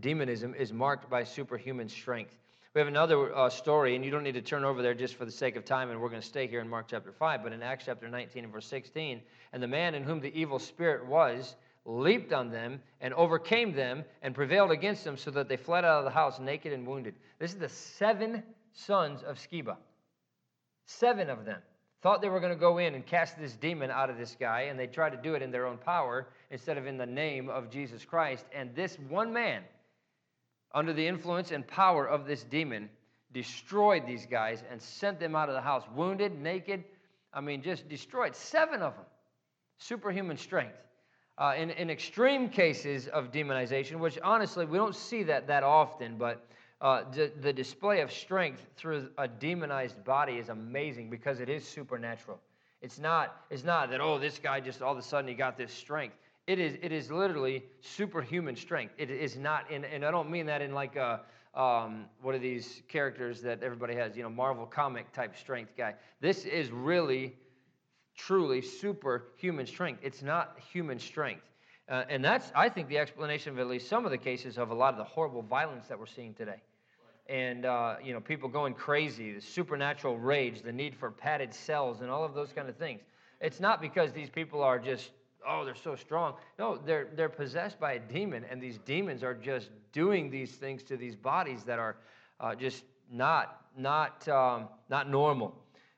demonism, 0.00 0.54
is 0.54 0.72
marked 0.72 1.08
by 1.08 1.24
superhuman 1.24 1.88
strength. 1.88 2.36
We 2.78 2.80
have 2.80 2.86
another 2.86 3.36
uh, 3.36 3.50
story, 3.50 3.96
and 3.96 4.04
you 4.04 4.12
don't 4.12 4.22
need 4.22 4.34
to 4.34 4.40
turn 4.40 4.64
over 4.64 4.82
there 4.82 4.94
just 4.94 5.16
for 5.16 5.24
the 5.24 5.32
sake 5.32 5.56
of 5.56 5.64
time, 5.64 5.90
and 5.90 6.00
we're 6.00 6.10
going 6.10 6.22
to 6.22 6.26
stay 6.28 6.46
here 6.46 6.60
in 6.60 6.68
Mark 6.68 6.86
chapter 6.88 7.10
5. 7.10 7.42
But 7.42 7.52
in 7.52 7.60
Acts 7.60 7.86
chapter 7.86 8.08
19 8.08 8.44
and 8.44 8.52
verse 8.52 8.66
16, 8.66 9.20
and 9.52 9.60
the 9.60 9.66
man 9.66 9.96
in 9.96 10.04
whom 10.04 10.20
the 10.20 10.32
evil 10.32 10.60
spirit 10.60 11.04
was 11.04 11.56
leaped 11.84 12.32
on 12.32 12.52
them 12.52 12.80
and 13.00 13.12
overcame 13.14 13.74
them 13.74 14.04
and 14.22 14.32
prevailed 14.32 14.70
against 14.70 15.02
them 15.02 15.16
so 15.16 15.32
that 15.32 15.48
they 15.48 15.56
fled 15.56 15.84
out 15.84 15.98
of 15.98 16.04
the 16.04 16.12
house 16.12 16.38
naked 16.38 16.72
and 16.72 16.86
wounded. 16.86 17.16
This 17.40 17.52
is 17.52 17.58
the 17.58 17.68
seven 17.68 18.44
sons 18.72 19.24
of 19.24 19.38
Sceva. 19.38 19.76
Seven 20.86 21.30
of 21.30 21.44
them 21.44 21.60
thought 22.00 22.22
they 22.22 22.28
were 22.28 22.38
going 22.38 22.54
to 22.54 22.60
go 22.60 22.78
in 22.78 22.94
and 22.94 23.04
cast 23.04 23.36
this 23.40 23.54
demon 23.54 23.90
out 23.90 24.08
of 24.08 24.18
this 24.18 24.36
guy, 24.38 24.60
and 24.70 24.78
they 24.78 24.86
tried 24.86 25.10
to 25.10 25.20
do 25.20 25.34
it 25.34 25.42
in 25.42 25.50
their 25.50 25.66
own 25.66 25.78
power 25.78 26.28
instead 26.52 26.78
of 26.78 26.86
in 26.86 26.96
the 26.96 27.06
name 27.06 27.48
of 27.48 27.70
Jesus 27.70 28.04
Christ. 28.04 28.44
And 28.54 28.72
this 28.76 28.96
one 29.08 29.32
man, 29.32 29.64
under 30.74 30.92
the 30.92 31.06
influence 31.06 31.50
and 31.50 31.66
power 31.66 32.06
of 32.06 32.26
this 32.26 32.44
demon, 32.44 32.88
destroyed 33.32 34.06
these 34.06 34.26
guys 34.26 34.62
and 34.70 34.80
sent 34.80 35.20
them 35.20 35.34
out 35.36 35.48
of 35.48 35.54
the 35.54 35.60
house, 35.60 35.84
wounded, 35.94 36.40
naked. 36.40 36.84
I 37.32 37.40
mean, 37.40 37.62
just 37.62 37.88
destroyed 37.88 38.34
seven 38.34 38.82
of 38.82 38.94
them. 38.94 39.04
Superhuman 39.78 40.36
strength. 40.36 40.76
Uh, 41.36 41.54
in, 41.56 41.70
in 41.70 41.88
extreme 41.88 42.48
cases 42.48 43.06
of 43.08 43.30
demonization, 43.30 43.98
which 44.00 44.18
honestly 44.24 44.66
we 44.66 44.76
don't 44.76 44.96
see 44.96 45.22
that 45.22 45.46
that 45.46 45.62
often, 45.62 46.16
but 46.18 46.44
uh, 46.80 47.04
the, 47.12 47.30
the 47.40 47.52
display 47.52 48.00
of 48.00 48.12
strength 48.12 48.60
through 48.76 49.08
a 49.18 49.28
demonized 49.28 50.02
body 50.04 50.34
is 50.34 50.48
amazing 50.48 51.10
because 51.10 51.38
it 51.38 51.48
is 51.48 51.66
supernatural. 51.66 52.40
It's 52.82 52.98
not, 52.98 53.36
it's 53.50 53.64
not 53.64 53.90
that, 53.90 54.00
oh, 54.00 54.18
this 54.18 54.38
guy 54.38 54.60
just 54.60 54.82
all 54.82 54.92
of 54.92 54.98
a 54.98 55.02
sudden 55.02 55.28
he 55.28 55.34
got 55.34 55.56
this 55.56 55.72
strength. 55.72 56.16
It 56.48 56.58
is, 56.58 56.78
it 56.80 56.92
is 56.92 57.10
literally 57.10 57.62
superhuman 57.82 58.56
strength. 58.56 58.94
It 58.96 59.10
is 59.10 59.36
not, 59.36 59.70
in, 59.70 59.84
and 59.84 60.02
I 60.02 60.10
don't 60.10 60.30
mean 60.30 60.46
that 60.46 60.62
in 60.62 60.72
like 60.72 60.96
a, 60.96 61.20
um, 61.54 62.06
what 62.22 62.34
are 62.34 62.38
these 62.38 62.80
characters 62.88 63.42
that 63.42 63.62
everybody 63.62 63.94
has, 63.96 64.16
you 64.16 64.22
know, 64.22 64.30
Marvel 64.30 64.64
comic 64.64 65.12
type 65.12 65.36
strength 65.36 65.72
guy. 65.76 65.92
This 66.22 66.46
is 66.46 66.70
really, 66.70 67.34
truly 68.16 68.62
superhuman 68.62 69.66
strength. 69.66 70.00
It's 70.02 70.22
not 70.22 70.56
human 70.72 70.98
strength. 70.98 71.42
Uh, 71.86 72.04
and 72.08 72.24
that's, 72.24 72.50
I 72.54 72.70
think, 72.70 72.88
the 72.88 72.96
explanation 72.96 73.52
of 73.52 73.58
at 73.58 73.66
least 73.66 73.86
some 73.86 74.06
of 74.06 74.10
the 74.10 74.16
cases 74.16 74.56
of 74.56 74.70
a 74.70 74.74
lot 74.74 74.94
of 74.94 74.98
the 74.98 75.04
horrible 75.04 75.42
violence 75.42 75.88
that 75.88 75.98
we're 75.98 76.06
seeing 76.06 76.32
today. 76.32 76.62
And, 77.28 77.66
uh, 77.66 77.96
you 78.02 78.14
know, 78.14 78.20
people 78.20 78.48
going 78.48 78.72
crazy, 78.72 79.34
the 79.34 79.42
supernatural 79.42 80.16
rage, 80.16 80.62
the 80.62 80.72
need 80.72 80.94
for 80.94 81.10
padded 81.10 81.52
cells, 81.52 82.00
and 82.00 82.08
all 82.08 82.24
of 82.24 82.32
those 82.32 82.54
kind 82.54 82.70
of 82.70 82.76
things. 82.78 83.02
It's 83.38 83.60
not 83.60 83.82
because 83.82 84.12
these 84.12 84.30
people 84.30 84.62
are 84.62 84.78
just 84.78 85.10
oh, 85.46 85.64
they're 85.64 85.74
so 85.74 85.94
strong. 85.94 86.34
No, 86.58 86.76
they're, 86.76 87.08
they're 87.14 87.28
possessed 87.28 87.78
by 87.78 87.92
a 87.94 87.98
demon, 87.98 88.44
and 88.50 88.60
these 88.60 88.78
demons 88.78 89.22
are 89.22 89.34
just 89.34 89.70
doing 89.92 90.30
these 90.30 90.52
things 90.52 90.82
to 90.84 90.96
these 90.96 91.16
bodies 91.16 91.64
that 91.64 91.78
are 91.78 91.96
uh, 92.40 92.54
just 92.54 92.84
not, 93.10 93.62
not, 93.76 94.26
um, 94.28 94.68
not 94.88 95.10
normal. 95.10 95.54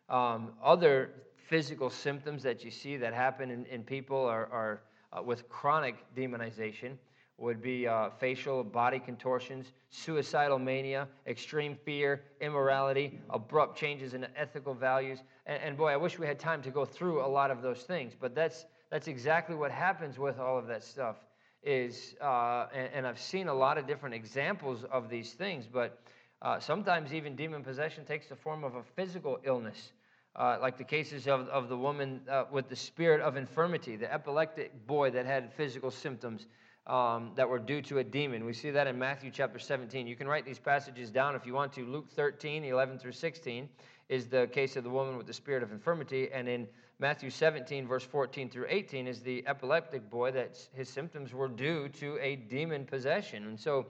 Um, 0.09 0.53
other 0.63 1.11
physical 1.37 1.91
symptoms 1.91 2.43
that 2.43 2.65
you 2.65 2.71
see 2.71 2.97
that 2.97 3.13
happen 3.13 3.51
in, 3.51 3.67
in 3.67 3.83
people 3.83 4.25
are, 4.25 4.47
are 4.53 4.83
uh, 5.13 5.23
with 5.23 5.49
chronic 5.49 5.97
demonization, 6.17 6.97
would 7.41 7.63
be 7.63 7.89
uh, 7.89 8.11
facial 8.11 8.63
body 8.63 8.99
contortions, 8.99 9.73
suicidal 9.89 10.59
mania, 10.59 11.09
extreme 11.27 11.75
fear, 11.75 12.23
immorality, 12.41 13.19
abrupt 13.31 13.79
changes 13.79 14.13
in 14.13 14.27
ethical 14.37 14.75
values. 14.75 15.21
And, 15.47 15.61
and, 15.63 15.77
boy, 15.77 15.89
I 15.89 15.97
wish 15.97 16.19
we 16.19 16.27
had 16.27 16.39
time 16.39 16.63
to 16.63 16.71
go 16.71 16.85
through 16.85 17.25
a 17.25 17.27
lot 17.27 17.51
of 17.51 17.63
those 17.63 17.83
things, 17.83 18.13
but 18.19 18.35
that's, 18.35 18.67
that's 18.91 19.09
exactly 19.09 19.55
what 19.55 19.71
happens 19.71 20.19
with 20.19 20.39
all 20.39 20.59
of 20.59 20.67
that 20.67 20.83
stuff. 20.83 21.17
Is 21.63 22.15
uh, 22.23 22.67
and, 22.75 22.89
and, 22.95 23.07
I've 23.07 23.21
seen 23.21 23.49
a 23.49 23.55
lot 23.55 23.77
of 23.77 23.87
different 23.87 24.15
examples 24.15 24.85
of 24.91 25.11
these 25.11 25.35
things, 25.35 25.67
but 25.71 26.01
uh, 26.41 26.59
sometimes 26.59 27.13
even 27.13 27.37
demon 27.37 27.63
possession 27.63 28.07
takes 28.07 28.29
the 28.29 28.37
form 28.37 28.65
of 28.65 28.77
a 28.77 28.83
physical 28.97 29.39
illness. 29.45 29.93
Uh, 30.37 30.57
like 30.61 30.79
the 30.79 30.85
cases 30.85 31.27
of, 31.27 31.49
of 31.49 31.69
the 31.69 31.77
woman 31.77 32.21
uh, 32.31 32.45
with 32.51 32.69
the 32.69 32.77
spirit 32.77 33.21
of 33.21 33.37
infirmity, 33.37 33.97
the 33.97 34.11
epileptic 34.11 34.87
boy 34.87 35.11
that 35.11 35.27
had 35.27 35.53
physical 35.53 35.91
symptoms 35.91 36.47
um, 36.87 37.33
that 37.35 37.49
were 37.49 37.59
due 37.59 37.83
to 37.83 37.99
a 37.99 38.05
demon. 38.05 38.45
We 38.45 38.53
see 38.53 38.71
that 38.71 38.87
in 38.87 38.99
Matthew 38.99 39.31
chapter 39.31 39.59
17. 39.59 40.07
You 40.07 40.17
can 40.17 40.29
write 40.29 40.47
these 40.47 40.59
passages 40.59 41.11
down 41.11 41.35
if 41.35 41.45
you 41.45 41.53
want 41.53 41.73
to. 41.75 41.85
Luke 41.85 42.09
13, 42.15 42.65
11 42.65 42.99
through 42.99 43.13
16 43.13 43.69
is 44.09 44.29
the 44.29 44.49
case 44.49 44.77
of 44.77 44.85
the 44.85 44.91
woman 44.91 45.17
with 45.17 45.27
the 45.27 45.33
spirit 45.33 45.63
of 45.63 45.73
infirmity. 45.73 46.31
And 46.33 46.49
in 46.49 46.67
Matthew 47.01 47.31
17, 47.31 47.89
verse 47.89 48.05
14 48.05 48.51
through 48.51 48.67
18, 48.69 49.07
is 49.07 49.21
the 49.21 49.43
epileptic 49.47 50.11
boy 50.11 50.33
that 50.33 50.59
his 50.75 50.87
symptoms 50.87 51.33
were 51.33 51.49
due 51.49 51.89
to 51.89 52.19
a 52.21 52.37
demon 52.37 52.85
possession. 52.85 53.47
And 53.47 53.59
so 53.59 53.87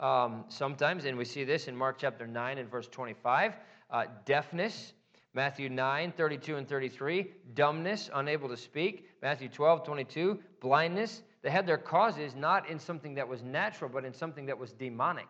um, 0.00 0.46
sometimes, 0.48 1.04
and 1.04 1.18
we 1.18 1.26
see 1.26 1.44
this 1.44 1.68
in 1.68 1.76
Mark 1.76 1.98
chapter 1.98 2.26
9 2.26 2.56
and 2.56 2.70
verse 2.70 2.88
25, 2.88 3.56
uh, 3.90 4.04
deafness. 4.24 4.94
Matthew 5.34 5.68
9, 5.68 6.14
32 6.16 6.56
and 6.56 6.66
33, 6.66 7.32
dumbness, 7.52 8.08
unable 8.14 8.48
to 8.48 8.56
speak. 8.56 9.10
Matthew 9.20 9.50
12, 9.50 9.84
22, 9.84 10.38
blindness. 10.60 11.22
They 11.42 11.50
had 11.50 11.66
their 11.66 11.76
causes 11.76 12.34
not 12.34 12.70
in 12.70 12.78
something 12.78 13.14
that 13.14 13.28
was 13.28 13.42
natural, 13.42 13.90
but 13.92 14.06
in 14.06 14.14
something 14.14 14.46
that 14.46 14.58
was 14.58 14.72
demonic. 14.72 15.26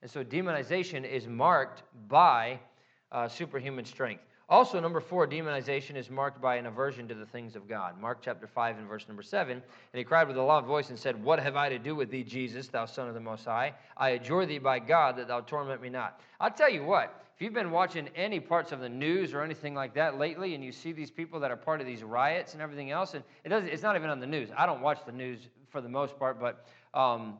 And 0.00 0.10
so 0.10 0.24
demonization 0.24 1.04
is 1.04 1.26
marked 1.26 1.82
by 2.08 2.60
uh, 3.12 3.28
superhuman 3.28 3.84
strength. 3.84 4.22
Also, 4.50 4.80
number 4.80 5.00
four, 5.00 5.26
demonization 5.26 5.94
is 5.94 6.08
marked 6.08 6.40
by 6.40 6.56
an 6.56 6.64
aversion 6.64 7.06
to 7.06 7.14
the 7.14 7.26
things 7.26 7.54
of 7.54 7.68
God. 7.68 8.00
Mark 8.00 8.20
chapter 8.22 8.46
5 8.46 8.78
and 8.78 8.88
verse 8.88 9.06
number 9.06 9.22
7. 9.22 9.52
And 9.52 9.62
he 9.92 10.04
cried 10.04 10.26
with 10.26 10.38
a 10.38 10.42
loud 10.42 10.64
voice 10.64 10.88
and 10.88 10.98
said, 10.98 11.22
What 11.22 11.38
have 11.38 11.54
I 11.54 11.68
to 11.68 11.78
do 11.78 11.94
with 11.94 12.10
thee, 12.10 12.24
Jesus, 12.24 12.68
thou 12.68 12.86
Son 12.86 13.08
of 13.08 13.14
the 13.14 13.20
Most 13.20 13.44
High? 13.44 13.74
I 13.94 14.10
adjure 14.10 14.46
thee 14.46 14.58
by 14.58 14.78
God 14.78 15.16
that 15.16 15.28
thou 15.28 15.40
torment 15.40 15.82
me 15.82 15.90
not. 15.90 16.22
I'll 16.40 16.50
tell 16.50 16.70
you 16.70 16.82
what, 16.82 17.22
if 17.36 17.42
you've 17.42 17.52
been 17.52 17.70
watching 17.70 18.08
any 18.16 18.40
parts 18.40 18.72
of 18.72 18.80
the 18.80 18.88
news 18.88 19.34
or 19.34 19.42
anything 19.42 19.74
like 19.74 19.92
that 19.94 20.18
lately, 20.18 20.54
and 20.54 20.64
you 20.64 20.72
see 20.72 20.92
these 20.92 21.10
people 21.10 21.38
that 21.40 21.50
are 21.50 21.56
part 21.56 21.82
of 21.82 21.86
these 21.86 22.02
riots 22.02 22.54
and 22.54 22.62
everything 22.62 22.90
else, 22.90 23.12
and 23.12 23.22
it 23.44 23.50
doesn't, 23.50 23.68
it's 23.68 23.82
not 23.82 23.96
even 23.96 24.08
on 24.08 24.18
the 24.18 24.26
news. 24.26 24.48
I 24.56 24.64
don't 24.64 24.80
watch 24.80 25.00
the 25.04 25.12
news 25.12 25.40
for 25.68 25.82
the 25.82 25.90
most 25.90 26.18
part, 26.18 26.40
but 26.40 26.66
um, 26.94 27.38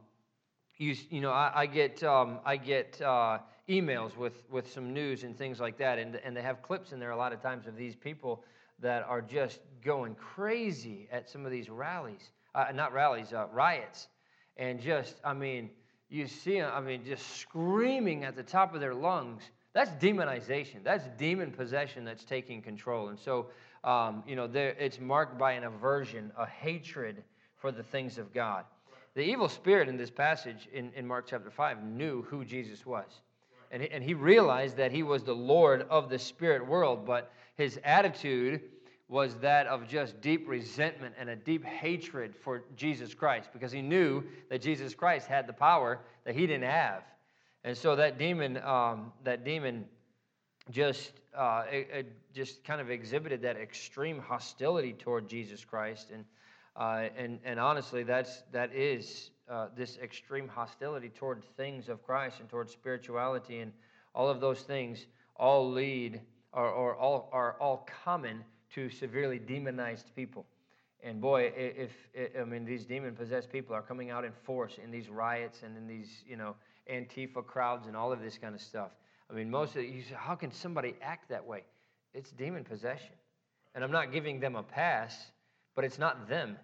you, 0.77 0.95
you 1.09 1.23
know, 1.23 1.33
I, 1.33 1.53
I 1.55 1.67
get, 1.67 2.05
um, 2.05 2.41
I 2.45 2.59
get 2.59 3.01
uh, 3.01 3.39
emails 3.69 4.16
with, 4.16 4.43
with 4.51 4.73
some 4.73 4.93
news 4.93 5.25
and 5.25 5.37
things 5.37 5.61
like 5.61 5.79
that, 5.79 5.99
and, 5.99 6.16
and 6.16 6.37
they 6.37 6.43
have 6.43 6.62
clips 6.62 6.93
in 6.93 6.99
there 6.99 7.11
a 7.11 7.16
lot 7.16 7.33
of 7.33 7.43
times 7.43 7.66
of 7.66 7.77
these 7.77 7.95
people 7.95 8.45
that 8.81 9.03
are 9.05 9.21
just 9.21 9.61
going 9.85 10.14
crazy 10.14 11.09
at 11.11 11.29
some 11.29 11.45
of 11.45 11.51
these 11.51 11.69
rallies, 11.69 12.31
uh, 12.55 12.66
not 12.75 12.93
rallies, 12.93 13.33
uh, 13.33 13.47
riots, 13.53 14.09
and 14.57 14.81
just, 14.81 15.16
I 15.25 15.35
mean, 15.35 15.71
you 16.09 16.27
see 16.27 16.59
them, 16.59 16.71
I 16.73 16.81
mean, 16.81 17.05
just 17.05 17.37
screaming 17.37 18.25
at 18.25 18.37
the 18.37 18.43
top 18.43 18.75
of 18.75 18.81
their 18.81 18.95
lungs 18.95 19.43
that's 19.79 19.91
demonization. 20.03 20.83
That's 20.83 21.05
demon 21.19 21.53
possession 21.53 22.05
that's 22.05 22.25
taking 22.25 22.62
control. 22.62 23.09
And 23.09 23.19
so, 23.19 23.47
um, 23.85 24.25
you 24.27 24.35
know, 24.35 24.47
there, 24.47 24.71
it's 24.71 24.99
marked 24.99 25.39
by 25.39 25.53
an 25.53 25.64
aversion, 25.64 26.33
a 26.37 26.47
hatred 26.47 27.23
for 27.57 27.71
the 27.71 27.83
things 27.85 28.19
of 28.19 28.33
God. 28.33 28.64
The 29.14 29.23
evil 29.23 29.49
spirit 29.49 29.89
in 29.89 29.97
this 29.97 30.11
passage 30.11 30.69
in, 30.73 30.93
in 30.95 31.07
Mark 31.07 31.27
chapter 31.29 31.51
5 31.51 31.85
knew 31.85 32.23
who 32.23 32.45
Jesus 32.45 32.87
was. 32.87 33.21
And 33.71 33.83
he, 33.83 33.91
and 33.91 34.03
he 34.03 34.14
realized 34.14 34.77
that 34.77 34.93
he 34.93 35.03
was 35.03 35.23
the 35.23 35.35
Lord 35.35 35.87
of 35.91 36.09
the 36.09 36.19
spirit 36.19 36.66
world, 36.66 37.05
but 37.07 37.33
his 37.57 37.79
attitude 37.85 38.62
was 39.09 39.35
that 39.37 39.66
of 39.66 39.89
just 39.89 40.21
deep 40.21 40.47
resentment 40.47 41.14
and 41.19 41.31
a 41.31 41.37
deep 41.37 41.64
hatred 41.64 42.35
for 42.37 42.64
Jesus 42.77 43.14
Christ 43.14 43.51
because 43.53 43.73
he 43.73 43.81
knew 43.81 44.23
that 44.51 44.61
Jesus 44.61 44.95
Christ 44.95 45.27
had 45.27 45.47
the 45.47 45.53
power 45.53 46.01
that 46.25 46.35
he 46.35 46.47
didn't 46.47 46.69
have. 46.69 47.03
And 47.64 47.77
so 47.77 47.97
that 47.97 48.19
demon, 48.19 48.59
um, 48.59 49.12
that 49.25 49.45
demon 49.45 49.87
just, 50.71 51.12
uh, 51.37 51.64
it, 51.71 51.89
it 51.93 52.35
just 52.35 52.62
kind 52.64 52.81
of 52.81 52.91
exhibited 52.91 53.43
that 53.43 53.57
extreme 53.57 54.19
hostility 54.19 54.93
toward 54.93 55.29
Jesus 55.29 55.64
Christ. 55.64 56.11
And, 56.12 56.25
uh, 56.77 57.09
and, 57.16 57.39
and 57.45 57.59
honestly, 57.59 58.03
that's, 58.03 58.43
that 58.53 58.75
is 58.75 59.31
uh, 59.51 59.69
this 59.77 59.99
extreme 60.03 60.49
hostility 60.49 61.09
toward 61.09 61.43
things 61.57 61.89
of 61.89 62.03
Christ 62.05 62.41
and 62.41 62.49
toward 62.49 62.71
spirituality. 62.71 63.61
And 63.61 63.73
all 64.15 64.29
of 64.29 64.41
those 64.41 64.61
things 64.63 65.07
all 65.37 65.71
lead 65.71 66.21
or, 66.53 66.69
or 66.69 66.97
all, 66.97 67.29
are 67.33 67.57
all 67.61 67.89
common 68.05 68.45
to 68.75 68.91
severely 68.91 69.39
demonized 69.39 70.15
people. 70.15 70.47
And 71.03 71.21
boy, 71.21 71.53
if, 71.57 71.93
if 72.13 72.31
I 72.39 72.45
mean 72.45 72.65
these 72.65 72.85
demon 72.85 73.15
possessed 73.15 73.51
people 73.51 73.75
are 73.75 73.83
coming 73.83 74.11
out 74.11 74.25
in 74.25 74.33
force 74.45 74.79
in 74.83 74.91
these 74.91 75.09
riots 75.09 75.63
and 75.63 75.77
in 75.77 75.87
these, 75.87 76.25
you 76.27 76.37
know, 76.37 76.57
Antifa 76.91 77.45
crowds 77.47 77.87
and 77.87 77.97
all 77.97 78.13
of 78.13 78.21
this 78.21 78.37
kind 78.39 78.55
of 78.55 78.61
stuff. 78.61 78.91
I 79.31 79.35
mean, 79.35 79.51
most 79.51 79.77
of 79.77 79.85
you 79.85 80.03
say, 80.03 80.15
how 80.17 80.35
can 80.35 80.51
somebody 80.51 80.95
act 81.03 81.29
that 81.29 81.47
way? 81.47 81.63
It's 82.15 82.31
demon 82.31 82.65
possession. 82.65 83.15
And 83.75 83.85
I'm 83.85 83.93
not 83.93 84.11
giving 84.13 84.41
them 84.41 84.57
a 84.57 84.63
pass, 84.63 85.31
but 85.77 85.85
it's 85.85 85.99
not 85.99 86.29
them. 86.29 86.57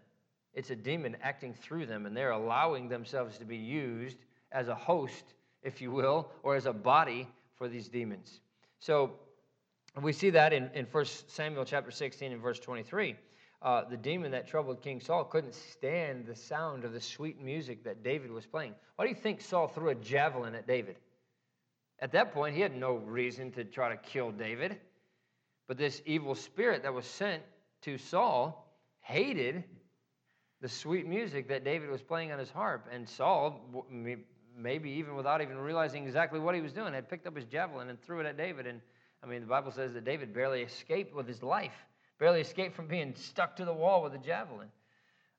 It's 0.55 0.71
a 0.71 0.77
demon 0.77 1.17
acting 1.23 1.55
through 1.55 1.87
them, 1.87 2.07
and 2.07 2.17
they're 2.17 2.31
allowing 2.31 2.89
themselves 2.89 3.39
to 3.39 3.45
be 3.45 3.57
used 3.57 4.19
as 4.53 4.69
a 4.69 4.75
host, 4.75 5.35
if 5.63 5.81
you 5.81 5.91
will, 5.91 6.31
or 6.43 6.55
as 6.55 6.67
a 6.67 6.73
body 6.73 7.29
for 7.57 7.69
these 7.69 7.89
demons. 7.89 8.41
So 8.79 9.13
we 10.01 10.13
see 10.13 10.31
that 10.31 10.53
in, 10.53 10.71
in 10.75 10.87
1 10.87 11.05
Samuel 11.27 11.65
chapter 11.65 11.91
16 11.91 12.33
and 12.33 12.41
verse 12.41 12.61
23 12.61 13.17
uh, 13.65 13.83
the 13.89 13.97
demon 13.97 14.31
that 14.31 14.47
troubled 14.47 14.83
King 14.83 15.01
Saul 15.01 15.25
couldn't 15.25 15.55
stand 15.55 16.27
the 16.27 16.37
sound 16.37 16.85
of 16.85 16.93
the 16.93 17.01
sweet 17.01 17.41
music 17.41 17.83
that 17.85 18.05
David 18.05 18.31
was 18.31 18.45
playing. 18.45 18.75
Why 18.97 19.07
do 19.07 19.09
you 19.09 19.17
think 19.17 19.41
Saul 19.41 19.69
threw 19.69 19.89
a 19.89 19.95
javelin 19.95 20.55
at 20.55 20.67
David? 20.67 20.97
At 21.99 22.13
that 22.13 22.35
point, 22.35 22.55
he 22.55 22.61
had 22.61 22.77
no 22.77 22.97
reason 22.97 23.51
to 23.53 23.65
try 23.65 23.89
to 23.89 23.97
kill 23.97 24.33
David. 24.33 24.77
But 25.67 25.79
this 25.79 26.03
evil 26.05 26.35
spirit 26.35 26.83
that 26.83 26.93
was 26.93 27.07
sent 27.07 27.43
to 27.83 27.97
Saul 27.97 28.71
hated 29.01 29.65
the 30.65 30.69
sweet 30.71 31.07
music 31.07 31.47
that 31.49 31.63
David 31.63 31.91
was 31.91 32.01
playing 32.01 32.33
on 32.33 32.39
his 32.39 32.51
harp. 32.51 32.89
And 32.91 33.07
Saul, 33.07 33.61
maybe 34.57 34.91
even 34.91 35.15
without 35.15 35.43
even 35.43 35.59
realizing 35.59 36.07
exactly 36.07 36.41
what 36.41 36.55
he 36.55 36.63
was 36.63 36.73
doing, 36.73 36.95
had 36.95 37.09
picked 37.09 37.27
up 37.27 37.37
his 37.37 37.45
javelin 37.45 37.91
and 37.91 38.01
threw 38.01 38.21
it 38.21 38.27
at 38.27 38.37
David. 38.37 38.67
And 38.67 38.81
I 39.23 39.27
mean, 39.27 39.43
the 39.43 39.47
Bible 39.47 39.71
says 39.71 39.93
that 39.93 40.05
David 40.05 40.33
barely 40.33 40.63
escaped 40.63 41.15
with 41.15 41.29
his 41.29 41.43
life 41.43 41.85
barely 42.19 42.41
escaped 42.41 42.75
from 42.75 42.87
being 42.87 43.15
stuck 43.15 43.57
to 43.57 43.65
the 43.65 43.73
wall 43.73 44.03
with 44.03 44.15
a 44.15 44.19
javelin. 44.19 44.69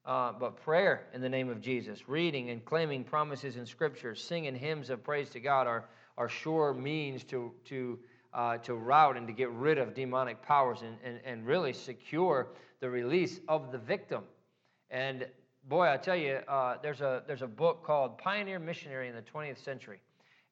Uh, 0.06 0.32
but 0.34 0.56
prayer 0.58 1.08
in 1.14 1.22
the 1.22 1.30
name 1.30 1.50
of 1.50 1.62
Jesus, 1.62 2.08
reading 2.08 2.52
and 2.52 2.64
claiming 2.64 3.04
promises 3.04 3.56
in 3.56 3.66
Scripture, 3.66 4.14
singing 4.14 4.54
hymns 4.54 4.90
of 4.90 5.04
praise 5.04 5.30
to 5.32 5.40
God 5.40 5.66
are, 5.66 5.86
are 6.18 6.30
sure 6.30 6.74
means 6.74 7.24
to, 7.24 7.52
to, 7.66 7.98
uh, 8.34 8.58
to 8.58 8.76
rout 8.76 9.18
and 9.18 9.26
to 9.26 9.34
get 9.34 9.50
rid 9.50 9.80
of 9.80 9.96
demonic 9.96 10.42
powers 10.44 10.84
and, 10.84 10.98
and, 11.04 11.20
and 11.26 11.48
really 11.48 11.74
secure 11.74 12.50
the 12.82 12.90
release 12.90 13.40
of 13.48 13.72
the 13.72 13.80
victim. 13.80 14.24
And 14.96 15.28
boy, 15.68 15.92
I 15.92 15.98
tell 15.98 16.16
you, 16.16 16.36
uh, 16.48 16.78
there's, 16.82 17.02
a, 17.02 17.22
there's 17.28 17.42
a 17.42 17.48
book 17.48 17.84
called 17.84 18.18
Pioneer 18.18 18.60
Missionary 18.60 19.10
in 19.10 19.16
the 19.16 19.22
20th 19.22 19.62
Century. 19.62 20.00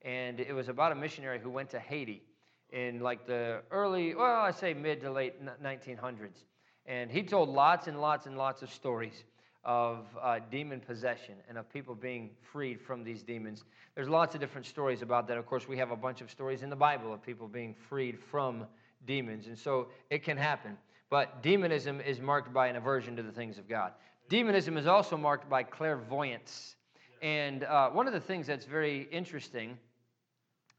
And 0.02 0.38
it 0.42 0.54
was 0.54 0.68
about 0.68 0.92
a 0.92 0.96
missionary 0.96 1.40
who 1.40 1.50
went 1.50 1.70
to 1.70 1.80
Haiti 1.80 2.22
in 2.70 3.00
like 3.00 3.26
the 3.26 3.62
early, 3.72 4.14
well, 4.14 4.42
I 4.42 4.52
say 4.52 4.74
mid 4.74 5.00
to 5.00 5.10
late 5.10 5.36
1900s. 5.64 6.44
And 6.86 7.10
he 7.10 7.24
told 7.24 7.48
lots 7.48 7.88
and 7.88 8.02
lots 8.02 8.26
and 8.26 8.38
lots 8.38 8.62
of 8.62 8.70
stories 8.70 9.24
of 9.64 10.08
uh, 10.22 10.40
demon 10.52 10.82
possession 10.82 11.36
and 11.48 11.58
of 11.58 11.72
people 11.72 11.96
being 11.96 12.32
freed 12.52 12.82
from 12.82 13.02
these 13.02 13.24
demons. 13.24 13.64
There's 13.96 14.10
lots 14.10 14.36
of 14.36 14.42
different 14.42 14.68
stories 14.68 15.02
about 15.02 15.26
that. 15.30 15.38
Of 15.38 15.46
course, 15.46 15.70
we 15.70 15.78
have 15.78 15.92
a 15.92 15.96
bunch 15.96 16.20
of 16.20 16.30
stories 16.30 16.64
in 16.64 16.70
the 16.70 16.76
Bible 16.76 17.14
of 17.14 17.24
people 17.24 17.48
being 17.48 17.74
freed 17.74 18.20
from 18.20 18.66
demons. 19.08 19.48
And 19.48 19.58
so 19.58 19.88
it 20.10 20.22
can 20.22 20.36
happen. 20.36 20.78
But 21.10 21.44
demonism 21.44 22.02
is 22.02 22.20
marked 22.20 22.52
by 22.52 22.68
an 22.68 22.76
aversion 22.76 23.16
to 23.16 23.24
the 23.24 23.32
things 23.32 23.58
of 23.58 23.70
God. 23.70 23.94
Demonism 24.30 24.78
is 24.78 24.88
also 24.88 25.18
marked 25.18 25.50
by 25.50 25.64
clairvoyance. 25.64 26.76
And 27.22 27.64
uh, 27.64 27.90
one 27.90 28.08
of 28.08 28.14
the 28.14 28.20
things 28.20 28.48
that's 28.48 28.66
very 28.66 29.08
interesting 29.12 29.78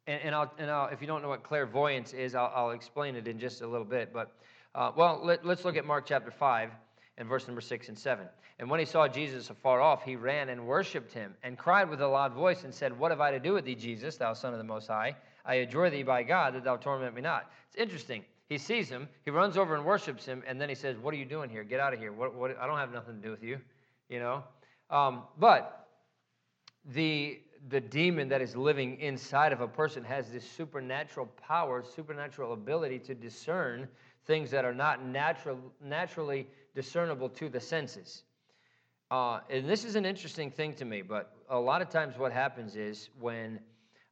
and, 0.07 0.21
and, 0.23 0.35
I'll, 0.35 0.53
and 0.59 0.71
I'll, 0.71 0.89
if 0.89 1.01
you 1.01 1.07
don't 1.07 1.23
know 1.23 1.29
what 1.29 1.43
clairvoyance 1.43 2.13
is, 2.13 2.35
I'll, 2.35 2.53
I'll 2.55 2.71
explain 2.73 3.17
it 3.17 3.27
in 3.27 3.39
just 3.39 3.63
a 3.63 3.67
little 3.67 3.87
bit. 3.87 4.13
But, 4.13 4.33
uh, 4.75 4.93
well, 4.95 5.21
let, 5.23 5.45
let's 5.45 5.65
look 5.65 5.77
at 5.77 5.87
Mark 5.87 6.05
chapter 6.07 6.31
5 6.31 6.71
and 7.17 7.29
verse 7.29 7.47
number 7.47 7.61
6 7.61 7.89
and 7.89 7.99
7. 7.99 8.27
And 8.59 8.71
when 8.71 8.81
he 8.81 8.87
saw 8.87 9.09
Jesus 9.09 9.51
afar 9.51 9.81
off, 9.81 10.05
he 10.05 10.17
ran 10.17 10.49
and 10.51 10.67
worshiped 10.67 11.13
him 11.13 11.35
and 11.43 11.59
cried 11.59 11.89
with 11.89 12.01
a 12.01 12.07
loud 12.07 12.35
voice 12.35 12.65
and 12.65 12.73
said, 12.73 12.97
What 12.97 13.11
have 13.11 13.21
I 13.21 13.31
to 13.31 13.41
do 13.41 13.55
with 13.55 13.65
thee, 13.65 13.75
Jesus, 13.75 14.17
thou 14.17 14.33
Son 14.33 14.53
of 14.53 14.59
the 14.59 14.65
Most 14.65 14.89
High? 14.89 15.17
I 15.45 15.57
adjure 15.57 15.91
thee 15.91 16.03
by 16.03 16.23
God 16.23 16.55
that 16.55 16.65
thou 16.65 16.77
torment 16.77 17.15
me 17.15 17.23
not. 17.23 17.51
It's 17.69 17.77
interesting. 17.77 18.25
He 18.49 18.59
sees 18.59 18.89
him, 18.89 19.09
he 19.25 19.31
runs 19.31 19.57
over 19.57 19.75
and 19.75 19.85
worships 19.85 20.27
him, 20.27 20.43
and 20.47 20.61
then 20.61 20.69
he 20.69 20.75
says, 20.75 20.97
What 20.99 21.15
are 21.15 21.17
you 21.17 21.25
doing 21.25 21.49
here? 21.49 21.65
Get 21.65 21.81
out 21.81 21.95
of 21.95 21.99
here. 21.99 22.13
What, 22.13 22.35
what, 22.35 22.57
I 22.59 22.67
don't 22.67 22.79
have 22.79 22.93
nothing 22.93 23.17
to 23.17 23.23
do 23.23 23.31
with 23.31 23.43
you, 23.43 23.59
you 24.09 24.19
know? 24.19 24.45
Um, 24.91 25.23
but 25.39 25.89
the 26.85 27.41
the 27.69 27.81
demon 27.81 28.29
that 28.29 28.43
is 28.43 28.55
living 28.55 29.01
inside 29.01 29.53
of 29.53 29.61
a 29.61 29.69
person 29.69 30.05
has 30.05 30.31
this 30.31 30.49
supernatural 30.49 31.27
power, 31.49 31.83
supernatural 31.83 32.53
ability 32.53 32.99
to 32.99 33.15
discern 33.15 33.89
things 34.27 34.51
that 34.51 34.65
are 34.65 34.75
not 34.75 35.05
natural, 35.05 35.59
naturally 35.83 36.47
discernible 36.75 37.29
to 37.29 37.49
the 37.49 37.61
senses. 37.61 38.25
Uh, 39.11 39.41
and 39.49 39.69
this 39.69 39.85
is 39.85 39.97
an 39.97 40.05
interesting 40.05 40.51
thing 40.51 40.75
to 40.75 40.85
me, 40.85 41.03
but 41.03 41.37
a 41.49 41.59
lot 41.59 41.81
of 41.81 41.89
times 41.89 42.19
what 42.19 42.33
happens 42.33 42.77
is 42.77 43.11
when, 43.19 43.61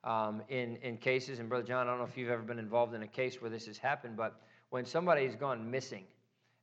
um, 0.04 0.42
in, 0.48 0.76
in 0.76 0.96
cases, 0.96 1.38
and 1.38 1.48
Brother 1.48 1.64
John, 1.64 1.86
I 1.86 1.90
don't 1.90 1.98
know 1.98 2.06
if 2.06 2.16
you've 2.16 2.30
ever 2.30 2.42
been 2.42 2.58
involved 2.58 2.94
in 2.94 3.02
a 3.02 3.08
case 3.08 3.40
where 3.40 3.50
this 3.50 3.66
has 3.66 3.78
happened, 3.78 4.16
but 4.16 4.40
when 4.70 4.84
somebody's 4.84 5.36
gone 5.36 5.70
missing 5.70 6.04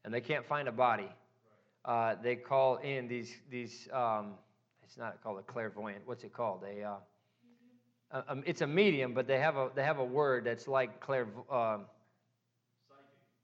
and 0.03 0.13
they 0.13 0.21
can't 0.21 0.45
find 0.45 0.67
a 0.67 0.71
body, 0.71 1.09
uh, 1.85 2.15
they 2.21 2.35
call 2.35 2.77
in 2.77 3.07
these, 3.07 3.33
these 3.49 3.87
um, 3.93 4.33
it's 4.89 4.97
not 4.97 5.21
called 5.21 5.37
a 5.37 5.43
clairvoyant. 5.43 6.01
What's 6.05 6.23
it 6.23 6.33
called? 6.33 6.63
A, 6.63 6.83
uh, 6.83 8.21
um, 8.27 8.43
it's 8.47 8.61
a 8.61 8.67
medium, 8.67 9.13
but 9.13 9.27
they 9.27 9.39
have 9.39 9.55
a 9.55 9.69
they 9.75 9.83
have 9.83 9.99
a 9.99 10.03
word 10.03 10.43
that's 10.43 10.67
like 10.67 10.99
clair. 10.99 11.27
Uh, 11.49 11.77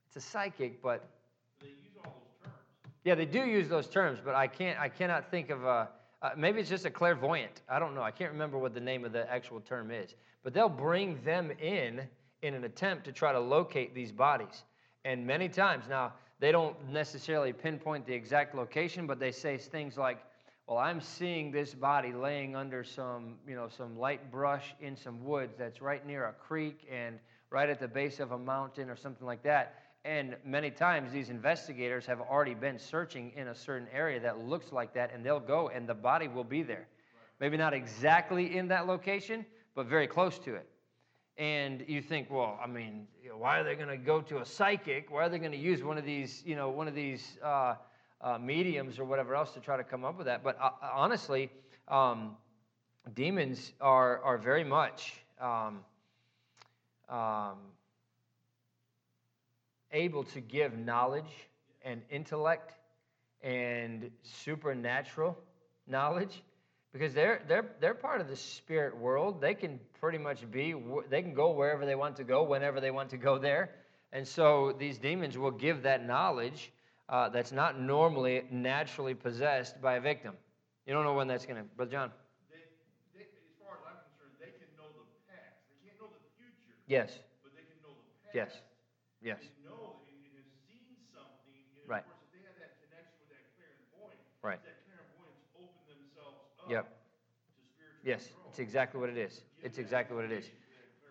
it's 0.07 0.15
a 0.15 0.27
psychic, 0.27 0.81
but 0.81 1.07
They 1.61 1.67
use 1.67 1.75
all 2.03 2.13
those 2.19 2.43
terms. 2.43 2.55
yeah, 3.03 3.13
they 3.13 3.25
do 3.25 3.45
use 3.45 3.69
those 3.69 3.87
terms, 3.87 4.19
but 4.25 4.33
I 4.33 4.47
can't 4.47 4.79
I 4.79 4.89
cannot 4.89 5.29
think 5.29 5.51
of 5.51 5.63
a. 5.65 5.89
Uh, 6.25 6.31
maybe 6.35 6.59
it's 6.59 6.71
just 6.71 6.85
a 6.85 6.89
clairvoyant. 6.89 7.61
I 7.69 7.77
don't 7.77 7.93
know. 7.93 8.01
I 8.01 8.09
can't 8.09 8.31
remember 8.31 8.57
what 8.57 8.73
the 8.73 8.79
name 8.79 9.05
of 9.05 9.11
the 9.11 9.31
actual 9.31 9.59
term 9.59 9.91
is. 9.91 10.15
But 10.41 10.55
they'll 10.55 10.67
bring 10.67 11.21
them 11.23 11.51
in 11.61 12.01
in 12.41 12.55
an 12.55 12.63
attempt 12.63 13.05
to 13.05 13.11
try 13.11 13.31
to 13.31 13.39
locate 13.39 13.93
these 13.93 14.11
bodies. 14.11 14.63
And 15.03 15.27
many 15.27 15.47
times 15.47 15.85
now 15.87 16.13
they 16.39 16.51
don't 16.51 16.75
necessarily 16.91 17.53
pinpoint 17.53 18.07
the 18.07 18.13
exact 18.15 18.55
location, 18.55 19.05
but 19.05 19.19
they 19.19 19.31
say 19.31 19.59
things 19.59 19.97
like 19.97 20.17
well 20.67 20.79
i'm 20.79 20.99
seeing 20.99 21.51
this 21.51 21.75
body 21.75 22.11
laying 22.11 22.55
under 22.55 22.83
some 22.83 23.35
you 23.47 23.55
know 23.55 23.69
some 23.69 23.95
light 23.99 24.31
brush 24.31 24.73
in 24.81 24.95
some 24.95 25.23
woods 25.23 25.53
that's 25.59 25.79
right 25.79 26.07
near 26.07 26.25
a 26.25 26.33
creek 26.33 26.87
and 26.91 27.19
right 27.51 27.69
at 27.69 27.79
the 27.79 27.87
base 27.87 28.19
of 28.19 28.31
a 28.31 28.37
mountain 28.37 28.89
or 28.89 28.95
something 28.95 29.27
like 29.27 29.43
that 29.43 29.75
and 30.05 30.35
many 30.45 30.69
times 30.69 31.11
these 31.11 31.29
investigators 31.29 32.05
have 32.05 32.21
already 32.21 32.53
been 32.53 32.77
searching 32.77 33.31
in 33.35 33.47
a 33.47 33.55
certain 33.55 33.87
area 33.91 34.19
that 34.19 34.39
looks 34.39 34.71
like 34.71 34.93
that 34.93 35.11
and 35.13 35.25
they'll 35.25 35.39
go 35.39 35.69
and 35.69 35.89
the 35.89 35.93
body 35.93 36.27
will 36.27 36.43
be 36.43 36.63
there. 36.63 36.87
Maybe 37.39 37.57
not 37.57 37.73
exactly 37.73 38.55
in 38.55 38.67
that 38.69 38.87
location 38.87 39.45
but 39.73 39.87
very 39.87 40.07
close 40.07 40.39
to 40.39 40.55
it. 40.55 40.69
And 41.37 41.83
you 41.87 42.01
think 42.01 42.29
well 42.29 42.57
i 42.63 42.67
mean 42.67 43.07
why 43.37 43.59
are 43.59 43.63
they 43.63 43.75
going 43.75 43.89
to 43.89 43.97
go 43.97 44.21
to 44.21 44.37
a 44.37 44.45
psychic? 44.45 45.11
Why 45.11 45.25
are 45.25 45.29
they 45.29 45.39
going 45.39 45.51
to 45.51 45.57
use 45.57 45.83
one 45.83 45.97
of 45.97 46.05
these 46.05 46.43
you 46.45 46.55
know 46.55 46.69
one 46.69 46.87
of 46.87 46.95
these 46.95 47.37
uh, 47.43 47.75
uh, 48.21 48.37
mediums 48.37 48.99
or 48.99 49.05
whatever 49.05 49.35
else 49.35 49.51
to 49.51 49.59
try 49.59 49.77
to 49.77 49.83
come 49.83 50.03
up 50.03 50.17
with 50.17 50.25
that. 50.25 50.43
But 50.43 50.57
uh, 50.59 50.71
honestly, 50.81 51.51
um, 51.87 52.35
demons 53.13 53.73
are, 53.81 54.21
are 54.23 54.37
very 54.37 54.63
much 54.63 55.13
um, 55.39 55.81
um, 57.09 57.57
able 59.95 60.23
to 60.25 60.41
give 60.41 60.77
knowledge 60.77 61.49
and 61.83 62.01
intellect 62.11 62.73
and 63.41 64.11
supernatural 64.23 65.37
knowledge 65.87 66.43
because 66.91 67.13
they're, 67.13 67.41
they're, 67.47 67.65
they're 67.79 67.93
part 67.93 68.21
of 68.21 68.27
the 68.27 68.35
spirit 68.35 68.95
world. 68.95 69.41
They 69.41 69.53
can 69.53 69.79
pretty 69.99 70.17
much 70.17 70.49
be, 70.51 70.75
they 71.09 71.21
can 71.21 71.33
go 71.33 71.51
wherever 71.51 71.85
they 71.85 71.95
want 71.95 72.15
to 72.17 72.23
go, 72.23 72.43
whenever 72.43 72.79
they 72.79 72.91
want 72.91 73.09
to 73.09 73.17
go 73.17 73.37
there. 73.37 73.71
And 74.11 74.27
so 74.27 74.75
these 74.77 74.97
demons 74.97 75.37
will 75.37 75.51
give 75.51 75.83
that 75.83 76.05
knowledge 76.05 76.71
uh, 77.09 77.29
that's 77.29 77.51
not 77.51 77.79
normally 77.79 78.43
naturally 78.51 79.13
possessed 79.13 79.81
by 79.81 79.95
a 79.95 80.01
victim. 80.01 80.33
You 80.85 80.93
don't 80.93 81.03
know 81.03 81.13
when 81.13 81.27
that's 81.27 81.45
going 81.45 81.57
to. 81.57 81.63
Brother 81.75 81.91
John. 81.91 82.11
They, 82.49 82.57
they, 83.13 83.25
as 83.25 83.53
far 83.59 83.75
as 83.75 83.83
I'm 83.85 83.99
concerned, 84.09 84.33
they 84.39 84.53
can 84.57 84.69
know 84.77 84.89
the 84.95 85.05
past. 85.27 85.59
They 85.69 85.89
can't 85.89 85.99
know 85.99 86.07
the 86.07 86.21
future. 86.37 86.79
Yes. 86.87 87.19
But 87.43 87.53
they 87.53 87.65
can 87.67 87.77
know 87.83 87.93
the 87.93 88.39
past. 88.39 88.61
Yes. 89.21 89.41
Yes. 89.41 89.64
And 91.85 91.91
right. 91.91 92.01
of 92.01 92.09
course, 92.09 92.25
if 92.25 92.33
they 92.33 92.41
have 92.49 92.57
that 92.57 92.73
connection 92.81 93.13
with 93.21 93.29
that 93.29 93.45
clairvoyant, 93.53 94.17
right. 94.41 94.61
that 94.65 94.81
clairvoyance 94.89 95.45
open 95.53 95.85
themselves 95.85 96.41
up 96.57 96.65
yep. 96.65 96.89
to 96.89 97.61
spiritual 97.77 98.01
Yes, 98.01 98.25
control. 98.25 98.49
it's 98.49 98.59
exactly 98.59 98.97
what 98.97 99.09
it 99.13 99.21
is. 99.21 99.45
It's 99.61 99.77
exactly 99.77 100.17
what 100.17 100.25
it 100.25 100.33
is. 100.33 100.49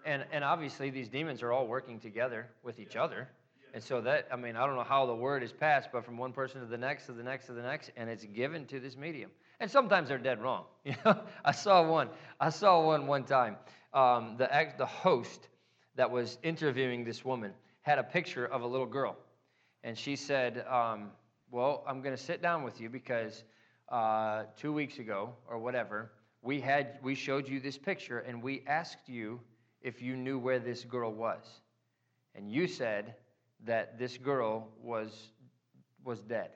And, 0.04 0.24
and 0.32 0.42
obviously, 0.42 0.90
these 0.90 1.08
demons 1.08 1.42
are 1.42 1.52
all 1.52 1.66
working 1.66 1.98
together 1.98 2.50
with 2.62 2.78
each 2.78 2.96
other. 2.96 3.28
And 3.72 3.82
so 3.82 4.00
that, 4.02 4.28
I 4.32 4.36
mean, 4.36 4.54
I 4.54 4.66
don't 4.66 4.76
know 4.76 4.84
how 4.84 5.06
the 5.06 5.14
word 5.14 5.42
is 5.42 5.52
passed, 5.52 5.90
but 5.92 6.04
from 6.04 6.18
one 6.18 6.32
person 6.32 6.60
to 6.60 6.66
the 6.66 6.76
next, 6.76 7.06
to 7.06 7.12
the 7.12 7.22
next, 7.22 7.46
to 7.46 7.52
the 7.52 7.62
next, 7.62 7.90
and 7.96 8.10
it's 8.10 8.24
given 8.24 8.66
to 8.66 8.78
this 8.80 8.96
medium. 8.96 9.30
And 9.60 9.70
sometimes 9.70 10.08
they're 10.08 10.18
dead 10.18 10.42
wrong. 10.42 10.64
You 10.84 10.94
know, 11.04 11.20
I 11.44 11.52
saw 11.52 11.88
one. 11.88 12.08
I 12.40 12.50
saw 12.50 12.84
one 12.84 13.06
one 13.06 13.24
time. 13.24 13.56
Um, 13.94 14.34
the 14.36 14.48
the 14.76 14.86
host 14.86 15.48
that 15.96 16.10
was 16.10 16.38
interviewing 16.42 17.04
this 17.04 17.24
woman 17.24 17.52
had 17.82 17.98
a 17.98 18.02
picture 18.02 18.46
of 18.46 18.62
a 18.62 18.66
little 18.66 18.86
girl, 18.86 19.16
and 19.85 19.97
she 19.97 20.16
said, 20.16 20.64
um, 20.68 21.12
"Well, 21.53 21.85
I'm 21.87 22.03
going 22.03 22.16
to 22.16 22.22
sit 22.22 22.43
down 22.43 22.64
with 22.64 22.80
you 22.80 22.89
because 22.89 23.45
uh, 23.89 24.45
two 24.57 24.72
weeks 24.72 24.99
ago 24.99 25.35
or 25.49 25.61
whatever, 25.61 26.11
we 26.43 26.61
had 26.61 26.99
we 27.03 27.14
showed 27.14 27.49
you 27.49 27.61
this 27.61 27.78
picture, 27.78 28.18
and 28.18 28.43
we 28.43 28.64
asked 28.66 29.09
you 29.09 29.41
if 29.80 30.03
you 30.03 30.16
knew 30.16 30.41
where 30.41 30.59
this 30.59 30.82
girl 30.82 31.12
was, 31.12 31.45
and 32.35 32.51
you 32.51 32.66
said." 32.66 33.14
that 33.66 33.99
this 33.99 34.16
girl 34.18 34.68
was, 34.82 35.30
was 36.05 36.20
dead. 36.20 36.51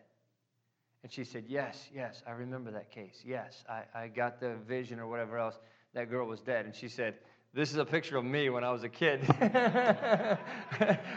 And 1.03 1.13
she 1.13 1.25
said, 1.25 1.45
Yes, 1.49 1.89
yes, 1.95 2.23
I 2.27 2.33
remember 2.33 2.71
that 2.73 2.91
case. 2.91 3.23
Yes, 3.25 3.65
I, 3.69 3.83
I 3.95 4.09
got 4.09 4.41
the 4.41 4.57
vision 4.67 4.99
or 4.99 5.07
whatever 5.07 5.39
else. 5.39 5.59
That 5.95 6.11
girl 6.11 6.27
was 6.27 6.41
dead. 6.41 6.67
And 6.67 6.75
she 6.75 6.89
said, 6.89 7.15
This 7.55 7.71
is 7.71 7.77
a 7.77 7.85
picture 7.85 8.17
of 8.17 8.25
me 8.25 8.51
when 8.51 8.65
I 8.65 8.71
was 8.71 8.83
a 8.83 8.89
kid. 8.89 9.21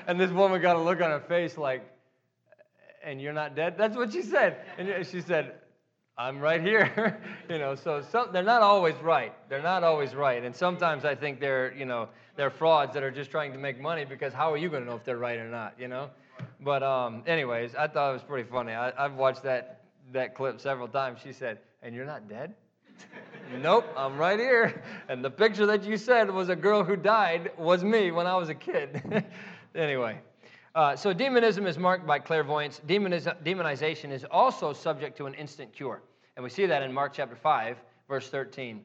and 0.07 0.19
this 0.19 0.31
woman 0.31 0.61
got 0.61 0.75
a 0.75 0.79
look 0.79 1.01
on 1.01 1.09
her 1.09 1.19
face 1.19 1.57
like, 1.57 1.83
And 3.03 3.21
you're 3.21 3.33
not 3.33 3.55
dead? 3.55 3.75
That's 3.77 3.95
what 3.95 4.11
she 4.11 4.21
said. 4.21 4.57
And 4.77 5.05
she 5.05 5.21
said, 5.21 5.53
I'm 6.17 6.39
right 6.39 6.61
here. 6.61 7.19
you 7.49 7.57
know, 7.57 7.73
so 7.75 8.01
some, 8.11 8.31
they're 8.31 8.43
not 8.43 8.61
always 8.61 8.95
right. 9.01 9.33
They're 9.49 9.63
not 9.63 9.83
always 9.83 10.13
right. 10.13 10.43
And 10.43 10.55
sometimes 10.55 11.03
I 11.05 11.15
think 11.15 11.39
they're, 11.39 11.73
you 11.73 11.85
know, 11.85 12.09
they're 12.35 12.51
frauds 12.51 12.93
that 12.93 13.03
are 13.03 13.11
just 13.11 13.31
trying 13.31 13.53
to 13.53 13.57
make 13.57 13.79
money 13.79 14.05
because 14.05 14.33
how 14.33 14.51
are 14.51 14.57
you 14.57 14.69
going 14.69 14.83
to 14.83 14.89
know 14.89 14.95
if 14.95 15.03
they're 15.03 15.17
right 15.17 15.39
or 15.39 15.49
not, 15.49 15.73
you 15.79 15.87
know? 15.87 16.09
But 16.59 16.83
um, 16.83 17.23
anyways, 17.25 17.75
I 17.75 17.87
thought 17.87 18.11
it 18.11 18.13
was 18.13 18.23
pretty 18.23 18.47
funny. 18.49 18.73
I, 18.73 18.91
I've 19.03 19.15
watched 19.15 19.43
that, 19.43 19.81
that 20.11 20.35
clip 20.35 20.59
several 20.59 20.87
times. 20.87 21.19
She 21.23 21.33
said, 21.33 21.59
and 21.81 21.95
you're 21.95 22.05
not 22.05 22.29
dead? 22.29 22.53
nope, 23.61 23.85
I'm 23.97 24.17
right 24.17 24.39
here. 24.39 24.83
And 25.09 25.23
the 25.23 25.31
picture 25.31 25.65
that 25.65 25.83
you 25.83 25.97
said 25.97 26.29
was 26.29 26.49
a 26.49 26.55
girl 26.55 26.83
who 26.83 26.95
died 26.95 27.51
was 27.57 27.83
me 27.83 28.11
when 28.11 28.27
I 28.27 28.35
was 28.35 28.49
a 28.49 28.55
kid. 28.55 29.25
anyway. 29.75 30.19
Uh, 30.73 30.95
so 30.95 31.11
demonism 31.11 31.67
is 31.67 31.77
marked 31.77 32.07
by 32.07 32.17
clairvoyance. 32.17 32.79
Demoniz- 32.87 33.43
demonization 33.43 34.11
is 34.11 34.25
also 34.31 34.71
subject 34.71 35.17
to 35.17 35.25
an 35.25 35.33
instant 35.33 35.73
cure. 35.73 36.01
And 36.35 36.43
we 36.43 36.49
see 36.49 36.65
that 36.65 36.81
in 36.81 36.93
Mark 36.93 37.11
chapter 37.13 37.35
5, 37.35 37.77
verse 38.07 38.29
13. 38.29 38.81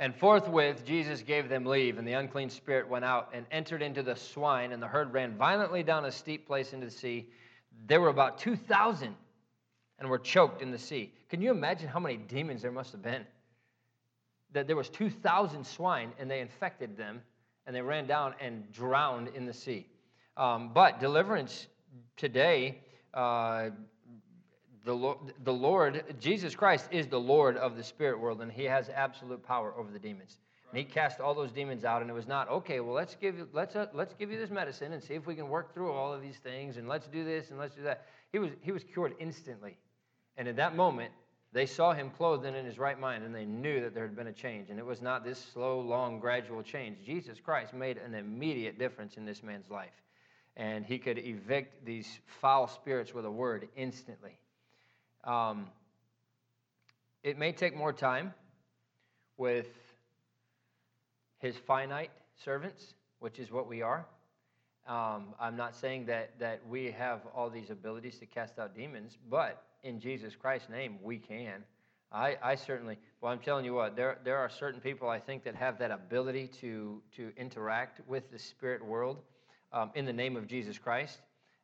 And 0.00 0.14
forthwith 0.14 0.84
Jesus 0.84 1.22
gave 1.22 1.48
them 1.48 1.64
leave, 1.64 1.98
and 1.98 2.06
the 2.06 2.14
unclean 2.14 2.50
spirit 2.50 2.88
went 2.88 3.04
out 3.04 3.30
and 3.32 3.46
entered 3.52 3.80
into 3.80 4.02
the 4.02 4.16
swine, 4.16 4.72
and 4.72 4.82
the 4.82 4.88
herd 4.88 5.12
ran 5.12 5.36
violently 5.36 5.84
down 5.84 6.04
a 6.04 6.10
steep 6.12 6.46
place 6.46 6.72
into 6.72 6.86
the 6.86 6.92
sea. 6.92 7.28
There 7.86 8.00
were 8.00 8.08
about 8.08 8.38
2,000 8.38 9.14
and 9.98 10.10
were 10.10 10.18
choked 10.18 10.62
in 10.62 10.72
the 10.72 10.78
sea. 10.78 11.12
Can 11.28 11.40
you 11.40 11.52
imagine 11.52 11.88
how 11.88 12.00
many 12.00 12.16
demons 12.16 12.60
there 12.60 12.72
must 12.72 12.90
have 12.92 13.02
been? 13.02 13.24
That 14.52 14.66
there 14.66 14.76
was 14.76 14.88
2,000 14.90 15.64
swine, 15.64 16.12
and 16.18 16.28
they 16.28 16.40
infected 16.40 16.96
them, 16.96 17.22
and 17.66 17.74
they 17.74 17.82
ran 17.82 18.06
down 18.06 18.34
and 18.40 18.70
drowned 18.72 19.28
in 19.28 19.46
the 19.46 19.54
sea. 19.54 19.86
Um, 20.36 20.70
but 20.74 21.00
deliverance 21.00 21.66
today, 22.16 22.78
uh, 23.14 23.70
the, 24.84 24.92
Lord, 24.92 25.18
the 25.44 25.52
Lord, 25.52 26.16
Jesus 26.20 26.54
Christ 26.54 26.88
is 26.90 27.06
the 27.06 27.18
Lord 27.18 27.56
of 27.56 27.76
the 27.76 27.82
spirit 27.82 28.20
world, 28.20 28.42
and 28.42 28.52
He 28.52 28.64
has 28.64 28.90
absolute 28.90 29.42
power 29.42 29.72
over 29.78 29.90
the 29.90 29.98
demons. 29.98 30.38
And 30.70 30.78
He 30.78 30.84
cast 30.84 31.20
all 31.20 31.34
those 31.34 31.52
demons 31.52 31.84
out, 31.84 32.02
and 32.02 32.10
it 32.10 32.14
was 32.14 32.26
not 32.26 32.50
okay. 32.50 32.80
Well, 32.80 32.94
let's 32.94 33.14
give 33.14 33.38
you, 33.38 33.48
let's 33.52 33.76
uh, 33.76 33.86
let's 33.94 34.14
give 34.14 34.30
you 34.30 34.38
this 34.38 34.50
medicine 34.50 34.92
and 34.92 35.02
see 35.02 35.14
if 35.14 35.26
we 35.26 35.34
can 35.34 35.48
work 35.48 35.72
through 35.72 35.92
all 35.92 36.12
of 36.12 36.20
these 36.20 36.36
things, 36.36 36.76
and 36.76 36.86
let's 36.86 37.08
do 37.08 37.24
this 37.24 37.50
and 37.50 37.58
let's 37.58 37.74
do 37.74 37.82
that. 37.82 38.06
He 38.32 38.38
was 38.38 38.50
he 38.60 38.72
was 38.72 38.84
cured 38.84 39.14
instantly, 39.18 39.78
and 40.36 40.46
in 40.46 40.56
that 40.56 40.76
moment, 40.76 41.12
they 41.52 41.64
saw 41.64 41.94
him 41.94 42.10
clothed 42.10 42.44
and 42.44 42.54
in 42.54 42.66
his 42.66 42.78
right 42.78 43.00
mind, 43.00 43.24
and 43.24 43.34
they 43.34 43.46
knew 43.46 43.80
that 43.80 43.94
there 43.94 44.02
had 44.02 44.16
been 44.16 44.26
a 44.26 44.32
change. 44.32 44.68
And 44.68 44.78
it 44.78 44.84
was 44.84 45.00
not 45.00 45.24
this 45.24 45.42
slow, 45.54 45.80
long, 45.80 46.20
gradual 46.20 46.62
change. 46.62 46.98
Jesus 47.06 47.38
Christ 47.42 47.72
made 47.72 47.96
an 47.96 48.14
immediate 48.14 48.78
difference 48.78 49.16
in 49.16 49.24
this 49.24 49.42
man's 49.42 49.70
life 49.70 50.02
and 50.56 50.86
he 50.86 50.98
could 50.98 51.18
evict 51.18 51.84
these 51.84 52.20
foul 52.40 52.66
spirits 52.66 53.12
with 53.12 53.24
a 53.24 53.30
word 53.30 53.68
instantly. 53.76 54.38
Um, 55.24 55.66
it 57.22 57.36
may 57.36 57.52
take 57.52 57.76
more 57.76 57.92
time 57.92 58.32
with 59.36 59.66
his 61.38 61.56
finite 61.66 62.10
servants, 62.42 62.94
which 63.18 63.38
is 63.38 63.50
what 63.50 63.68
we 63.68 63.82
are. 63.82 64.06
Um, 64.86 65.34
I'm 65.40 65.56
not 65.56 65.74
saying 65.74 66.06
that, 66.06 66.38
that 66.38 66.62
we 66.68 66.92
have 66.92 67.20
all 67.34 67.50
these 67.50 67.70
abilities 67.70 68.18
to 68.20 68.26
cast 68.26 68.58
out 68.58 68.74
demons, 68.74 69.18
but 69.28 69.64
in 69.82 70.00
Jesus 70.00 70.34
Christ's 70.36 70.70
name, 70.70 70.98
we 71.02 71.18
can. 71.18 71.64
I, 72.12 72.36
I 72.42 72.54
certainly, 72.54 72.98
Well, 73.20 73.32
I'm 73.32 73.40
telling 73.40 73.64
you 73.64 73.74
what, 73.74 73.96
there, 73.96 74.18
there 74.24 74.36
are 74.36 74.48
certain 74.48 74.80
people 74.80 75.08
I 75.08 75.18
think 75.18 75.42
that 75.44 75.56
have 75.56 75.78
that 75.80 75.90
ability 75.90 76.48
to, 76.60 77.02
to 77.16 77.32
interact 77.36 78.00
with 78.06 78.30
the 78.30 78.38
spirit 78.38 78.84
world 78.84 79.18
um, 79.72 79.90
in 79.94 80.04
the 80.04 80.12
name 80.12 80.36
of 80.36 80.46
Jesus 80.46 80.78
Christ 80.78 81.18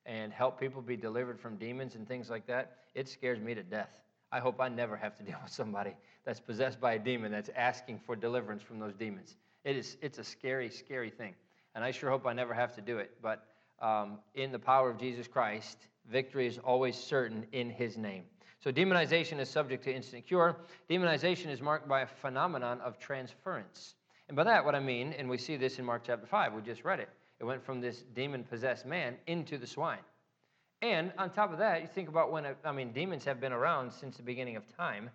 and 0.07 0.33
help 0.33 0.59
people 0.59 0.83
be 0.83 0.97
delivered 0.97 1.39
from 1.39 1.57
demons 1.57 1.95
and 1.95 2.07
things 2.07 2.29
like 2.29 2.47
that. 2.47 2.79
It 2.95 3.09
scares 3.09 3.41
me 3.41 3.55
to 3.55 3.63
death. 3.63 3.91
I 4.31 4.41
hope 4.41 4.61
I 4.61 4.69
never 4.69 4.97
have 4.97 5.17
to 5.19 5.23
deal 5.25 5.39
with 5.43 5.53
somebody 5.53 5.95
that's 6.25 6.41
possessed 6.41 6.81
by 6.81 6.95
a 6.95 6.99
demon 6.99 7.33
that's 7.33 7.51
asking 7.57 8.01
for 8.05 8.17
deliverance 8.17 8.63
from 8.63 8.79
those 8.79 8.95
demons. 8.95 9.37
It 9.65 9.77
is, 9.77 9.97
it's 10.03 10.19
a 10.19 10.25
scary, 10.25 10.71
scary 10.71 11.11
thing. 11.11 11.35
And 11.75 11.85
I 11.85 11.91
sure 11.91 12.11
hope 12.11 12.27
I 12.27 12.33
never 12.33 12.53
have 12.53 12.75
to 12.75 12.81
do 12.81 12.99
it. 12.99 13.13
But 13.23 13.47
um, 13.81 14.19
in 14.35 14.53
the 14.53 14.59
power 14.59 14.91
of 14.91 14.99
Jesus 14.99 15.27
Christ, 15.27 15.79
victory 16.11 16.47
is 16.47 16.59
always 16.59 16.97
certain 16.97 17.47
in 17.53 17.71
his 17.71 17.97
name. 17.97 18.25
So 18.63 18.71
demonization 18.71 19.41
is 19.41 19.49
subject 19.49 19.83
to 19.85 19.95
instant 19.95 20.27
cure. 20.27 20.57
Demonization 20.89 21.49
is 21.49 21.61
marked 21.61 21.89
by 21.89 22.03
a 22.03 22.07
phenomenon 22.07 22.81
of 22.81 22.99
transference. 22.99 23.95
And 24.29 24.37
by 24.37 24.45
that, 24.45 24.65
what 24.65 24.75
I 24.75 24.81
mean, 24.81 25.15
and 25.19 25.29
we 25.29 25.37
see 25.37 25.57
this 25.57 25.79
in 25.79 25.85
Mark 25.85 26.03
chapter 26.07 26.27
5, 26.27 26.53
we 26.53 26.63
just 26.63 26.85
read 26.85 27.01
it. 27.01 27.09
It 27.43 27.45
went 27.45 27.65
from 27.65 27.81
this 27.81 28.05
demon 28.15 28.45
possessed 28.45 28.87
man 28.87 29.17
into 29.27 29.59
the 29.59 29.67
swine. 29.67 29.99
And 30.81 31.13
on 31.19 31.31
top 31.31 31.53
of 31.53 31.59
that, 31.59 31.83
you 31.83 31.89
think 31.89 32.09
about 32.09 32.31
when, 32.31 32.47
I 32.65 32.71
mean, 32.71 32.93
demons 32.93 33.25
have 33.25 33.41
been 33.41 33.53
around 33.53 33.93
since 33.93 34.17
the 34.17 34.23
beginning 34.23 34.55
of 34.55 34.65
time, 34.77 35.11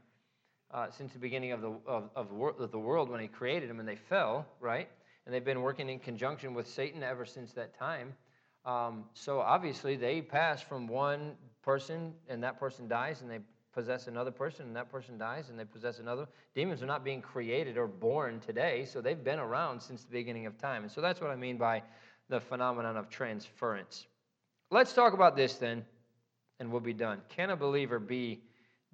uh, 0.71 0.91
since 0.91 1.13
the 1.13 1.19
beginning 1.19 1.53
of 1.53 1.61
the, 1.61 1.69
of, 1.87 2.09
of, 2.17 2.27
of 2.59 2.71
the 2.71 2.79
world 2.79 3.09
when 3.09 3.21
he 3.21 3.29
created 3.29 3.69
them 3.69 3.79
and 3.79 3.87
they 3.87 3.95
fell, 3.95 4.45
right? 4.59 4.89
And 5.25 5.33
they've 5.33 5.43
been 5.43 5.61
working 5.61 5.87
in 5.87 5.99
conjunction 5.99 6.53
with 6.53 6.67
Satan 6.67 7.01
ever 7.01 7.25
since 7.25 7.53
that 7.53 7.79
time. 7.79 8.13
Um, 8.65 9.05
so 9.13 9.39
obviously, 9.39 9.95
they 9.95 10.21
pass 10.21 10.61
from 10.61 10.85
one 10.85 11.35
person 11.61 12.13
and 12.27 12.43
that 12.43 12.59
person 12.59 12.89
dies, 12.89 13.21
and 13.21 13.31
they 13.31 13.39
possess 13.73 14.07
another 14.07 14.31
person 14.31 14.65
and 14.65 14.75
that 14.75 14.91
person 14.91 15.17
dies, 15.17 15.49
and 15.49 15.57
they 15.57 15.63
possess 15.63 15.99
another. 15.99 16.27
Demons 16.55 16.83
are 16.83 16.87
not 16.87 17.05
being 17.05 17.21
created 17.21 17.77
or 17.77 17.87
born 17.87 18.41
today, 18.41 18.83
so 18.83 18.99
they've 18.99 19.23
been 19.23 19.39
around 19.39 19.79
since 19.79 20.03
the 20.03 20.11
beginning 20.11 20.45
of 20.45 20.57
time. 20.57 20.83
And 20.83 20.91
so 20.91 20.99
that's 20.99 21.21
what 21.21 21.29
I 21.29 21.35
mean 21.37 21.57
by 21.57 21.83
the 22.29 22.39
phenomenon 22.39 22.97
of 22.97 23.09
transference. 23.09 24.07
Let's 24.69 24.93
talk 24.93 25.13
about 25.13 25.35
this 25.35 25.55
then, 25.55 25.85
and 26.59 26.71
we'll 26.71 26.81
be 26.81 26.93
done. 26.93 27.21
Can 27.29 27.51
a 27.51 27.55
believer 27.55 27.99
be 27.99 28.41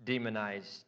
demonized? 0.03 0.85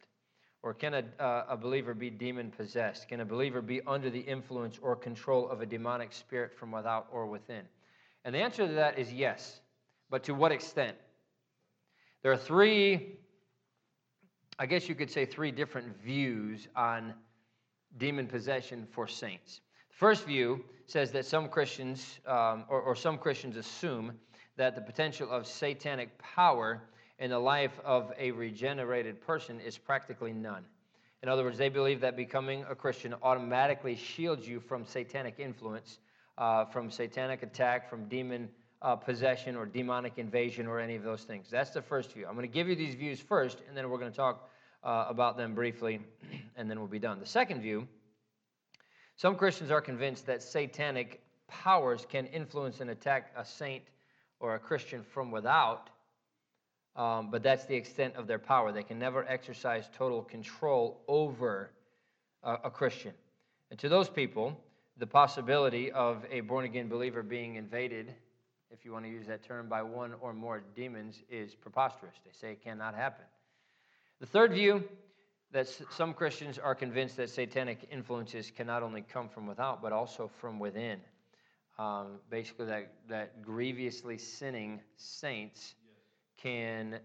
Or 0.62 0.74
can 0.74 0.96
a, 0.96 1.04
uh, 1.20 1.46
a 1.50 1.58
believer 1.58 1.94
be 1.94 2.10
demon 2.10 2.50
possessed? 2.50 3.08
Can 3.08 3.20
a 3.20 3.26
believer 3.26 3.62
be 3.62 3.82
under 3.86 4.10
the 4.10 4.20
influence 4.20 4.80
or 4.82 4.96
control 4.96 5.48
of 5.48 5.62
a 5.62 5.66
demonic 5.66 6.12
spirit 6.12 6.58
from 6.58 6.72
without 6.72 7.08
or 7.12 7.28
within? 7.28 7.62
And 8.24 8.34
the 8.34 8.40
answer 8.40 8.68
to 8.68 8.74
that 8.74 8.98
is 8.98 9.14
yes. 9.14 9.62
But 10.10 10.24
to 10.24 10.34
what 10.34 10.52
extent? 10.52 10.98
There 12.24 12.32
are 12.32 12.38
three, 12.38 13.20
I 14.58 14.66
guess 14.66 14.90
you 14.90 14.96
could 14.96 15.12
say, 15.12 15.26
three 15.26 15.52
different 15.52 16.02
views 16.02 16.68
on 16.76 17.14
demon 17.98 18.26
possession 18.26 18.88
for 18.92 19.08
saints. 19.08 19.62
First 19.96 20.26
view 20.26 20.62
says 20.88 21.14
that 21.14 21.26
some 21.26 21.48
Christians, 21.48 22.20
um, 22.28 22.66
or, 22.68 22.82
or 22.82 22.98
some 22.98 23.18
Christians 23.18 23.56
assume 23.56 24.12
that 24.58 24.76
the 24.76 24.82
potential 24.82 25.32
of 25.32 25.48
satanic 25.48 26.18
power 26.18 26.84
in 27.18 27.30
the 27.30 27.40
life 27.40 27.80
of 27.86 28.12
a 28.18 28.32
regenerated 28.32 29.22
person 29.22 29.62
is 29.62 29.78
practically 29.78 30.34
none. 30.34 30.66
In 31.24 31.30
other 31.30 31.46
words, 31.46 31.58
they 31.58 31.70
believe 31.70 32.02
that 32.02 32.18
becoming 32.18 32.66
a 32.70 32.76
Christian 32.76 33.16
automatically 33.24 33.96
shields 33.96 34.46
you 34.46 34.60
from 34.60 34.86
satanic 34.86 35.36
influence 35.40 36.00
uh, 36.38 36.66
from 36.66 36.92
satanic 36.92 37.42
attack, 37.42 37.90
from 37.90 38.10
demon 38.10 38.50
uh, 38.82 38.98
possession 38.98 39.56
or 39.56 39.66
demonic 39.66 40.18
invasion 40.18 40.68
or 40.68 40.78
any 40.78 40.98
of 40.98 41.04
those 41.04 41.24
things. 41.24 41.48
That's 41.50 41.70
the 41.70 41.82
first 41.82 42.12
view. 42.12 42.26
I'm 42.28 42.36
going 42.36 42.46
to 42.46 42.54
give 42.54 42.68
you 42.68 42.76
these 42.76 42.96
views 42.96 43.22
first, 43.22 43.60
and 43.70 43.78
then 43.78 43.90
we're 43.90 43.98
going 43.98 44.12
to 44.12 44.18
talk 44.18 44.50
uh, 44.84 45.06
about 45.08 45.38
them 45.38 45.56
briefly, 45.56 46.02
and 46.58 46.70
then 46.70 46.80
we'll 46.80 46.90
be 46.90 47.00
done. 47.00 47.22
The 47.22 47.26
second 47.26 47.62
view 47.62 47.88
some 49.16 49.36
Christians 49.36 49.72
are 49.72 49.82
convinced 49.82 50.26
that 50.26 50.44
satanic 50.44 51.22
powers 51.48 52.06
can 52.10 52.26
influence 52.28 52.82
and 52.82 52.90
attack 52.90 53.32
a 53.38 53.46
saint 53.46 53.84
or 54.40 54.56
a 54.56 54.60
Christian 54.60 55.04
from 55.04 55.32
without, 55.32 55.90
um, 56.96 57.30
but 57.32 57.44
that's 57.44 57.66
the 57.66 57.76
extent 57.76 58.16
of 58.16 58.28
their 58.28 58.40
power. 58.40 58.72
They 58.72 58.84
can 58.84 59.00
never 59.00 59.26
exercise 59.28 59.90
total 59.94 60.22
control 60.22 61.02
over 61.08 61.72
a, 62.44 62.70
Christian. 62.70 63.14
And 63.72 63.80
to 63.80 63.90
those 63.90 64.08
people, 64.08 64.58
the 64.98 65.08
possibility 65.08 65.92
of 65.92 66.26
a 66.30 66.42
born 66.42 66.66
again 66.66 66.88
believer 66.88 67.24
being 67.24 67.56
invaded, 67.56 68.14
if 68.70 68.86
you 68.86 68.92
want 68.92 69.04
to 69.06 69.10
use 69.10 69.26
that 69.28 69.44
term, 69.44 69.68
by 69.68 69.82
one 69.82 70.14
or 70.22 70.32
more 70.34 70.62
demons 70.76 71.24
is 71.30 71.56
preposterous. 71.56 72.16
They 72.24 72.32
say 72.32 72.52
it 72.52 72.64
cannot 72.64 72.94
happen. 72.94 73.26
The 74.20 74.28
third 74.28 74.54
view 74.54 74.84
that 75.52 75.68
some 75.90 76.14
Christians 76.14 76.58
are 76.58 76.76
convinced 76.76 77.18
that 77.18 77.30
satanic 77.30 77.88
influences 77.92 78.52
can 78.52 78.68
not 78.68 78.84
only 78.84 79.02
come 79.02 79.30
from 79.30 79.48
without, 79.48 79.82
but 79.82 79.94
also 79.94 80.30
from 80.40 80.60
within. 80.60 81.00
Um, 81.78 82.20
basically, 82.30 82.66
that, 82.68 82.94
that 83.10 83.42
grievously 83.42 84.18
sinning 84.18 84.82
saints 84.96 85.76
can 86.38 87.00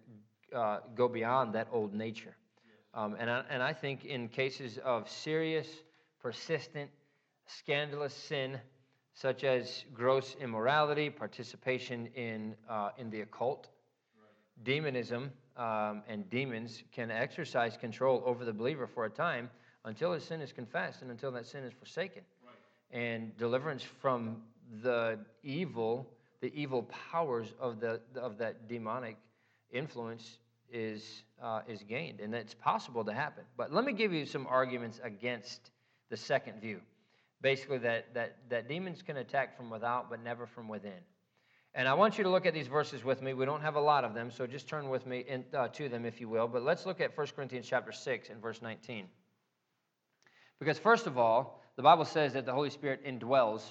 uh, 0.54 0.78
go 0.94 1.08
beyond 1.08 1.54
that 1.54 1.68
old 1.72 1.94
nature. 1.94 2.36
Um, 2.92 3.16
and, 3.18 3.30
I, 3.30 3.44
and 3.48 3.62
I 3.62 3.72
think 3.72 4.04
in 4.04 4.28
cases 4.28 4.78
of 4.78 5.08
serious, 5.08 5.68
persistent, 6.20 6.90
scandalous 7.46 8.14
sin, 8.14 8.58
such 9.14 9.44
as 9.44 9.84
gross 9.92 10.36
immorality, 10.40 11.10
participation 11.10 12.06
in, 12.14 12.54
uh, 12.68 12.90
in 12.98 13.10
the 13.10 13.20
occult, 13.20 13.68
right. 14.16 14.64
demonism, 14.64 15.30
um, 15.56 16.02
and 16.08 16.28
demons 16.30 16.82
can 16.92 17.10
exercise 17.10 17.76
control 17.76 18.22
over 18.24 18.44
the 18.44 18.52
believer 18.52 18.86
for 18.86 19.04
a 19.04 19.10
time 19.10 19.50
until 19.84 20.12
his 20.12 20.24
sin 20.24 20.40
is 20.40 20.52
confessed 20.52 21.02
and 21.02 21.10
until 21.10 21.32
that 21.32 21.46
sin 21.46 21.64
is 21.64 21.72
forsaken. 21.72 22.22
Right. 22.44 22.98
And 22.98 23.36
deliverance 23.36 23.82
from 23.82 24.42
the 24.82 25.18
evil, 25.42 26.06
the 26.40 26.52
evil 26.54 26.84
powers 27.10 27.48
of, 27.58 27.80
the, 27.80 28.00
of 28.16 28.38
that 28.38 28.68
demonic 28.68 29.16
influence 29.72 30.38
is, 30.72 31.22
uh, 31.42 31.62
is 31.68 31.82
gained. 31.82 32.20
And 32.20 32.34
it's 32.34 32.54
possible 32.54 33.04
to 33.04 33.12
happen. 33.12 33.44
But 33.56 33.72
let 33.72 33.84
me 33.84 33.92
give 33.92 34.12
you 34.12 34.26
some 34.26 34.46
arguments 34.46 35.00
against 35.02 35.70
the 36.10 36.16
second 36.16 36.60
view 36.60 36.80
basically 37.42 37.78
that, 37.78 38.12
that, 38.14 38.36
that 38.48 38.68
demons 38.68 39.02
can 39.02 39.16
attack 39.16 39.56
from 39.56 39.70
without 39.70 40.10
but 40.10 40.22
never 40.22 40.46
from 40.46 40.68
within. 40.68 41.00
And 41.74 41.86
I 41.86 41.94
want 41.94 42.18
you 42.18 42.24
to 42.24 42.30
look 42.30 42.46
at 42.46 42.54
these 42.54 42.66
verses 42.66 43.04
with 43.04 43.22
me. 43.22 43.32
We 43.32 43.44
don't 43.44 43.62
have 43.62 43.76
a 43.76 43.80
lot 43.80 44.04
of 44.04 44.12
them, 44.12 44.30
so 44.30 44.46
just 44.46 44.68
turn 44.68 44.88
with 44.88 45.06
me 45.06 45.20
in, 45.20 45.44
uh, 45.54 45.68
to 45.68 45.88
them, 45.88 46.04
if 46.04 46.20
you 46.20 46.28
will. 46.28 46.48
But 46.48 46.62
let's 46.62 46.84
look 46.84 47.00
at 47.00 47.16
1 47.16 47.26
Corinthians 47.36 47.66
chapter 47.68 47.92
6 47.92 48.28
and 48.28 48.42
verse 48.42 48.60
19. 48.60 49.06
Because 50.58 50.78
first 50.78 51.06
of 51.06 51.16
all, 51.16 51.62
the 51.76 51.82
Bible 51.82 52.04
says 52.04 52.32
that 52.32 52.44
the 52.44 52.52
Holy 52.52 52.70
Spirit 52.70 53.04
indwells 53.06 53.62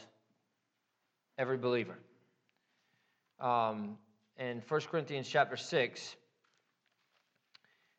every 1.38 1.58
believer. 1.58 1.98
Um, 3.40 3.98
in 4.38 4.62
1 4.68 4.82
Corinthians 4.90 5.28
chapter 5.28 5.58
6, 5.58 6.16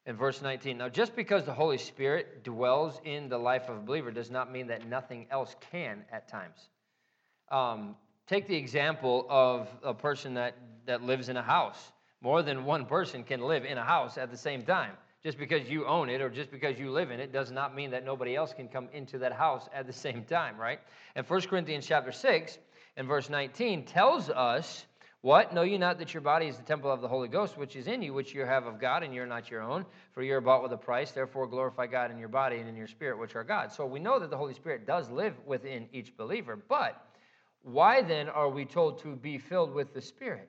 in 0.06 0.16
verse 0.16 0.42
19. 0.42 0.78
Now, 0.78 0.88
just 0.88 1.14
because 1.14 1.44
the 1.44 1.52
Holy 1.52 1.78
Spirit 1.78 2.42
dwells 2.42 3.00
in 3.04 3.28
the 3.28 3.38
life 3.38 3.68
of 3.68 3.76
a 3.76 3.80
believer 3.80 4.10
does 4.10 4.30
not 4.30 4.50
mean 4.50 4.68
that 4.68 4.86
nothing 4.88 5.26
else 5.30 5.54
can 5.70 6.04
at 6.10 6.28
times. 6.28 6.68
Um, 7.50 7.96
take 8.30 8.46
the 8.46 8.56
example 8.56 9.26
of 9.28 9.68
a 9.82 9.92
person 9.92 10.34
that, 10.34 10.54
that 10.86 11.02
lives 11.02 11.28
in 11.28 11.36
a 11.36 11.42
house. 11.42 11.90
More 12.20 12.44
than 12.44 12.64
one 12.64 12.86
person 12.86 13.24
can 13.24 13.40
live 13.40 13.64
in 13.64 13.76
a 13.76 13.82
house 13.82 14.16
at 14.16 14.30
the 14.30 14.36
same 14.36 14.62
time. 14.62 14.92
Just 15.24 15.36
because 15.36 15.68
you 15.68 15.84
own 15.84 16.08
it 16.08 16.20
or 16.20 16.30
just 16.30 16.52
because 16.52 16.78
you 16.78 16.92
live 16.92 17.10
in 17.10 17.18
it 17.18 17.32
does 17.32 17.50
not 17.50 17.74
mean 17.74 17.90
that 17.90 18.04
nobody 18.04 18.36
else 18.36 18.54
can 18.54 18.68
come 18.68 18.88
into 18.92 19.18
that 19.18 19.32
house 19.32 19.68
at 19.74 19.84
the 19.88 19.92
same 19.92 20.22
time, 20.22 20.56
right? 20.56 20.78
And 21.16 21.28
1 21.28 21.40
Corinthians 21.42 21.84
chapter 21.88 22.12
6 22.12 22.58
and 22.96 23.08
verse 23.08 23.30
19 23.30 23.84
tells 23.84 24.30
us 24.30 24.86
what? 25.22 25.52
Know 25.52 25.62
you 25.62 25.76
not 25.76 25.98
that 25.98 26.14
your 26.14 26.20
body 26.20 26.46
is 26.46 26.56
the 26.56 26.62
temple 26.62 26.90
of 26.90 27.00
the 27.00 27.08
Holy 27.08 27.28
Ghost, 27.28 27.58
which 27.58 27.74
is 27.74 27.88
in 27.88 28.00
you, 28.00 28.14
which 28.14 28.32
you 28.32 28.42
have 28.42 28.64
of 28.64 28.80
God, 28.80 29.02
and 29.02 29.12
you're 29.12 29.26
not 29.26 29.50
your 29.50 29.60
own? 29.60 29.84
For 30.12 30.22
you 30.22 30.34
are 30.36 30.40
bought 30.40 30.62
with 30.62 30.72
a 30.72 30.78
price. 30.78 31.10
Therefore, 31.10 31.48
glorify 31.48 31.88
God 31.88 32.12
in 32.12 32.16
your 32.16 32.28
body 32.28 32.58
and 32.58 32.68
in 32.68 32.76
your 32.76 32.86
spirit, 32.86 33.18
which 33.18 33.34
are 33.34 33.44
God. 33.44 33.72
So 33.72 33.84
we 33.84 33.98
know 33.98 34.20
that 34.20 34.30
the 34.30 34.36
Holy 34.36 34.54
Spirit 34.54 34.86
does 34.86 35.10
live 35.10 35.34
within 35.44 35.88
each 35.92 36.16
believer. 36.16 36.56
But 36.56 37.04
why 37.62 38.02
then 38.02 38.28
are 38.28 38.48
we 38.48 38.64
told 38.64 39.00
to 39.02 39.14
be 39.16 39.38
filled 39.38 39.72
with 39.72 39.92
the 39.94 40.00
Spirit? 40.00 40.48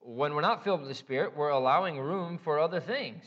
When 0.00 0.34
we're 0.34 0.40
not 0.40 0.64
filled 0.64 0.80
with 0.80 0.88
the 0.88 0.94
Spirit, 0.94 1.36
we're 1.36 1.50
allowing 1.50 1.98
room 1.98 2.38
for 2.38 2.58
other 2.58 2.80
things. 2.80 3.24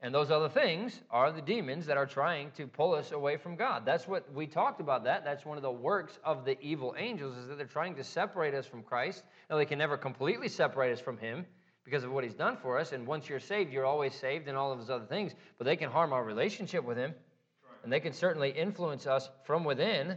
And 0.00 0.14
those 0.14 0.30
other 0.30 0.48
things 0.48 1.00
are 1.10 1.32
the 1.32 1.40
demons 1.40 1.86
that 1.86 1.96
are 1.96 2.06
trying 2.06 2.50
to 2.52 2.66
pull 2.66 2.94
us 2.94 3.12
away 3.12 3.38
from 3.38 3.56
God. 3.56 3.86
That's 3.86 4.06
what 4.06 4.30
we 4.34 4.46
talked 4.46 4.80
about 4.80 5.04
that. 5.04 5.24
That's 5.24 5.46
one 5.46 5.56
of 5.56 5.62
the 5.62 5.70
works 5.70 6.18
of 6.22 6.44
the 6.44 6.60
evil 6.60 6.94
angels 6.98 7.36
is 7.38 7.48
that 7.48 7.56
they're 7.56 7.66
trying 7.66 7.94
to 7.96 8.04
separate 8.04 8.54
us 8.54 8.66
from 8.66 8.82
Christ. 8.82 9.24
Now 9.48 9.56
they 9.56 9.64
can 9.64 9.78
never 9.78 9.96
completely 9.96 10.48
separate 10.48 10.92
us 10.92 11.00
from 11.00 11.16
him 11.16 11.46
because 11.84 12.04
of 12.04 12.12
what 12.12 12.24
he's 12.24 12.34
done 12.34 12.56
for 12.56 12.78
us 12.78 12.92
and 12.92 13.06
once 13.06 13.28
you're 13.28 13.40
saved, 13.40 13.72
you're 13.72 13.86
always 13.86 14.14
saved 14.14 14.48
and 14.48 14.56
all 14.56 14.72
of 14.72 14.78
those 14.78 14.90
other 14.90 15.06
things, 15.06 15.32
but 15.56 15.64
they 15.64 15.76
can 15.76 15.88
harm 15.88 16.12
our 16.12 16.24
relationship 16.24 16.84
with 16.84 16.98
him. 16.98 17.14
And 17.82 17.92
they 17.92 18.00
can 18.00 18.12
certainly 18.12 18.50
influence 18.50 19.06
us 19.06 19.30
from 19.44 19.62
within. 19.62 20.16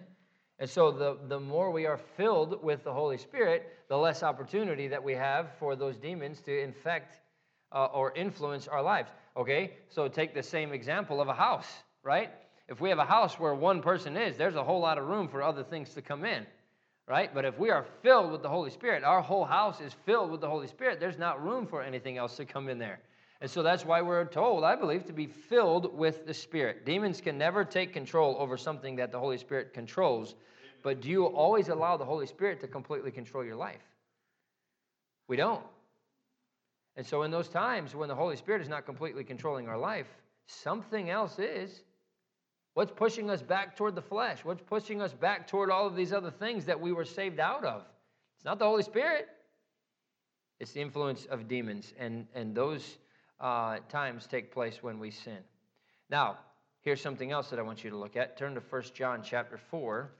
And 0.60 0.70
so 0.70 0.91
the 0.91 1.18
the 1.28 1.39
more 1.39 1.72
we 1.72 1.86
are 1.86 1.97
filled 1.97 2.62
with 2.62 2.84
the 2.84 2.93
Holy 2.93 3.18
Spirit, 3.18 3.74
the 3.88 3.97
less 3.97 4.24
opportunity 4.24 4.88
that 4.89 5.03
we 5.03 5.14
have 5.14 5.51
for 5.57 5.76
those 5.76 5.97
demons 5.97 6.41
to 6.41 6.62
infect 6.62 7.20
uh, 7.72 7.86
or 7.86 8.14
influence 8.16 8.68
our 8.68 8.82
lives. 8.82 9.12
Okay? 9.38 9.74
So 9.89 10.07
take 10.07 10.34
the 10.34 10.43
same 10.43 10.74
example 10.74 11.22
of 11.22 11.28
a 11.28 11.34
house, 11.34 11.68
right? 12.03 12.32
If 12.68 12.82
we 12.82 12.89
have 12.89 12.99
a 12.99 13.05
house 13.05 13.39
where 13.39 13.55
one 13.55 13.82
person 13.82 14.16
is, 14.18 14.38
there's 14.38 14.55
a 14.55 14.64
whole 14.64 14.80
lot 14.80 14.97
of 14.97 15.07
room 15.07 15.28
for 15.28 15.41
other 15.41 15.64
things 15.64 15.93
to 15.95 16.01
come 16.01 16.24
in, 16.26 16.45
right? 17.07 17.34
But 17.34 17.45
if 17.45 17.57
we 17.57 17.72
are 17.72 17.86
filled 18.03 18.32
with 18.32 18.43
the 18.43 18.49
Holy 18.49 18.70
Spirit, 18.70 19.03
our 19.03 19.22
whole 19.22 19.45
house 19.45 19.82
is 19.82 19.95
filled 20.05 20.30
with 20.30 20.41
the 20.41 20.49
Holy 20.49 20.68
Spirit, 20.68 20.99
there's 20.99 21.18
not 21.18 21.43
room 21.43 21.66
for 21.66 21.82
anything 21.82 22.18
else 22.18 22.36
to 22.38 22.45
come 22.45 22.70
in 22.70 22.78
there. 22.78 22.99
And 23.42 23.50
so 23.50 23.64
that's 23.64 23.86
why 23.86 24.02
we're 24.02 24.26
told, 24.26 24.64
I 24.64 24.76
believe, 24.76 25.06
to 25.06 25.14
be 25.14 25.28
filled 25.28 25.98
with 25.98 26.26
the 26.26 26.34
Spirit. 26.34 26.86
Demons 26.86 27.22
can 27.22 27.38
never 27.38 27.64
take 27.64 27.94
control 27.94 28.36
over 28.38 28.58
something 28.58 28.98
that 28.98 29.12
the 29.12 29.20
Holy 29.20 29.38
Spirit 29.38 29.74
controls. 29.74 30.36
But 30.84 31.02
do 31.02 31.10
you 31.10 31.26
always 31.26 31.70
allow 31.70 31.96
the 31.96 32.06
Holy 32.06 32.28
Spirit 32.28 32.60
to 32.62 32.68
completely 32.68 33.12
control 33.12 33.46
your 33.46 33.56
life? 33.56 33.82
We 35.28 35.38
don't. 35.38 35.64
And 36.98 37.06
so, 37.06 37.24
in 37.24 37.32
those 37.32 37.48
times 37.48 37.96
when 37.96 38.10
the 38.10 38.16
Holy 38.16 38.36
Spirit 38.36 38.62
is 38.62 38.68
not 38.68 38.86
completely 38.86 39.24
controlling 39.24 39.70
our 39.70 39.78
life, 39.78 40.08
something 40.48 41.10
else 41.10 41.40
is. 41.40 41.84
What's 42.74 42.92
pushing 42.92 43.30
us 43.30 43.42
back 43.42 43.76
toward 43.76 43.96
the 43.96 44.02
flesh? 44.02 44.40
What's 44.44 44.62
pushing 44.62 45.02
us 45.02 45.14
back 45.14 45.48
toward 45.48 45.70
all 45.70 45.88
of 45.88 45.96
these 45.96 46.14
other 46.14 46.32
things 46.32 46.66
that 46.66 46.80
we 46.80 46.92
were 46.92 47.06
saved 47.06 47.40
out 47.40 47.64
of? 47.64 47.84
It's 48.36 48.46
not 48.46 48.60
the 48.60 48.66
Holy 48.66 48.84
Spirit, 48.84 49.28
it's 50.60 50.72
the 50.72 50.82
influence 50.82 51.26
of 51.26 51.48
demons. 51.48 51.94
And, 51.98 52.28
and 52.34 52.56
those 52.56 52.98
uh, 53.40 53.80
times 53.90 54.28
take 54.28 54.52
place 54.52 54.82
when 54.82 55.00
we 55.00 55.12
sin. 55.12 55.40
Now, 56.10 56.38
here's 56.82 57.02
something 57.02 57.32
else 57.32 57.50
that 57.50 57.60
I 57.60 57.62
want 57.62 57.84
you 57.84 57.90
to 57.90 57.98
look 57.98 58.16
at. 58.16 58.38
Turn 58.38 58.56
to 58.56 58.62
1 58.62 58.84
John 58.94 59.22
chapter 59.24 59.58
4 59.58 60.12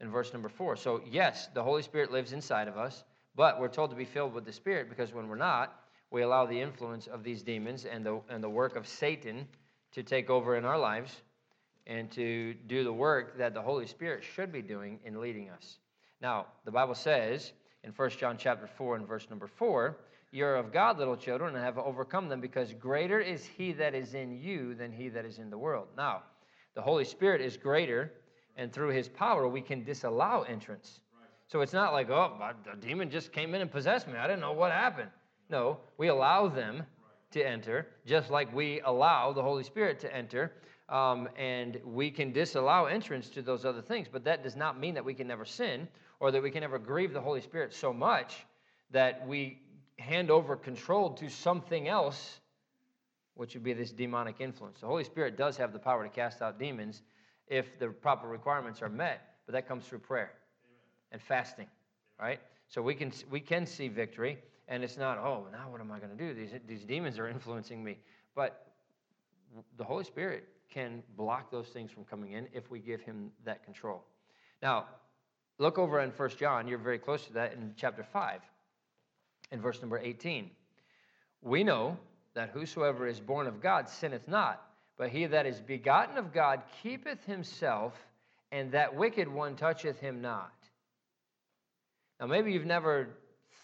and 0.00 0.10
verse 0.10 0.32
number 0.32 0.48
4. 0.48 0.76
So, 0.76 1.02
yes, 1.08 1.48
the 1.54 1.62
Holy 1.62 1.82
Spirit 1.82 2.10
lives 2.10 2.32
inside 2.32 2.68
of 2.68 2.76
us, 2.76 3.04
but 3.36 3.60
we're 3.60 3.68
told 3.68 3.90
to 3.90 3.96
be 3.96 4.04
filled 4.04 4.34
with 4.34 4.44
the 4.44 4.52
Spirit 4.52 4.88
because 4.88 5.12
when 5.12 5.28
we're 5.28 5.36
not, 5.36 5.80
we 6.10 6.22
allow 6.22 6.46
the 6.46 6.60
influence 6.60 7.06
of 7.06 7.24
these 7.24 7.42
demons 7.42 7.84
and 7.84 8.04
the, 8.04 8.20
and 8.28 8.42
the 8.42 8.48
work 8.48 8.76
of 8.76 8.86
Satan 8.86 9.46
to 9.92 10.02
take 10.02 10.30
over 10.30 10.56
in 10.56 10.64
our 10.64 10.78
lives 10.78 11.22
and 11.86 12.10
to 12.12 12.54
do 12.66 12.84
the 12.84 12.92
work 12.92 13.38
that 13.38 13.54
the 13.54 13.62
Holy 13.62 13.86
Spirit 13.86 14.24
should 14.24 14.52
be 14.52 14.62
doing 14.62 14.98
in 15.04 15.20
leading 15.20 15.50
us. 15.50 15.78
Now, 16.20 16.46
the 16.64 16.70
Bible 16.70 16.94
says 16.94 17.52
in 17.82 17.90
1 17.90 18.10
John 18.10 18.36
chapter 18.38 18.66
4 18.66 18.96
and 18.96 19.06
verse 19.06 19.28
number 19.28 19.46
4, 19.46 19.96
you're 20.34 20.56
of 20.56 20.72
God, 20.72 20.98
little 20.98 21.16
children, 21.16 21.54
and 21.54 21.64
have 21.64 21.78
overcome 21.78 22.28
them, 22.28 22.40
because 22.40 22.74
greater 22.74 23.20
is 23.20 23.44
he 23.44 23.72
that 23.74 23.94
is 23.94 24.14
in 24.14 24.36
you 24.36 24.74
than 24.74 24.90
he 24.90 25.08
that 25.08 25.24
is 25.24 25.38
in 25.38 25.48
the 25.48 25.56
world. 25.56 25.86
Now, 25.96 26.24
the 26.74 26.82
Holy 26.82 27.04
Spirit 27.04 27.40
is 27.40 27.56
greater, 27.56 28.12
and 28.56 28.72
through 28.72 28.88
his 28.88 29.08
power, 29.08 29.46
we 29.46 29.60
can 29.60 29.84
disallow 29.84 30.42
entrance. 30.42 31.00
So 31.46 31.60
it's 31.60 31.72
not 31.72 31.92
like, 31.92 32.10
oh, 32.10 32.36
a 32.72 32.76
demon 32.76 33.10
just 33.10 33.32
came 33.32 33.54
in 33.54 33.60
and 33.60 33.70
possessed 33.70 34.08
me. 34.08 34.14
I 34.16 34.26
didn't 34.26 34.40
know 34.40 34.52
what 34.52 34.72
happened. 34.72 35.10
No, 35.50 35.78
we 35.98 36.08
allow 36.08 36.48
them 36.48 36.82
to 37.30 37.42
enter, 37.42 37.86
just 38.04 38.30
like 38.30 38.52
we 38.52 38.80
allow 38.80 39.32
the 39.32 39.42
Holy 39.42 39.62
Spirit 39.62 40.00
to 40.00 40.12
enter. 40.12 40.52
Um, 40.88 41.28
and 41.38 41.80
we 41.84 42.10
can 42.10 42.32
disallow 42.32 42.86
entrance 42.86 43.28
to 43.30 43.42
those 43.42 43.64
other 43.64 43.82
things, 43.82 44.08
but 44.10 44.24
that 44.24 44.42
does 44.42 44.56
not 44.56 44.80
mean 44.80 44.94
that 44.94 45.04
we 45.04 45.14
can 45.14 45.28
never 45.28 45.44
sin 45.44 45.88
or 46.18 46.30
that 46.30 46.42
we 46.42 46.50
can 46.50 46.60
never 46.60 46.78
grieve 46.78 47.12
the 47.12 47.20
Holy 47.20 47.40
Spirit 47.40 47.72
so 47.72 47.92
much 47.92 48.44
that 48.90 49.26
we 49.26 49.60
hand 49.98 50.30
over 50.30 50.56
control 50.56 51.10
to 51.10 51.28
something 51.28 51.88
else, 51.88 52.40
which 53.34 53.54
would 53.54 53.62
be 53.62 53.72
this 53.72 53.92
demonic 53.92 54.36
influence. 54.40 54.80
The 54.80 54.86
Holy 54.86 55.04
Spirit 55.04 55.36
does 55.36 55.56
have 55.56 55.72
the 55.72 55.78
power 55.78 56.02
to 56.04 56.08
cast 56.08 56.42
out 56.42 56.58
demons 56.58 57.02
if 57.46 57.78
the 57.78 57.88
proper 57.88 58.28
requirements 58.28 58.82
are 58.82 58.88
met, 58.88 59.36
but 59.46 59.52
that 59.52 59.68
comes 59.68 59.84
through 59.86 60.00
prayer 60.00 60.32
Amen. 60.32 60.78
and 61.12 61.22
fasting, 61.22 61.66
right? 62.20 62.40
So 62.68 62.82
we 62.82 62.94
can 62.94 63.12
we 63.30 63.40
can 63.40 63.66
see 63.66 63.88
victory, 63.88 64.38
and 64.68 64.82
it's 64.82 64.96
not 64.96 65.18
oh 65.18 65.46
now 65.52 65.70
what 65.70 65.80
am 65.80 65.92
I 65.92 65.98
going 65.98 66.16
to 66.16 66.16
do? 66.16 66.34
These 66.34 66.52
these 66.66 66.84
demons 66.84 67.18
are 67.18 67.28
influencing 67.28 67.84
me, 67.84 67.98
but 68.34 68.72
the 69.76 69.84
Holy 69.84 70.04
Spirit 70.04 70.48
can 70.72 71.02
block 71.16 71.50
those 71.50 71.68
things 71.68 71.90
from 71.92 72.04
coming 72.04 72.32
in 72.32 72.48
if 72.52 72.70
we 72.70 72.78
give 72.80 73.00
Him 73.02 73.30
that 73.44 73.62
control. 73.64 74.02
Now, 74.62 74.86
look 75.58 75.78
over 75.78 76.00
in 76.00 76.10
First 76.10 76.38
John. 76.38 76.66
You're 76.66 76.78
very 76.78 76.98
close 76.98 77.26
to 77.26 77.32
that 77.34 77.52
in 77.52 77.74
chapter 77.76 78.02
five 78.02 78.40
in 79.54 79.62
verse 79.62 79.80
number 79.80 79.98
18. 79.98 80.50
We 81.40 81.64
know 81.64 81.96
that 82.34 82.50
whosoever 82.50 83.06
is 83.06 83.20
born 83.20 83.46
of 83.46 83.62
God 83.62 83.88
sinneth 83.88 84.28
not, 84.28 84.62
but 84.98 85.08
he 85.08 85.24
that 85.26 85.46
is 85.46 85.60
begotten 85.60 86.18
of 86.18 86.32
God 86.32 86.62
keepeth 86.82 87.24
himself, 87.24 87.94
and 88.52 88.72
that 88.72 88.94
wicked 88.94 89.28
one 89.28 89.56
toucheth 89.56 89.98
him 89.98 90.20
not. 90.20 90.52
Now, 92.20 92.26
maybe 92.26 92.52
you've 92.52 92.66
never 92.66 93.08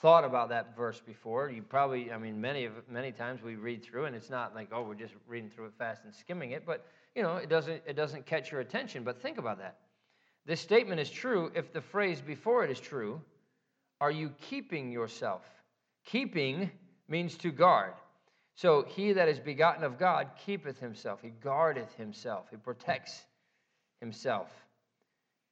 thought 0.01 0.25
about 0.25 0.49
that 0.49 0.77
verse 0.77 1.01
before. 1.05 1.51
You 1.51 1.63
probably, 1.63 2.11
I 2.11 2.19
mean, 2.19 2.41
many 2.41 2.65
of 2.65 2.73
many 2.89 3.13
times 3.13 3.43
we 3.43 3.57
read 3.57 3.83
through, 3.85 4.07
and 4.07 4.17
it's 4.17 4.31
not 4.31 4.55
like, 4.55 4.69
oh, 4.73 4.83
we're 4.83 4.95
just 4.95 5.15
reading 5.29 5.51
through 5.51 5.67
it 5.67 5.73
fast 5.79 6.05
and 6.05 6.15
skimming 6.15 6.53
it, 6.53 6.65
but 6.65 6.87
you 7.15 7.23
know, 7.23 7.37
it 7.37 7.49
doesn't 7.49 7.83
it 7.87 7.97
doesn't 7.97 8.27
catch 8.27 8.51
your 8.51 8.61
attention. 8.61 9.05
But 9.05 9.21
think 9.21 9.39
about 9.39 9.59
that. 9.59 9.77
This 10.47 10.61
statement 10.61 11.01
is 11.01 11.11
true 11.11 11.51
if 11.55 11.73
the 11.73 11.81
phrase 11.81 12.21
before 12.21 12.65
it 12.65 12.71
is 12.71 12.81
true. 12.81 13.21
Are 14.01 14.11
you 14.11 14.33
keeping 14.41 14.91
yourself? 14.91 15.43
Keeping 16.05 16.71
means 17.09 17.37
to 17.39 17.51
guard. 17.51 17.93
So 18.55 18.85
he 18.87 19.13
that 19.13 19.29
is 19.29 19.39
begotten 19.39 19.85
of 19.85 19.99
God 19.99 20.29
keepeth 20.45 20.79
himself. 20.79 21.21
He 21.23 21.31
guardeth 21.31 21.95
himself. 21.95 22.47
He 22.51 22.57
protects 22.57 23.25
himself. 24.01 24.49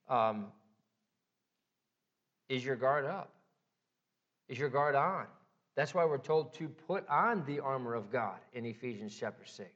Um, 0.08 0.46
is 2.48 2.64
your 2.64 2.76
guard 2.76 3.04
up? 3.04 3.30
Is 4.48 4.58
your 4.58 4.68
guard 4.68 4.94
on? 4.94 5.26
That's 5.76 5.94
why 5.94 6.04
we're 6.04 6.18
told 6.18 6.54
to 6.54 6.68
put 6.68 7.08
on 7.08 7.44
the 7.46 7.60
armor 7.60 7.94
of 7.94 8.10
God 8.10 8.38
in 8.52 8.64
Ephesians 8.64 9.16
chapter 9.18 9.44
6. 9.44 9.68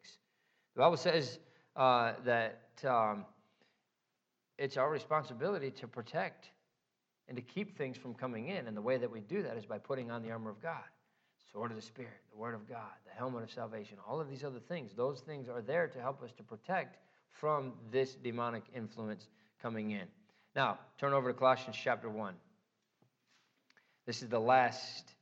The 0.74 0.80
Bible 0.80 0.96
says 0.96 1.38
uh, 1.76 2.14
that 2.24 2.62
um, 2.84 3.24
it's 4.58 4.76
our 4.76 4.90
responsibility 4.90 5.70
to 5.70 5.86
protect 5.86 6.50
and 7.32 7.36
to 7.38 7.54
keep 7.54 7.78
things 7.78 7.96
from 7.96 8.12
coming 8.12 8.48
in. 8.48 8.66
And 8.66 8.76
the 8.76 8.82
way 8.82 8.98
that 8.98 9.10
we 9.10 9.20
do 9.20 9.42
that 9.42 9.56
is 9.56 9.64
by 9.64 9.78
putting 9.78 10.10
on 10.10 10.22
the 10.22 10.30
armor 10.30 10.50
of 10.50 10.60
God 10.60 10.84
sword 11.50 11.70
of 11.70 11.76
the 11.76 11.82
Spirit, 11.82 12.20
the 12.30 12.38
Word 12.38 12.54
of 12.54 12.68
God, 12.68 12.92
the 13.06 13.12
helmet 13.14 13.42
of 13.42 13.50
salvation, 13.50 13.98
all 14.08 14.20
of 14.20 14.28
these 14.28 14.44
other 14.44 14.58
things. 14.58 14.92
Those 14.94 15.20
things 15.20 15.48
are 15.48 15.60
there 15.60 15.86
to 15.86 16.00
help 16.00 16.22
us 16.22 16.30
to 16.38 16.42
protect 16.42 16.96
from 17.30 17.72
this 17.90 18.14
demonic 18.14 18.62
influence 18.74 19.28
coming 19.60 19.90
in. 19.90 20.06
Now, 20.56 20.78
turn 20.98 21.12
over 21.12 21.32
to 21.32 21.38
Colossians 21.38 21.76
chapter 21.82 22.08
1. 22.08 22.34
This 24.06 24.22
is 24.22 24.28
the 24.28 24.40
last 24.40 25.12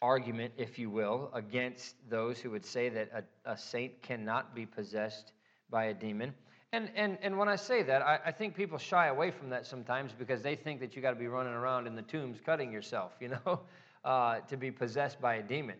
argument, 0.00 0.52
if 0.56 0.78
you 0.78 0.90
will, 0.90 1.30
against 1.32 1.96
those 2.08 2.38
who 2.38 2.50
would 2.50 2.64
say 2.64 2.88
that 2.88 3.26
a, 3.44 3.52
a 3.52 3.58
saint 3.58 4.02
cannot 4.02 4.54
be 4.54 4.66
possessed 4.66 5.32
by 5.68 5.86
a 5.86 5.94
demon. 5.94 6.32
And, 6.72 6.90
and, 6.94 7.16
and 7.22 7.38
when 7.38 7.48
I 7.48 7.56
say 7.56 7.82
that, 7.84 8.02
I, 8.02 8.18
I 8.26 8.32
think 8.32 8.54
people 8.54 8.78
shy 8.78 9.06
away 9.06 9.30
from 9.30 9.48
that 9.50 9.66
sometimes 9.66 10.12
because 10.12 10.42
they 10.42 10.56
think 10.56 10.80
that 10.80 10.96
you 10.96 11.02
got 11.02 11.10
to 11.12 11.16
be 11.16 11.28
running 11.28 11.52
around 11.52 11.86
in 11.86 11.94
the 11.94 12.02
tombs 12.02 12.38
cutting 12.44 12.72
yourself, 12.72 13.12
you 13.20 13.28
know, 13.28 13.60
uh, 14.04 14.40
to 14.40 14.56
be 14.56 14.70
possessed 14.70 15.20
by 15.20 15.36
a 15.36 15.42
demon. 15.42 15.76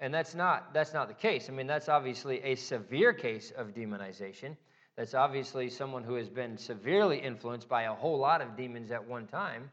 And 0.00 0.14
that's 0.14 0.34
not, 0.34 0.72
that's 0.72 0.94
not 0.94 1.08
the 1.08 1.14
case. 1.14 1.48
I 1.48 1.52
mean, 1.52 1.66
that's 1.66 1.88
obviously 1.88 2.40
a 2.44 2.54
severe 2.54 3.12
case 3.12 3.52
of 3.56 3.74
demonization. 3.74 4.56
That's 4.96 5.14
obviously 5.14 5.70
someone 5.70 6.04
who 6.04 6.14
has 6.14 6.28
been 6.28 6.56
severely 6.56 7.18
influenced 7.18 7.68
by 7.68 7.84
a 7.84 7.94
whole 7.94 8.18
lot 8.18 8.40
of 8.40 8.56
demons 8.56 8.90
at 8.90 9.04
one 9.04 9.26
time. 9.26 9.70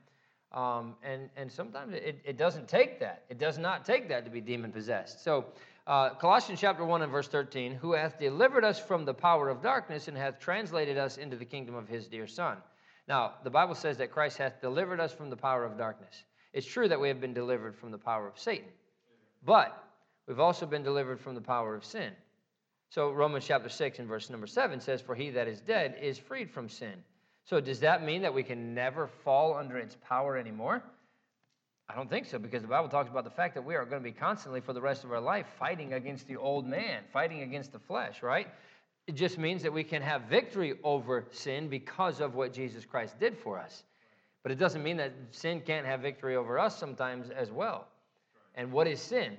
Um, 0.51 0.95
and, 1.03 1.29
and 1.35 1.51
sometimes 1.51 1.93
it, 1.93 2.21
it 2.23 2.37
doesn't 2.37 2.67
take 2.67 2.99
that. 3.01 3.23
It 3.29 3.37
does 3.37 3.57
not 3.57 3.85
take 3.85 4.07
that 4.09 4.23
to 4.25 4.31
be 4.31 4.41
demon 4.41 4.71
possessed. 4.71 5.23
So 5.23 5.45
uh, 5.87 6.09
Colossians 6.15 6.59
chapter 6.59 6.83
1 6.83 7.03
and 7.03 7.11
verse 7.11 7.27
13, 7.27 7.73
who 7.73 7.93
hath 7.93 8.19
delivered 8.19 8.63
us 8.63 8.79
from 8.79 9.05
the 9.05 9.13
power 9.13 9.49
of 9.49 9.61
darkness 9.61 10.07
and 10.07 10.17
hath 10.17 10.39
translated 10.39 10.97
us 10.97 11.17
into 11.17 11.35
the 11.35 11.45
kingdom 11.45 11.75
of 11.75 11.87
his 11.87 12.07
dear 12.07 12.25
Son. 12.25 12.57
Now, 13.07 13.35
the 13.43 13.51
Bible 13.51 13.75
says 13.75 13.97
that 13.97 14.11
Christ 14.11 14.37
hath 14.37 14.61
delivered 14.61 14.99
us 14.99 15.13
from 15.13 15.29
the 15.29 15.37
power 15.37 15.63
of 15.63 15.77
darkness. 15.77 16.23
It's 16.53 16.65
true 16.65 16.87
that 16.87 16.99
we 16.99 17.09
have 17.09 17.21
been 17.21 17.33
delivered 17.33 17.75
from 17.75 17.91
the 17.91 17.97
power 17.97 18.27
of 18.27 18.39
Satan, 18.39 18.69
but 19.43 19.77
we've 20.27 20.39
also 20.39 20.65
been 20.65 20.83
delivered 20.83 21.19
from 21.19 21.35
the 21.35 21.41
power 21.41 21.75
of 21.75 21.85
sin. 21.85 22.13
So 22.89 23.11
Romans 23.11 23.45
chapter 23.45 23.69
6 23.69 23.99
and 23.99 24.07
verse 24.07 24.29
number 24.29 24.47
7 24.47 24.79
says, 24.79 25.01
For 25.01 25.15
he 25.15 25.29
that 25.31 25.47
is 25.47 25.59
dead 25.59 25.97
is 26.01 26.17
freed 26.17 26.49
from 26.49 26.69
sin. 26.69 27.03
So 27.43 27.59
does 27.59 27.81
that 27.81 28.03
mean 28.03 28.23
that 28.23 28.33
we 28.33 28.41
can 28.41 28.73
never 28.73 29.07
fall 29.07 29.55
under 29.55 29.77
its 29.77 29.95
power 30.07 30.37
anymore? 30.37 30.81
I 31.87 31.93
don't 31.93 32.09
think 32.09 32.25
so, 32.25 32.39
because 32.39 32.63
the 32.63 32.67
Bible 32.67 32.89
talks 32.89 33.09
about 33.09 33.23
the 33.23 33.29
fact 33.29 33.53
that 33.53 33.63
we 33.63 33.75
are 33.75 33.85
going 33.85 34.01
to 34.01 34.03
be 34.03 34.11
constantly 34.11 34.59
for 34.59 34.73
the 34.73 34.81
rest 34.81 35.03
of 35.03 35.11
our 35.11 35.21
life 35.21 35.45
fighting 35.59 35.93
against 35.93 36.27
the 36.27 36.35
old 36.35 36.65
man, 36.65 37.03
fighting 37.13 37.43
against 37.43 37.71
the 37.71 37.79
flesh, 37.79 38.23
right? 38.23 38.47
It 39.07 39.13
just 39.15 39.37
means 39.37 39.61
that 39.61 39.71
we 39.71 39.83
can 39.83 40.01
have 40.01 40.23
victory 40.23 40.79
over 40.83 41.25
sin 41.31 41.69
because 41.69 42.21
of 42.21 42.33
what 42.33 42.53
Jesus 42.53 42.85
Christ 42.85 43.19
did 43.19 43.37
for 43.37 43.59
us. 43.59 43.83
But 44.41 44.51
it 44.51 44.57
doesn't 44.57 44.81
mean 44.81 44.97
that 44.97 45.13
sin 45.29 45.61
can't 45.61 45.85
have 45.85 45.99
victory 45.99 46.35
over 46.35 46.57
us 46.57 46.77
sometimes 46.77 47.29
as 47.29 47.51
well. 47.51 47.87
And 48.55 48.71
what 48.71 48.87
is 48.87 48.99
sin? 48.99 49.37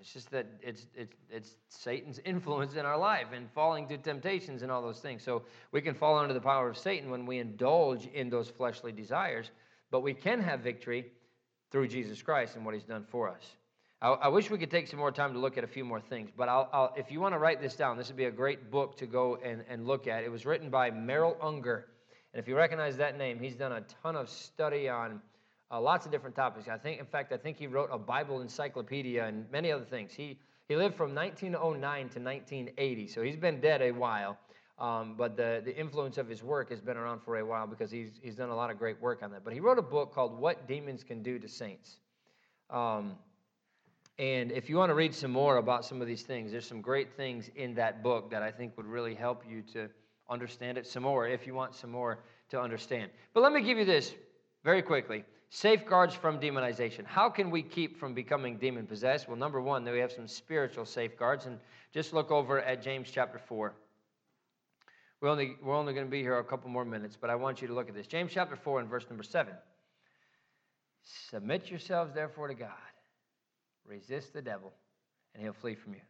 It's 0.00 0.12
just 0.12 0.30
that 0.30 0.46
it's, 0.62 0.86
it's, 0.94 1.14
it's 1.30 1.56
Satan's 1.68 2.20
influence 2.24 2.74
in 2.74 2.86
our 2.86 2.98
life 2.98 3.28
and 3.34 3.48
falling 3.52 3.86
to 3.88 3.98
temptations 3.98 4.62
and 4.62 4.72
all 4.72 4.82
those 4.82 5.00
things. 5.00 5.22
So 5.22 5.42
we 5.72 5.82
can 5.82 5.94
fall 5.94 6.18
under 6.18 6.32
the 6.32 6.40
power 6.40 6.68
of 6.68 6.78
Satan 6.78 7.10
when 7.10 7.26
we 7.26 7.38
indulge 7.38 8.06
in 8.06 8.30
those 8.30 8.48
fleshly 8.48 8.92
desires, 8.92 9.50
but 9.90 10.00
we 10.00 10.14
can 10.14 10.40
have 10.40 10.60
victory 10.60 11.12
through 11.70 11.88
Jesus 11.88 12.22
Christ 12.22 12.56
and 12.56 12.64
what 12.64 12.74
he's 12.74 12.84
done 12.84 13.04
for 13.08 13.28
us. 13.28 13.56
I, 14.02 14.08
I 14.08 14.28
wish 14.28 14.50
we 14.50 14.58
could 14.58 14.70
take 14.70 14.86
some 14.86 14.98
more 14.98 15.12
time 15.12 15.32
to 15.32 15.38
look 15.38 15.58
at 15.58 15.64
a 15.64 15.68
few 15.68 15.84
more 15.84 16.00
things, 16.00 16.30
but 16.36 16.48
I'll, 16.48 16.68
I'll, 16.72 16.94
if 16.96 17.10
you 17.10 17.20
want 17.20 17.34
to 17.34 17.38
write 17.38 17.60
this 17.60 17.74
down, 17.74 17.96
this 17.96 18.08
would 18.08 18.16
be 18.16 18.24
a 18.24 18.30
great 18.30 18.70
book 18.70 18.96
to 18.98 19.06
go 19.06 19.38
and, 19.44 19.64
and 19.68 19.86
look 19.86 20.06
at. 20.06 20.24
It 20.24 20.30
was 20.30 20.46
written 20.46 20.70
by 20.70 20.90
Merrill 20.90 21.36
Unger. 21.42 21.86
And 22.32 22.40
if 22.40 22.48
you 22.48 22.56
recognize 22.56 22.96
that 22.96 23.18
name, 23.18 23.38
he's 23.38 23.56
done 23.56 23.72
a 23.72 23.82
ton 24.02 24.16
of 24.16 24.28
study 24.28 24.88
on 24.88 25.20
uh, 25.70 25.80
lots 25.80 26.06
of 26.06 26.12
different 26.12 26.34
topics. 26.34 26.68
I 26.68 26.78
think, 26.78 27.00
in 27.00 27.06
fact, 27.06 27.32
I 27.32 27.36
think 27.36 27.56
he 27.56 27.66
wrote 27.66 27.90
a 27.92 27.98
Bible 27.98 28.40
encyclopedia 28.40 29.24
and 29.24 29.50
many 29.50 29.70
other 29.70 29.84
things. 29.84 30.12
He, 30.12 30.38
he 30.68 30.76
lived 30.76 30.96
from 30.96 31.14
1909 31.14 32.08
to 32.10 32.20
1980, 32.20 33.06
so 33.08 33.22
he's 33.22 33.36
been 33.36 33.60
dead 33.60 33.82
a 33.82 33.90
while. 33.92 34.38
Um, 34.80 35.14
but 35.16 35.36
the, 35.36 35.60
the 35.62 35.76
influence 35.76 36.16
of 36.16 36.26
his 36.26 36.42
work 36.42 36.70
has 36.70 36.80
been 36.80 36.96
around 36.96 37.20
for 37.20 37.36
a 37.38 37.44
while 37.44 37.66
because 37.66 37.90
he's, 37.90 38.18
he's 38.22 38.34
done 38.34 38.48
a 38.48 38.56
lot 38.56 38.70
of 38.70 38.78
great 38.78 39.00
work 39.00 39.22
on 39.22 39.30
that. 39.32 39.44
But 39.44 39.52
he 39.52 39.60
wrote 39.60 39.78
a 39.78 39.82
book 39.82 40.14
called 40.14 40.38
What 40.38 40.66
Demons 40.66 41.04
Can 41.04 41.22
Do 41.22 41.38
to 41.38 41.48
Saints. 41.48 41.98
Um, 42.70 43.16
and 44.18 44.50
if 44.50 44.70
you 44.70 44.76
want 44.76 44.88
to 44.88 44.94
read 44.94 45.14
some 45.14 45.30
more 45.30 45.58
about 45.58 45.84
some 45.84 46.00
of 46.00 46.06
these 46.06 46.22
things, 46.22 46.50
there's 46.50 46.66
some 46.66 46.80
great 46.80 47.12
things 47.14 47.50
in 47.56 47.74
that 47.74 48.02
book 48.02 48.30
that 48.30 48.42
I 48.42 48.50
think 48.50 48.76
would 48.78 48.86
really 48.86 49.14
help 49.14 49.44
you 49.48 49.62
to 49.74 49.90
understand 50.30 50.78
it 50.78 50.86
some 50.86 51.02
more 51.02 51.28
if 51.28 51.46
you 51.46 51.54
want 51.54 51.74
some 51.74 51.90
more 51.90 52.20
to 52.48 52.60
understand. 52.60 53.10
But 53.34 53.42
let 53.42 53.52
me 53.52 53.62
give 53.62 53.76
you 53.76 53.84
this 53.84 54.14
very 54.64 54.82
quickly 54.82 55.24
safeguards 55.50 56.14
from 56.14 56.38
demonization. 56.38 57.04
How 57.04 57.28
can 57.28 57.50
we 57.50 57.60
keep 57.60 57.98
from 57.98 58.14
becoming 58.14 58.56
demon 58.56 58.86
possessed? 58.86 59.28
Well, 59.28 59.36
number 59.36 59.60
one, 59.60 59.84
we 59.84 59.98
have 59.98 60.12
some 60.12 60.28
spiritual 60.28 60.86
safeguards. 60.86 61.46
And 61.46 61.58
just 61.92 62.12
look 62.12 62.30
over 62.30 62.60
at 62.60 62.82
James 62.82 63.10
chapter 63.10 63.38
4. 63.38 63.74
We're 65.20 65.28
only, 65.28 65.56
we're 65.62 65.76
only 65.76 65.92
going 65.92 66.06
to 66.06 66.10
be 66.10 66.22
here 66.22 66.38
a 66.38 66.44
couple 66.44 66.70
more 66.70 66.84
minutes, 66.84 67.16
but 67.20 67.28
I 67.28 67.34
want 67.34 67.60
you 67.60 67.68
to 67.68 67.74
look 67.74 67.88
at 67.88 67.94
this. 67.94 68.06
James 68.06 68.32
chapter 68.32 68.56
4 68.56 68.80
and 68.80 68.88
verse 68.88 69.04
number 69.08 69.22
7. 69.22 69.52
Submit 71.02 71.70
yourselves 71.70 72.14
therefore 72.14 72.48
to 72.48 72.54
God. 72.54 72.70
Resist 73.86 74.32
the 74.32 74.40
devil, 74.40 74.72
and 75.34 75.42
he'll 75.42 75.52
flee 75.52 75.74
from 75.74 75.94
you. 75.94 76.00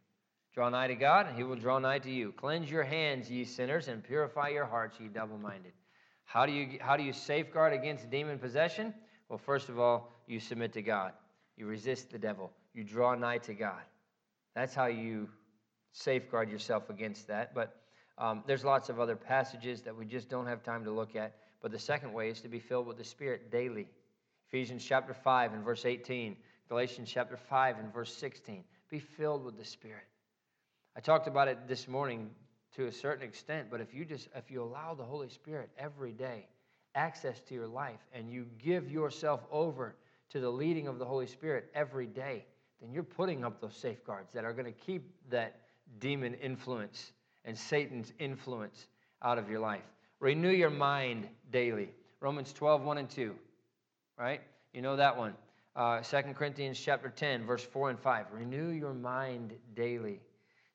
Draw 0.54 0.68
nigh 0.68 0.88
to 0.88 0.94
God, 0.94 1.26
and 1.26 1.36
he 1.36 1.42
will 1.42 1.56
draw 1.56 1.78
nigh 1.78 1.98
to 2.00 2.10
you. 2.10 2.32
Cleanse 2.32 2.70
your 2.70 2.82
hands, 2.82 3.30
ye 3.30 3.44
sinners, 3.44 3.88
and 3.88 4.02
purify 4.02 4.48
your 4.48 4.66
hearts, 4.66 4.98
ye 5.00 5.08
double 5.08 5.38
minded. 5.38 5.72
How 6.24 6.46
do, 6.46 6.52
you, 6.52 6.78
how 6.80 6.96
do 6.96 7.02
you 7.02 7.12
safeguard 7.12 7.72
against 7.72 8.10
demon 8.10 8.38
possession? 8.38 8.94
Well, 9.28 9.38
first 9.38 9.68
of 9.68 9.78
all, 9.78 10.12
you 10.26 10.38
submit 10.38 10.72
to 10.74 10.82
God. 10.82 11.12
You 11.56 11.66
resist 11.66 12.10
the 12.10 12.18
devil. 12.18 12.52
You 12.74 12.84
draw 12.84 13.14
nigh 13.14 13.38
to 13.38 13.54
God. 13.54 13.82
That's 14.54 14.74
how 14.74 14.86
you 14.86 15.28
safeguard 15.92 16.50
yourself 16.50 16.90
against 16.90 17.26
that. 17.28 17.54
But 17.54 17.79
um, 18.20 18.44
there's 18.46 18.64
lots 18.64 18.90
of 18.90 19.00
other 19.00 19.16
passages 19.16 19.80
that 19.82 19.96
we 19.96 20.04
just 20.04 20.28
don't 20.28 20.46
have 20.46 20.62
time 20.62 20.84
to 20.84 20.90
look 20.90 21.16
at. 21.16 21.34
But 21.62 21.72
the 21.72 21.78
second 21.78 22.12
way 22.12 22.28
is 22.28 22.40
to 22.42 22.48
be 22.48 22.60
filled 22.60 22.86
with 22.86 22.98
the 22.98 23.04
Spirit 23.04 23.50
daily. 23.50 23.88
Ephesians 24.48 24.84
chapter 24.84 25.14
5 25.14 25.54
and 25.54 25.64
verse 25.64 25.86
18, 25.86 26.36
Galatians 26.68 27.10
chapter 27.10 27.36
5 27.36 27.78
and 27.78 27.92
verse 27.92 28.14
16. 28.14 28.62
Be 28.90 28.98
filled 28.98 29.44
with 29.44 29.56
the 29.56 29.64
Spirit. 29.64 30.04
I 30.96 31.00
talked 31.00 31.28
about 31.28 31.48
it 31.48 31.66
this 31.66 31.88
morning 31.88 32.30
to 32.76 32.86
a 32.86 32.92
certain 32.92 33.26
extent, 33.26 33.68
but 33.70 33.80
if 33.80 33.94
you 33.94 34.04
just 34.04 34.28
if 34.34 34.50
you 34.50 34.62
allow 34.62 34.94
the 34.94 35.04
Holy 35.04 35.28
Spirit 35.28 35.70
every 35.78 36.12
day 36.12 36.46
access 36.94 37.40
to 37.40 37.54
your 37.54 37.66
life 37.66 38.00
and 38.12 38.30
you 38.30 38.46
give 38.58 38.90
yourself 38.90 39.40
over 39.50 39.96
to 40.30 40.40
the 40.40 40.50
leading 40.50 40.88
of 40.88 40.98
the 40.98 41.04
Holy 41.04 41.26
Spirit 41.26 41.70
every 41.74 42.06
day, 42.06 42.44
then 42.80 42.92
you're 42.92 43.02
putting 43.02 43.44
up 43.44 43.60
those 43.60 43.76
safeguards 43.76 44.32
that 44.32 44.44
are 44.44 44.52
going 44.52 44.66
to 44.66 44.72
keep 44.72 45.10
that 45.30 45.60
demon 46.00 46.34
influence 46.34 47.12
and 47.44 47.56
Satan's 47.56 48.12
influence 48.18 48.86
out 49.22 49.38
of 49.38 49.48
your 49.48 49.60
life. 49.60 49.82
Renew 50.20 50.50
your 50.50 50.70
mind 50.70 51.28
daily. 51.50 51.90
Romans 52.20 52.52
12, 52.52 52.82
1 52.82 52.98
and 52.98 53.10
2. 53.10 53.34
Right? 54.18 54.40
You 54.72 54.82
know 54.82 54.96
that 54.96 55.16
one. 55.16 55.34
Uh, 55.74 56.00
2 56.00 56.34
Corinthians 56.34 56.78
chapter 56.78 57.08
10, 57.08 57.46
verse 57.46 57.64
4 57.64 57.90
and 57.90 57.98
5. 57.98 58.26
Renew 58.32 58.68
your 58.68 58.92
mind 58.92 59.54
daily. 59.74 60.20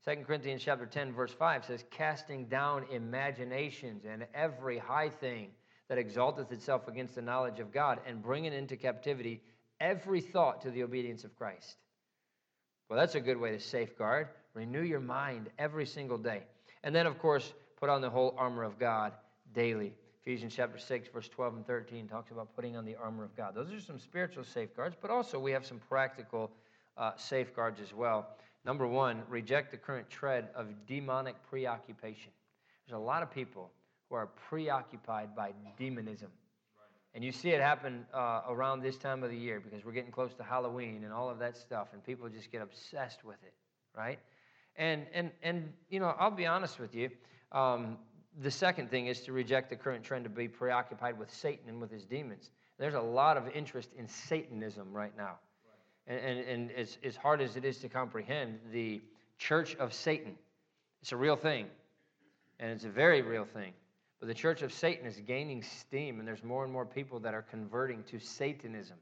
2 0.05 0.23
Corinthians 0.25 0.63
chapter 0.63 0.85
10, 0.85 1.13
verse 1.13 1.33
5 1.33 1.65
says, 1.65 1.83
Casting 1.91 2.45
down 2.45 2.85
imaginations 2.91 4.03
and 4.05 4.25
every 4.33 4.77
high 4.77 5.09
thing 5.09 5.49
that 5.87 5.97
exalteth 5.97 6.51
itself 6.51 6.87
against 6.87 7.15
the 7.15 7.21
knowledge 7.21 7.59
of 7.59 7.71
God, 7.71 7.99
and 8.07 8.23
bringing 8.23 8.53
into 8.53 8.75
captivity 8.75 9.41
every 9.79 10.21
thought 10.21 10.61
to 10.61 10.71
the 10.71 10.83
obedience 10.83 11.23
of 11.23 11.35
Christ. 11.35 11.77
Well, 12.89 12.97
that's 12.97 13.15
a 13.15 13.21
good 13.21 13.37
way 13.37 13.51
to 13.51 13.59
safeguard. 13.59 14.29
Renew 14.53 14.81
your 14.81 14.99
mind 14.99 15.49
every 15.59 15.85
single 15.85 16.17
day. 16.17 16.43
And 16.85 16.95
then, 16.95 17.07
of 17.07 17.17
course, 17.17 17.53
put 17.77 17.89
on 17.89 17.99
the 17.99 18.09
whole 18.09 18.35
armor 18.37 18.63
of 18.63 18.77
God 18.77 19.11
daily. 19.55 19.91
Ephesians 20.21 20.53
chapter 20.55 20.77
6, 20.77 21.09
verse 21.09 21.27
12 21.27 21.55
and 21.55 21.67
13 21.67 22.07
talks 22.07 22.29
about 22.29 22.55
putting 22.55 22.77
on 22.77 22.85
the 22.85 22.95
armor 22.95 23.23
of 23.23 23.35
God. 23.35 23.55
Those 23.55 23.73
are 23.73 23.79
some 23.81 23.99
spiritual 23.99 24.43
safeguards, 24.43 24.95
but 25.01 25.09
also 25.09 25.39
we 25.39 25.51
have 25.51 25.65
some 25.65 25.79
practical 25.89 26.51
uh, 26.95 27.11
safeguards 27.17 27.81
as 27.81 27.91
well. 27.91 28.27
Number 28.65 28.87
one, 28.87 29.23
reject 29.27 29.71
the 29.71 29.77
current 29.77 30.09
trend 30.11 30.47
of 30.55 30.67
demonic 30.85 31.35
preoccupation. 31.49 32.31
There's 32.87 32.95
a 32.95 33.03
lot 33.03 33.23
of 33.23 33.31
people 33.31 33.71
who 34.09 34.15
are 34.15 34.27
preoccupied 34.27 35.35
by 35.35 35.53
demonism. 35.79 36.29
And 37.15 37.23
you 37.23 37.31
see 37.31 37.49
it 37.49 37.61
happen 37.61 38.05
uh, 38.13 38.41
around 38.47 38.81
this 38.81 38.97
time 38.97 39.23
of 39.23 39.31
the 39.31 39.37
year 39.37 39.59
because 39.59 39.85
we're 39.85 39.91
getting 39.91 40.11
close 40.11 40.35
to 40.35 40.43
Halloween 40.43 41.03
and 41.03 41.11
all 41.11 41.31
of 41.31 41.39
that 41.39 41.57
stuff, 41.57 41.89
and 41.93 42.03
people 42.03 42.29
just 42.29 42.51
get 42.51 42.61
obsessed 42.61 43.23
with 43.23 43.41
it, 43.43 43.53
right? 43.97 44.19
And, 44.77 45.05
and, 45.13 45.31
and 45.41 45.71
you 45.89 45.99
know, 45.99 46.15
I'll 46.19 46.31
be 46.31 46.45
honest 46.45 46.79
with 46.79 46.93
you. 46.93 47.09
Um, 47.51 47.97
the 48.41 48.51
second 48.51 48.89
thing 48.89 49.07
is 49.07 49.21
to 49.21 49.31
reject 49.31 49.69
the 49.69 49.75
current 49.75 50.03
trend 50.03 50.25
to 50.25 50.29
be 50.29 50.47
preoccupied 50.47 51.17
with 51.17 51.33
Satan 51.33 51.69
and 51.69 51.79
with 51.79 51.91
his 51.91 52.05
demons. 52.05 52.49
There's 52.77 52.93
a 52.93 53.01
lot 53.01 53.37
of 53.37 53.47
interest 53.49 53.91
in 53.97 54.07
Satanism 54.07 54.91
right 54.91 55.15
now. 55.17 55.39
And, 56.07 56.19
and, 56.19 56.39
and 56.47 56.71
as, 56.71 56.97
as 57.03 57.15
hard 57.15 57.41
as 57.41 57.55
it 57.55 57.63
is 57.63 57.77
to 57.79 57.89
comprehend, 57.89 58.59
the 58.71 59.01
church 59.37 59.75
of 59.75 59.93
Satan, 59.93 60.35
it's 61.01 61.13
a 61.13 61.17
real 61.17 61.37
thing. 61.37 61.67
And 62.59 62.71
it's 62.71 62.83
a 62.85 62.89
very 62.89 63.21
real 63.21 63.45
thing. 63.45 63.73
But 64.19 64.27
the 64.27 64.33
church 64.33 64.61
of 64.61 64.73
Satan 64.73 65.05
is 65.05 65.19
gaining 65.25 65.61
steam, 65.61 66.19
and 66.19 66.27
there's 66.27 66.43
more 66.43 66.63
and 66.63 66.71
more 66.71 66.85
people 66.85 67.19
that 67.19 67.33
are 67.33 67.41
converting 67.41 68.03
to 68.03 68.19
Satanism. 68.19 68.97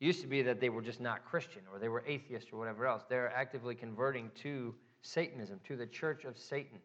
It 0.00 0.06
used 0.06 0.20
to 0.22 0.26
be 0.26 0.42
that 0.42 0.60
they 0.60 0.68
were 0.68 0.82
just 0.82 1.00
not 1.00 1.24
Christian 1.24 1.62
or 1.72 1.78
they 1.78 1.88
were 1.88 2.04
atheist 2.06 2.52
or 2.52 2.58
whatever 2.58 2.86
else. 2.86 3.02
They're 3.08 3.32
actively 3.34 3.74
converting 3.74 4.30
to 4.42 4.74
Satanism, 5.06 5.60
to 5.64 5.76
the 5.76 5.86
church 5.86 6.24
of 6.24 6.36
Satan. 6.36 6.78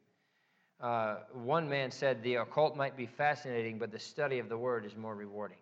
Uh, 0.80 1.17
one 1.34 1.69
man 1.69 1.91
said 1.91 2.24
the 2.24 2.36
occult 2.36 2.76
might 2.76 2.97
be 2.97 3.05
fascinating, 3.05 3.78
but 3.78 3.91
the 3.91 3.99
study 3.99 4.39
of 4.39 4.49
the 4.49 4.57
word 4.57 4.86
is 4.86 4.95
more 4.95 5.15
rewarding. 5.15 5.57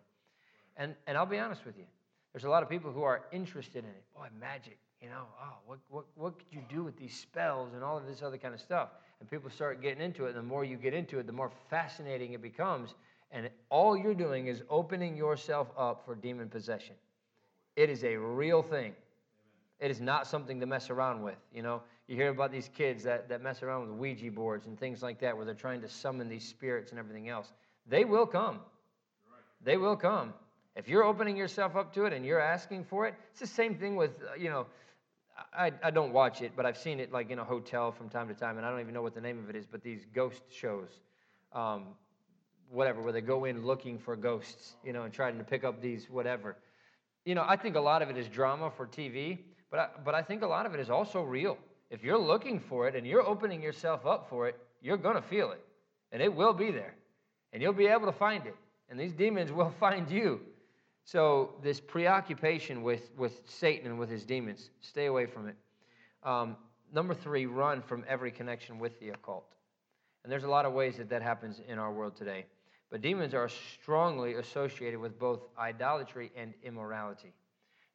And, 0.76 0.94
and 1.06 1.16
I'll 1.16 1.26
be 1.26 1.38
honest 1.38 1.66
with 1.66 1.76
you, 1.76 1.84
there's 2.32 2.44
a 2.44 2.48
lot 2.48 2.62
of 2.62 2.70
people 2.70 2.90
who 2.90 3.02
are 3.02 3.22
interested 3.32 3.84
in 3.84 3.90
it. 3.90 4.04
Boy, 4.14 4.28
magic, 4.40 4.78
you 5.02 5.08
know, 5.08 5.24
oh, 5.42 5.54
what, 5.66 5.78
what, 5.88 6.04
what 6.14 6.38
could 6.38 6.46
you 6.50 6.62
do 6.68 6.82
with 6.82 6.96
these 6.96 7.14
spells 7.14 7.74
and 7.74 7.82
all 7.82 7.98
of 7.98 8.06
this 8.06 8.22
other 8.22 8.38
kind 8.38 8.54
of 8.54 8.60
stuff? 8.60 8.90
And 9.20 9.30
people 9.30 9.50
start 9.50 9.82
getting 9.82 10.02
into 10.02 10.24
it, 10.24 10.30
and 10.30 10.38
the 10.38 10.42
more 10.42 10.64
you 10.64 10.76
get 10.76 10.94
into 10.94 11.18
it, 11.18 11.26
the 11.26 11.32
more 11.32 11.50
fascinating 11.68 12.32
it 12.32 12.40
becomes. 12.40 12.94
And 13.30 13.50
all 13.68 13.96
you're 13.96 14.14
doing 14.14 14.46
is 14.46 14.62
opening 14.70 15.16
yourself 15.16 15.68
up 15.76 16.04
for 16.04 16.14
demon 16.14 16.48
possession. 16.48 16.94
It 17.76 17.90
is 17.90 18.04
a 18.04 18.16
real 18.16 18.62
thing. 18.62 18.94
It 19.78 19.90
is 19.90 20.00
not 20.00 20.26
something 20.26 20.60
to 20.60 20.66
mess 20.66 20.90
around 20.90 21.22
with. 21.22 21.38
You 21.52 21.62
know, 21.62 21.82
you 22.10 22.16
hear 22.16 22.30
about 22.30 22.50
these 22.50 22.68
kids 22.74 23.04
that, 23.04 23.28
that 23.28 23.40
mess 23.40 23.62
around 23.62 23.88
with 23.88 23.96
Ouija 23.96 24.32
boards 24.32 24.66
and 24.66 24.76
things 24.76 25.00
like 25.00 25.20
that, 25.20 25.36
where 25.36 25.46
they're 25.46 25.54
trying 25.54 25.80
to 25.82 25.88
summon 25.88 26.28
these 26.28 26.44
spirits 26.44 26.90
and 26.90 26.98
everything 26.98 27.28
else. 27.28 27.52
They 27.86 28.04
will 28.04 28.26
come. 28.26 28.58
They 29.62 29.76
will 29.76 29.94
come. 29.94 30.34
If 30.74 30.88
you're 30.88 31.04
opening 31.04 31.36
yourself 31.36 31.76
up 31.76 31.94
to 31.94 32.06
it 32.06 32.12
and 32.12 32.26
you're 32.26 32.40
asking 32.40 32.84
for 32.84 33.06
it, 33.06 33.14
it's 33.30 33.38
the 33.38 33.46
same 33.46 33.76
thing 33.76 33.94
with, 33.94 34.10
uh, 34.22 34.34
you 34.34 34.50
know, 34.50 34.66
I, 35.56 35.72
I 35.84 35.92
don't 35.92 36.12
watch 36.12 36.42
it, 36.42 36.52
but 36.56 36.66
I've 36.66 36.76
seen 36.76 36.98
it 36.98 37.12
like 37.12 37.30
in 37.30 37.38
a 37.38 37.44
hotel 37.44 37.92
from 37.92 38.08
time 38.08 38.26
to 38.26 38.34
time, 38.34 38.56
and 38.56 38.66
I 38.66 38.70
don't 38.70 38.80
even 38.80 38.92
know 38.92 39.02
what 39.02 39.14
the 39.14 39.20
name 39.20 39.38
of 39.38 39.48
it 39.48 39.54
is, 39.54 39.64
but 39.64 39.80
these 39.80 40.04
ghost 40.12 40.42
shows, 40.50 40.88
um, 41.52 41.84
whatever, 42.70 43.02
where 43.02 43.12
they 43.12 43.20
go 43.20 43.44
in 43.44 43.64
looking 43.64 43.98
for 43.98 44.16
ghosts, 44.16 44.74
you 44.84 44.92
know, 44.92 45.04
and 45.04 45.14
trying 45.14 45.38
to 45.38 45.44
pick 45.44 45.62
up 45.62 45.80
these 45.80 46.10
whatever. 46.10 46.56
You 47.24 47.36
know, 47.36 47.44
I 47.46 47.56
think 47.56 47.76
a 47.76 47.80
lot 47.80 48.02
of 48.02 48.10
it 48.10 48.16
is 48.16 48.26
drama 48.26 48.68
for 48.68 48.86
TV, 48.86 49.38
but 49.70 49.78
I, 49.78 49.88
but 50.04 50.16
I 50.16 50.22
think 50.22 50.42
a 50.42 50.48
lot 50.48 50.66
of 50.66 50.74
it 50.74 50.80
is 50.80 50.90
also 50.90 51.22
real. 51.22 51.56
If 51.90 52.04
you're 52.04 52.18
looking 52.18 52.60
for 52.60 52.86
it 52.88 52.94
and 52.94 53.06
you're 53.06 53.26
opening 53.26 53.62
yourself 53.62 54.06
up 54.06 54.28
for 54.28 54.48
it, 54.48 54.56
you're 54.80 54.96
going 54.96 55.16
to 55.16 55.22
feel 55.22 55.50
it, 55.52 55.60
and 56.12 56.22
it 56.22 56.32
will 56.32 56.52
be 56.52 56.70
there, 56.70 56.94
and 57.52 57.62
you'll 57.62 57.72
be 57.72 57.86
able 57.86 58.06
to 58.06 58.12
find 58.12 58.46
it, 58.46 58.56
and 58.88 58.98
these 58.98 59.12
demons 59.12 59.52
will 59.52 59.74
find 59.78 60.10
you. 60.10 60.40
So, 61.04 61.54
this 61.62 61.80
preoccupation 61.80 62.82
with, 62.82 63.10
with 63.16 63.42
Satan 63.46 63.86
and 63.88 63.98
with 63.98 64.10
his 64.10 64.24
demons, 64.24 64.70
stay 64.80 65.06
away 65.06 65.26
from 65.26 65.48
it. 65.48 65.56
Um, 66.22 66.56
number 66.92 67.14
three, 67.14 67.46
run 67.46 67.82
from 67.82 68.04
every 68.06 68.30
connection 68.30 68.78
with 68.78 69.00
the 69.00 69.08
occult. 69.08 69.50
And 70.22 70.30
there's 70.30 70.44
a 70.44 70.48
lot 70.48 70.66
of 70.66 70.72
ways 70.72 70.98
that 70.98 71.08
that 71.08 71.22
happens 71.22 71.60
in 71.66 71.78
our 71.78 71.92
world 71.92 72.14
today. 72.14 72.44
But 72.90 73.00
demons 73.00 73.34
are 73.34 73.48
strongly 73.48 74.34
associated 74.34 75.00
with 75.00 75.18
both 75.18 75.40
idolatry 75.58 76.30
and 76.36 76.52
immorality. 76.62 77.32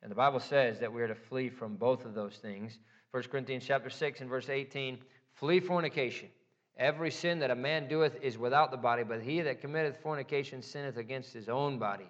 And 0.01 0.09
the 0.09 0.15
Bible 0.15 0.39
says 0.39 0.79
that 0.79 0.91
we 0.91 1.01
are 1.01 1.07
to 1.07 1.15
flee 1.15 1.49
from 1.49 1.75
both 1.75 2.05
of 2.05 2.13
those 2.13 2.35
things. 2.37 2.79
1 3.15 3.23
Corinthians 3.31 3.63
chapter 3.65 3.89
6 3.89 4.19
and 4.19 4.29
verse 4.29 4.49
18, 4.49 4.97
flee 5.35 5.61
fornication. 5.61 6.27
Every 6.75 7.09
sin 7.09 7.39
that 7.39 7.49
a 7.49 7.55
man 7.55 7.87
doeth 7.87 8.21
is 8.21 8.37
without 8.37 8.71
the 8.71 8.77
body, 8.77 9.03
but 9.03 9.21
he 9.21 9.39
that 9.39 9.61
committeth 9.61 10.01
fornication 10.01 10.61
sinneth 10.61 10.97
against 10.97 11.31
his 11.31 11.47
own 11.47 11.79
body. 11.79 12.09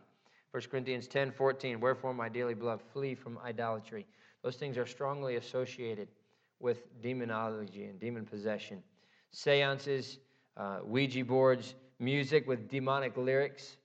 1 0.49 0.63
Corinthians 0.71 1.07
10 1.07 1.31
14, 1.31 1.79
wherefore, 1.79 2.11
my 2.11 2.27
dearly 2.27 2.55
beloved, 2.55 2.81
flee 2.91 3.13
from 3.13 3.37
idolatry. 3.45 4.07
Those 4.41 4.55
things 4.55 4.79
are 4.79 4.87
strongly 4.87 5.35
associated 5.35 6.07
with 6.59 6.79
demonology 7.03 7.83
and 7.83 7.99
demon 7.99 8.25
possession. 8.25 8.81
Seances, 9.29 10.17
uh, 10.57 10.79
Ouija 10.83 11.23
boards, 11.23 11.75
music 11.99 12.47
with 12.47 12.67
demonic 12.67 13.15
lyrics, 13.15 13.77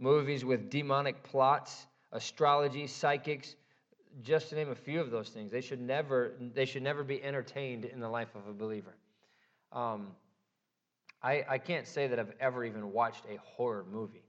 movies 0.00 0.44
with 0.44 0.68
demonic 0.68 1.22
plots, 1.22 1.86
astrology, 2.10 2.88
psychics, 2.88 3.54
just 4.22 4.50
to 4.50 4.54
name 4.54 4.70
a 4.70 4.74
few 4.74 5.00
of 5.00 5.10
those 5.10 5.28
things. 5.28 5.52
They 5.52 5.60
should 5.60 5.80
never, 5.80 6.32
they 6.54 6.64
should 6.64 6.82
never 6.82 7.04
be 7.04 7.22
entertained 7.22 7.84
in 7.84 8.00
the 8.00 8.08
life 8.08 8.34
of 8.34 8.46
a 8.48 8.52
believer. 8.52 8.94
Um, 9.72 10.08
I, 11.22 11.44
I 11.48 11.58
can't 11.58 11.86
say 11.86 12.06
that 12.06 12.18
I've 12.18 12.32
ever 12.40 12.64
even 12.64 12.92
watched 12.92 13.24
a 13.26 13.38
horror 13.42 13.84
movie, 13.90 14.24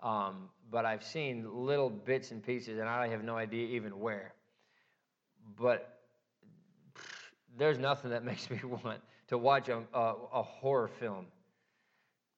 um, 0.00 0.48
but 0.70 0.84
I've 0.84 1.02
seen 1.02 1.46
little 1.50 1.90
bits 1.90 2.30
and 2.30 2.42
pieces, 2.42 2.78
and 2.78 2.88
I 2.88 3.08
have 3.08 3.24
no 3.24 3.36
idea 3.36 3.66
even 3.68 3.98
where. 3.98 4.34
But 5.58 5.98
there's 7.56 7.78
nothing 7.78 8.10
that 8.10 8.24
makes 8.30 8.50
me 8.50 8.60
want 8.64 9.00
to 9.28 9.38
watch 9.38 9.68
a, 9.68 9.82
a, 9.92 10.14
a 10.32 10.42
horror 10.42 10.88
film. 10.88 11.26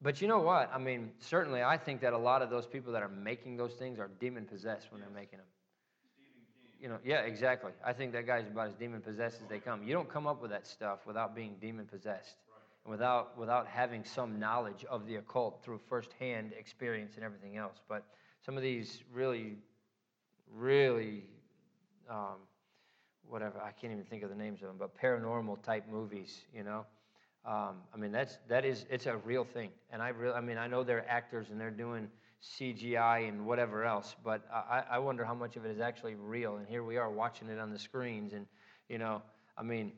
But 0.03 0.23
you 0.23 0.29
know 0.29 0.41
what? 0.41 0.71
I 0.73 0.79
mean, 0.79 1.11
certainly 1.19 1.63
I 1.63 1.77
think 1.77 2.01
that 2.01 2.15
a 2.15 2.19
lot 2.19 2.41
of 2.41 2.49
those 2.49 2.67
people 2.67 2.93
that 2.95 3.03
are 3.03 3.09
making 3.09 3.57
those 3.57 3.75
things 3.75 3.99
are 3.99 4.09
demon 4.19 4.47
possessed 4.47 4.91
when 4.91 5.01
they're 5.01 5.11
making 5.11 5.39
them. 5.39 5.47
You 6.81 6.89
know, 6.89 6.99
yeah, 7.05 7.21
exactly. 7.21 7.73
I 7.85 7.93
think 7.93 8.13
that 8.13 8.27
guy's 8.27 8.47
about 8.47 8.69
as 8.69 8.75
demon 8.75 9.03
possessed 9.03 9.43
as 9.43 9.49
they 9.49 9.59
come. 9.59 9.83
You 9.83 9.93
don't 9.93 10.09
come 10.09 10.27
up 10.27 10.41
with 10.41 10.51
that 10.51 10.67
stuff 10.67 11.01
without 11.07 11.35
being 11.35 11.57
demon 11.61 11.85
possessed 11.85 12.37
and 12.85 12.91
without 12.91 13.37
without 13.37 13.67
having 13.67 14.03
some 14.03 14.39
knowledge 14.39 14.87
of 14.89 15.07
the 15.07 15.17
occult 15.17 15.63
through 15.63 15.79
firsthand 15.89 16.53
experience 16.59 17.17
and 17.17 17.25
everything 17.25 17.59
else. 17.59 17.81
But 17.87 18.05
some 18.47 18.57
of 18.57 18.63
these 18.63 19.03
really, 19.13 19.59
really, 20.51 21.25
um, 22.09 22.37
whatever 23.29 23.61
I 23.61 23.73
can't 23.73 23.93
even 23.93 24.05
think 24.05 24.23
of 24.23 24.31
the 24.31 24.37
names 24.37 24.63
of 24.63 24.69
them, 24.69 24.77
but 24.79 24.99
paranormal 24.99 25.63
type 25.63 25.85
movies, 25.91 26.41
you 26.55 26.63
know. 26.63 26.87
Um, 27.45 27.77
I 27.95 27.99
mean, 27.99 28.11
that's 28.13 28.39
that 28.49 28.65
is 28.65 28.87
it's 28.89 29.05
a 29.05 29.19
real 29.19 29.45
thing, 29.45 29.71
and 29.91 30.01
I 30.01 30.09
really, 30.09 30.35
I 30.35 30.41
mean, 30.41 30.57
I 30.57 30.67
know 30.67 30.83
they're 30.83 31.09
actors 31.11 31.49
and 31.51 31.61
they're 31.61 31.71
doing 31.71 32.09
CGI 32.43 33.29
and 33.29 33.47
whatever 33.47 33.85
else, 33.85 34.17
but 34.25 34.43
I, 34.53 34.83
I 34.93 34.99
wonder 34.99 35.25
how 35.25 35.35
much 35.35 35.57
of 35.57 35.65
it 35.65 35.71
is 35.71 35.81
actually 35.81 36.15
real. 36.15 36.57
And 36.57 36.67
here 36.67 36.83
we 36.83 36.97
are 36.97 37.11
watching 37.11 37.49
it 37.49 37.59
on 37.59 37.71
the 37.71 37.79
screens, 37.79 38.33
and 38.33 38.47
you 38.89 38.99
know, 38.99 39.23
I 39.59 39.63
mean, 39.63 39.93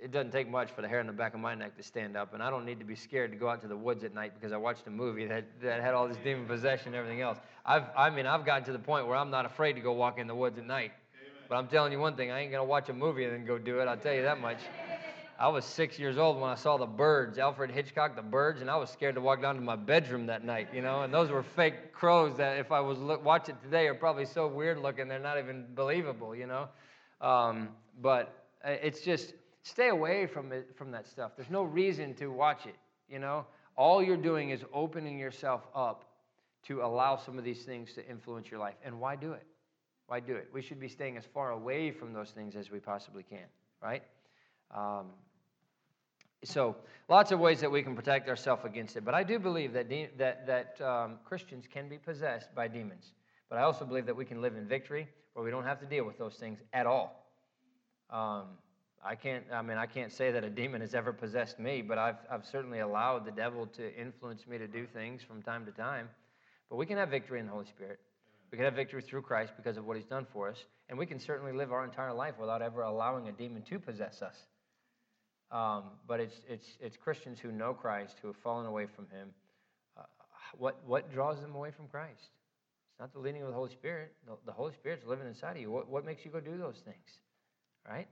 it 0.00 0.12
doesn't 0.12 0.30
take 0.30 0.48
much 0.48 0.70
for 0.70 0.82
the 0.82 0.88
hair 0.88 1.00
on 1.00 1.06
the 1.06 1.12
back 1.12 1.34
of 1.34 1.40
my 1.40 1.54
neck 1.54 1.76
to 1.76 1.82
stand 1.82 2.16
up, 2.16 2.34
and 2.34 2.42
I 2.42 2.50
don't 2.50 2.64
need 2.64 2.78
to 2.78 2.84
be 2.84 2.94
scared 2.94 3.32
to 3.32 3.36
go 3.36 3.48
out 3.48 3.62
to 3.62 3.68
the 3.68 3.76
woods 3.76 4.04
at 4.04 4.14
night 4.14 4.32
because 4.34 4.52
I 4.52 4.56
watched 4.56 4.86
a 4.86 4.90
movie 4.90 5.26
that, 5.26 5.44
that 5.62 5.80
had 5.80 5.94
all 5.94 6.06
this 6.06 6.18
demon 6.18 6.46
possession 6.46 6.88
and 6.88 6.96
everything 6.96 7.20
else. 7.20 7.38
I've, 7.66 7.84
I 7.96 8.10
mean, 8.10 8.26
I've 8.26 8.46
gotten 8.46 8.64
to 8.64 8.72
the 8.72 8.78
point 8.78 9.06
where 9.06 9.16
I'm 9.16 9.30
not 9.30 9.44
afraid 9.44 9.72
to 9.74 9.80
go 9.80 9.92
walk 9.92 10.18
in 10.18 10.26
the 10.26 10.34
woods 10.34 10.58
at 10.58 10.66
night. 10.66 10.92
But 11.48 11.56
I'm 11.56 11.66
telling 11.66 11.92
you 11.92 11.98
one 11.98 12.14
thing, 12.14 12.30
I 12.30 12.40
ain't 12.40 12.52
gonna 12.52 12.64
watch 12.64 12.90
a 12.90 12.92
movie 12.92 13.24
and 13.24 13.32
then 13.32 13.46
go 13.46 13.58
do 13.58 13.80
it. 13.80 13.88
I'll 13.88 13.96
tell 13.96 14.14
you 14.14 14.22
that 14.22 14.40
much. 14.40 14.58
I 15.40 15.46
was 15.46 15.64
six 15.64 16.00
years 16.00 16.18
old 16.18 16.40
when 16.40 16.50
I 16.50 16.56
saw 16.56 16.78
the 16.78 16.86
birds, 16.86 17.38
Alfred 17.38 17.70
Hitchcock, 17.70 18.16
the 18.16 18.22
birds, 18.22 18.60
and 18.60 18.68
I 18.68 18.76
was 18.76 18.90
scared 18.90 19.14
to 19.14 19.20
walk 19.20 19.40
down 19.40 19.54
to 19.54 19.60
my 19.60 19.76
bedroom 19.76 20.26
that 20.26 20.44
night, 20.44 20.68
you 20.74 20.82
know. 20.82 21.02
And 21.02 21.14
those 21.14 21.30
were 21.30 21.44
fake 21.44 21.92
crows 21.92 22.36
that, 22.38 22.58
if 22.58 22.72
I 22.72 22.80
was 22.80 22.98
look, 22.98 23.24
watch 23.24 23.48
it 23.48 23.54
today, 23.62 23.86
are 23.86 23.94
probably 23.94 24.24
so 24.24 24.48
weird 24.48 24.78
looking 24.78 25.06
they're 25.06 25.20
not 25.20 25.38
even 25.38 25.66
believable, 25.76 26.34
you 26.34 26.48
know. 26.48 26.68
Um, 27.20 27.68
but 28.02 28.46
uh, 28.64 28.70
it's 28.70 29.00
just 29.00 29.34
stay 29.62 29.90
away 29.90 30.26
from 30.26 30.50
it, 30.50 30.74
from 30.76 30.90
that 30.90 31.06
stuff. 31.06 31.32
There's 31.36 31.50
no 31.50 31.62
reason 31.62 32.14
to 32.14 32.28
watch 32.32 32.66
it, 32.66 32.76
you 33.08 33.20
know. 33.20 33.46
All 33.76 34.02
you're 34.02 34.16
doing 34.16 34.50
is 34.50 34.64
opening 34.72 35.20
yourself 35.20 35.68
up 35.72 36.04
to 36.64 36.82
allow 36.82 37.16
some 37.16 37.38
of 37.38 37.44
these 37.44 37.62
things 37.62 37.92
to 37.94 38.04
influence 38.08 38.50
your 38.50 38.58
life. 38.58 38.74
And 38.84 38.98
why 38.98 39.14
do 39.14 39.34
it? 39.34 39.46
Why 40.08 40.18
do 40.18 40.34
it? 40.34 40.48
We 40.52 40.62
should 40.62 40.80
be 40.80 40.88
staying 40.88 41.16
as 41.16 41.24
far 41.32 41.52
away 41.52 41.92
from 41.92 42.12
those 42.12 42.30
things 42.30 42.56
as 42.56 42.72
we 42.72 42.80
possibly 42.80 43.22
can, 43.22 43.46
right? 43.80 44.02
Um, 44.74 45.06
so, 46.44 46.76
lots 47.08 47.32
of 47.32 47.40
ways 47.40 47.60
that 47.60 47.70
we 47.70 47.82
can 47.82 47.96
protect 47.96 48.28
ourselves 48.28 48.64
against 48.64 48.96
it. 48.96 49.04
But 49.04 49.14
I 49.14 49.24
do 49.24 49.38
believe 49.38 49.72
that, 49.72 49.88
de- 49.88 50.10
that, 50.18 50.46
that 50.46 50.80
um, 50.80 51.18
Christians 51.24 51.66
can 51.72 51.88
be 51.88 51.98
possessed 51.98 52.54
by 52.54 52.68
demons. 52.68 53.12
But 53.48 53.58
I 53.58 53.62
also 53.62 53.84
believe 53.84 54.06
that 54.06 54.16
we 54.16 54.24
can 54.24 54.40
live 54.40 54.56
in 54.56 54.68
victory 54.68 55.08
where 55.32 55.44
we 55.44 55.50
don't 55.50 55.64
have 55.64 55.80
to 55.80 55.86
deal 55.86 56.04
with 56.04 56.18
those 56.18 56.34
things 56.34 56.60
at 56.72 56.86
all. 56.86 57.26
Um, 58.10 58.44
I 59.04 59.14
can't, 59.14 59.44
I 59.52 59.62
mean, 59.62 59.78
I 59.78 59.86
can't 59.86 60.12
say 60.12 60.30
that 60.32 60.44
a 60.44 60.50
demon 60.50 60.80
has 60.80 60.94
ever 60.94 61.12
possessed 61.12 61.58
me, 61.58 61.82
but 61.82 61.98
I've, 61.98 62.16
I've 62.30 62.44
certainly 62.44 62.80
allowed 62.80 63.24
the 63.24 63.30
devil 63.30 63.66
to 63.66 63.94
influence 63.96 64.46
me 64.46 64.58
to 64.58 64.66
do 64.66 64.86
things 64.86 65.22
from 65.22 65.42
time 65.42 65.64
to 65.66 65.72
time. 65.72 66.08
But 66.68 66.76
we 66.76 66.86
can 66.86 66.98
have 66.98 67.08
victory 67.08 67.40
in 67.40 67.46
the 67.46 67.52
Holy 67.52 67.66
Spirit. 67.66 68.00
We 68.50 68.56
can 68.56 68.64
have 68.64 68.74
victory 68.74 69.02
through 69.02 69.22
Christ 69.22 69.52
because 69.56 69.76
of 69.76 69.84
what 69.86 69.96
he's 69.96 70.06
done 70.06 70.26
for 70.32 70.48
us. 70.48 70.64
And 70.88 70.98
we 70.98 71.06
can 71.06 71.18
certainly 71.18 71.52
live 71.52 71.72
our 71.72 71.84
entire 71.84 72.12
life 72.12 72.34
without 72.40 72.62
ever 72.62 72.82
allowing 72.82 73.28
a 73.28 73.32
demon 73.32 73.62
to 73.62 73.78
possess 73.78 74.22
us. 74.22 74.36
Um, 75.50 75.84
but 76.06 76.20
it's, 76.20 76.40
it's, 76.48 76.66
it's 76.80 76.96
Christians 76.96 77.38
who 77.40 77.50
know 77.50 77.72
Christ, 77.72 78.16
who 78.20 78.28
have 78.28 78.36
fallen 78.36 78.66
away 78.66 78.86
from 78.86 79.06
him. 79.06 79.30
Uh, 79.96 80.02
what, 80.56 80.80
what 80.86 81.10
draws 81.12 81.40
them 81.40 81.54
away 81.54 81.70
from 81.70 81.88
Christ? 81.88 82.30
It's 82.90 83.00
not 83.00 83.12
the 83.12 83.18
leading 83.18 83.42
of 83.42 83.48
the 83.48 83.54
Holy 83.54 83.70
Spirit. 83.70 84.12
The, 84.26 84.32
the 84.44 84.52
Holy 84.52 84.72
Spirit's 84.74 85.06
living 85.06 85.26
inside 85.26 85.52
of 85.52 85.58
you. 85.58 85.70
What, 85.70 85.88
what 85.88 86.04
makes 86.04 86.24
you 86.24 86.30
go 86.30 86.40
do 86.40 86.58
those 86.58 86.82
things? 86.84 87.20
Right? 87.88 88.08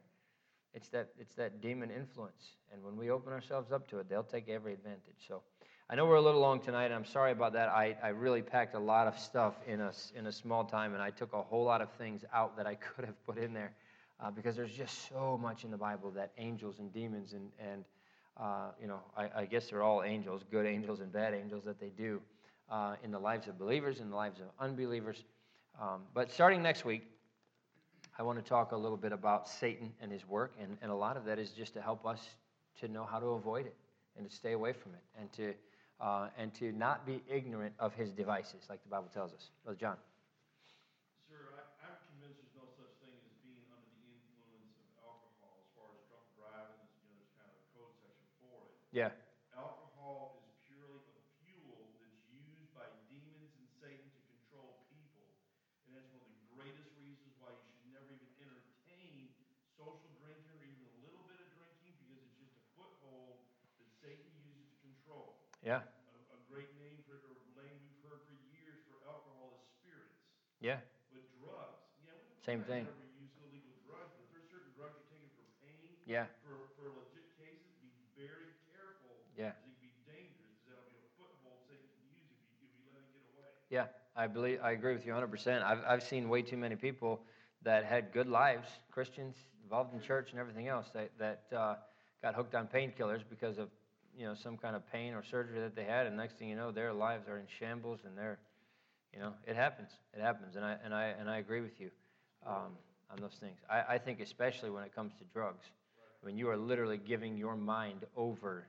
It's 0.72 0.88
that, 0.88 1.08
it's 1.18 1.34
that 1.34 1.60
demon 1.60 1.90
influence. 1.90 2.52
And 2.72 2.82
when 2.82 2.96
we 2.96 3.10
open 3.10 3.32
ourselves 3.32 3.72
up 3.72 3.88
to 3.88 3.98
it, 3.98 4.08
they'll 4.08 4.22
take 4.22 4.48
every 4.48 4.72
advantage. 4.72 5.26
So 5.28 5.42
I 5.90 5.94
know 5.94 6.06
we're 6.06 6.16
a 6.16 6.22
little 6.22 6.40
long 6.40 6.60
tonight. 6.60 6.86
and 6.86 6.94
I'm 6.94 7.04
sorry 7.04 7.32
about 7.32 7.52
that. 7.52 7.68
I, 7.68 7.96
I 8.02 8.08
really 8.08 8.42
packed 8.42 8.74
a 8.74 8.78
lot 8.78 9.06
of 9.06 9.18
stuff 9.18 9.54
in 9.66 9.80
a, 9.80 9.92
in 10.14 10.26
a 10.26 10.32
small 10.32 10.64
time, 10.64 10.94
and 10.94 11.02
I 11.02 11.10
took 11.10 11.32
a 11.32 11.42
whole 11.42 11.64
lot 11.64 11.82
of 11.82 11.90
things 11.92 12.24
out 12.32 12.56
that 12.56 12.66
I 12.66 12.74
could 12.96 13.04
have 13.04 13.26
put 13.26 13.38
in 13.38 13.52
there 13.52 13.72
uh, 14.20 14.30
because 14.30 14.56
there's 14.56 14.72
just 14.72 15.08
so 15.08 15.38
much 15.40 15.64
in 15.64 15.70
the 15.70 15.76
Bible 15.76 16.10
that 16.10 16.32
angels 16.38 16.78
and 16.78 16.92
demons 16.92 17.32
and, 17.32 17.50
and 17.58 17.84
uh, 18.36 18.70
you 18.80 18.86
know, 18.86 19.00
I, 19.16 19.30
I, 19.34 19.44
guess 19.46 19.70
they're 19.70 19.82
all 19.82 20.02
angels, 20.02 20.42
good 20.50 20.66
angels 20.66 21.00
and 21.00 21.10
bad 21.10 21.32
angels 21.32 21.64
that 21.64 21.80
they 21.80 21.88
do 21.88 22.20
uh, 22.70 22.96
in 23.02 23.10
the 23.10 23.18
lives 23.18 23.48
of 23.48 23.58
believers, 23.58 24.00
in 24.00 24.10
the 24.10 24.16
lives 24.16 24.40
of 24.40 24.46
unbelievers. 24.60 25.24
Um, 25.80 26.02
but 26.12 26.30
starting 26.30 26.62
next 26.62 26.84
week, 26.84 27.02
I 28.18 28.22
want 28.22 28.42
to 28.42 28.48
talk 28.48 28.72
a 28.72 28.76
little 28.76 28.96
bit 28.96 29.12
about 29.12 29.48
Satan 29.48 29.92
and 30.00 30.10
his 30.10 30.26
work, 30.26 30.54
and, 30.60 30.76
and 30.80 30.90
a 30.90 30.94
lot 30.94 31.16
of 31.16 31.24
that 31.26 31.38
is 31.38 31.50
just 31.50 31.74
to 31.74 31.82
help 31.82 32.06
us 32.06 32.20
to 32.80 32.88
know 32.88 33.04
how 33.04 33.18
to 33.18 33.36
avoid 33.36 33.66
it 33.66 33.76
and 34.16 34.28
to 34.28 34.34
stay 34.34 34.52
away 34.52 34.72
from 34.72 34.92
it 34.92 35.04
and 35.20 35.32
to, 35.32 35.52
uh, 36.00 36.28
and 36.38 36.54
to 36.54 36.72
not 36.72 37.04
be 37.04 37.22
ignorant 37.28 37.74
of 37.78 37.92
his 37.94 38.12
devices, 38.12 38.64
like 38.68 38.82
the 38.84 38.88
Bible 38.88 39.08
tells 39.12 39.32
us. 39.32 39.50
Brother 39.64 39.78
John. 39.78 39.96
Sir, 41.28 41.36
I, 41.60 41.92
I'm 41.92 41.96
convinced 42.08 42.40
there's 42.40 42.56
no 42.56 42.64
such 42.80 42.96
thing 43.04 43.20
as 43.20 43.36
being 43.44 43.68
under 43.68 43.84
the 43.84 44.16
influence 44.16 44.72
of 44.80 44.88
alcohol 45.04 45.60
as 45.60 45.68
far 45.76 45.92
as 45.92 46.00
drunk 46.08 46.24
driving. 46.40 46.80
There's, 46.80 46.96
you 47.04 47.12
know, 47.12 47.20
there's 47.20 47.36
kind 47.36 47.52
of 47.52 47.60
a 47.60 47.66
code 47.76 47.92
section 48.00 48.28
for 48.40 48.56
it. 48.72 48.80
Yeah. 48.96 49.12
Alcohol 49.52 50.40
is 50.48 50.56
purely 50.64 51.04
a 51.04 51.20
fuel 51.44 51.84
that's 52.00 52.16
used 52.32 52.72
by 52.72 52.88
demons 53.12 53.52
and 53.60 53.68
Satan 53.76 54.08
to 54.08 54.20
control 54.24 54.88
people. 54.88 55.36
And 55.84 55.92
that's 55.92 56.08
one 56.16 56.24
of 56.24 56.32
the 56.32 56.40
greatest 56.56 56.88
reasons 56.96 57.36
why 57.36 57.52
you 57.52 57.60
should 57.76 57.92
never 57.92 58.08
even 58.08 58.24
entertain 58.40 59.36
social 59.76 60.08
drinking 60.16 60.48
or 60.48 60.64
even 60.64 60.88
a 60.96 60.96
little 61.04 61.20
bit 61.28 61.36
of 61.44 61.48
drinking 61.52 61.92
because 62.08 62.24
it's 62.24 62.40
just 62.40 62.56
a 62.56 62.64
foothold 62.72 63.44
that 63.76 63.88
Satan 64.00 64.32
uses 64.40 64.64
to 64.72 64.76
control. 64.80 65.44
Yeah. 65.60 65.84
A, 66.16 66.32
a 66.32 66.40
great 66.48 66.72
name 66.80 66.96
for 67.04 67.20
or 67.20 67.36
name 67.52 67.76
we've 67.84 68.00
heard 68.00 68.24
for 68.24 68.32
years 68.48 68.80
for 68.88 68.96
alcohol 69.04 69.60
is 69.60 69.68
spirits. 69.76 70.24
Yeah. 70.64 70.80
But 71.12 71.20
drugs, 71.36 71.84
yeah, 72.00 72.16
Same 72.48 72.64
thing. 72.64 72.88
not 72.88 72.96
Never 72.96 73.12
use 73.12 73.36
illegal 73.44 73.76
drugs, 73.84 74.08
but 74.16 74.24
if 74.24 74.32
there's 74.32 74.48
certain 74.48 74.72
drugs 74.72 74.96
you're 74.96 75.12
taking 75.12 75.28
for 75.36 75.44
pain, 75.60 76.00
Yeah. 76.08 76.32
for, 76.40 76.72
for 76.80 76.88
legit 76.96 77.28
cases, 77.36 77.76
be 77.84 77.92
very 78.16 78.56
careful. 78.72 79.20
Yeah. 79.36 79.52
Because 79.52 79.68
it 79.68 79.76
can 79.76 79.80
be 79.84 79.92
dangerous, 80.08 80.48
because 80.56 80.64
that'll 80.72 80.88
be 80.92 80.96
a 81.00 81.08
foothold 81.20 81.60
Satan 81.68 81.84
can 81.92 82.04
use 82.08 82.32
if 82.32 82.56
you, 82.56 82.68
if 82.68 82.72
you 82.80 82.84
let 82.88 83.04
him 83.04 83.12
get 83.12 83.24
away. 83.36 83.52
Yeah, 83.68 83.86
I 84.16 84.26
believe 84.26 84.60
I 84.62 84.72
agree 84.72 84.94
with 84.94 85.06
you 85.06 85.12
100%. 85.12 85.62
I've 85.62 85.84
I've 85.86 86.02
seen 86.02 86.28
way 86.28 86.42
too 86.42 86.56
many 86.56 86.74
people 86.76 87.20
that 87.62 87.84
had 87.84 88.12
good 88.12 88.28
lives, 88.28 88.66
Christians 88.90 89.34
involved 89.62 89.92
in 89.92 90.00
church 90.00 90.30
and 90.30 90.40
everything 90.40 90.68
else 90.68 90.86
that 90.94 91.10
that 91.18 91.42
uh, 91.56 91.74
got 92.22 92.34
hooked 92.34 92.54
on 92.54 92.66
painkillers 92.66 93.22
because 93.28 93.58
of 93.58 93.68
you 94.16 94.24
know 94.24 94.34
some 94.34 94.56
kind 94.56 94.74
of 94.74 94.90
pain 94.90 95.12
or 95.12 95.22
surgery 95.22 95.60
that 95.60 95.76
they 95.76 95.84
had, 95.84 96.06
and 96.06 96.16
next 96.16 96.38
thing 96.38 96.48
you 96.48 96.56
know, 96.56 96.70
their 96.70 96.92
lives 96.92 97.28
are 97.28 97.38
in 97.38 97.46
shambles 97.58 98.00
and 98.06 98.16
they're 98.16 98.38
you 99.12 99.20
know 99.20 99.32
it 99.46 99.54
happens. 99.56 99.90
It 100.14 100.20
happens, 100.22 100.56
and 100.56 100.64
I 100.64 100.76
and 100.84 100.94
I 100.94 101.04
and 101.18 101.28
I 101.28 101.38
agree 101.38 101.60
with 101.60 101.78
you 101.78 101.90
um, 102.46 102.72
on 103.10 103.20
those 103.20 103.36
things. 103.38 103.58
I, 103.68 103.94
I 103.94 103.98
think 103.98 104.20
especially 104.20 104.70
when 104.70 104.84
it 104.84 104.94
comes 104.94 105.12
to 105.18 105.24
drugs, 105.32 105.66
when 106.22 106.38
you 106.38 106.48
are 106.48 106.56
literally 106.56 106.98
giving 106.98 107.36
your 107.36 107.56
mind 107.56 108.06
over 108.16 108.66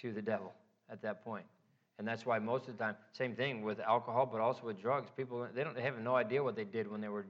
to 0.00 0.12
the 0.12 0.22
devil 0.22 0.52
at 0.90 1.02
that 1.02 1.24
point. 1.24 1.46
And 1.98 2.06
that's 2.08 2.26
why 2.26 2.38
most 2.38 2.68
of 2.68 2.76
the 2.76 2.84
time, 2.84 2.96
same 3.12 3.36
thing 3.36 3.62
with 3.62 3.78
alcohol, 3.80 4.26
but 4.26 4.40
also 4.40 4.62
with 4.64 4.80
drugs. 4.80 5.10
People 5.16 5.46
they 5.54 5.62
don't 5.62 5.76
they 5.76 5.82
have 5.82 5.98
no 5.98 6.16
idea 6.16 6.42
what 6.42 6.56
they 6.56 6.64
did 6.64 6.90
when 6.90 7.00
they 7.00 7.08
were, 7.08 7.26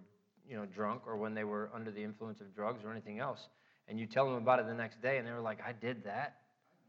you 0.48 0.56
know, 0.56 0.64
drunk 0.66 1.02
or 1.06 1.16
when 1.16 1.34
they 1.34 1.44
were 1.44 1.70
under 1.74 1.90
the 1.90 2.02
influence 2.02 2.40
of 2.40 2.54
drugs 2.54 2.82
or 2.84 2.90
anything 2.90 3.18
else. 3.18 3.48
And 3.88 4.00
you 4.00 4.06
tell 4.06 4.24
them 4.24 4.36
about 4.36 4.60
it 4.60 4.66
the 4.66 4.74
next 4.74 5.02
day, 5.02 5.18
and 5.18 5.26
they 5.26 5.32
were 5.32 5.40
like, 5.40 5.58
"I 5.66 5.72
did 5.72 6.04
that. 6.04 6.38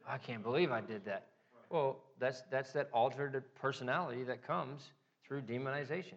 I 0.07 0.17
can't 0.17 0.41
believe 0.41 0.71
I 0.71 0.79
did 0.79 1.03
that." 1.05 1.27
Well, 1.69 1.97
that's 2.19 2.43
that's 2.49 2.71
that 2.73 2.89
altered 2.93 3.43
personality 3.55 4.23
that 4.23 4.45
comes 4.47 4.91
through 5.27 5.41
demonization. 5.41 6.15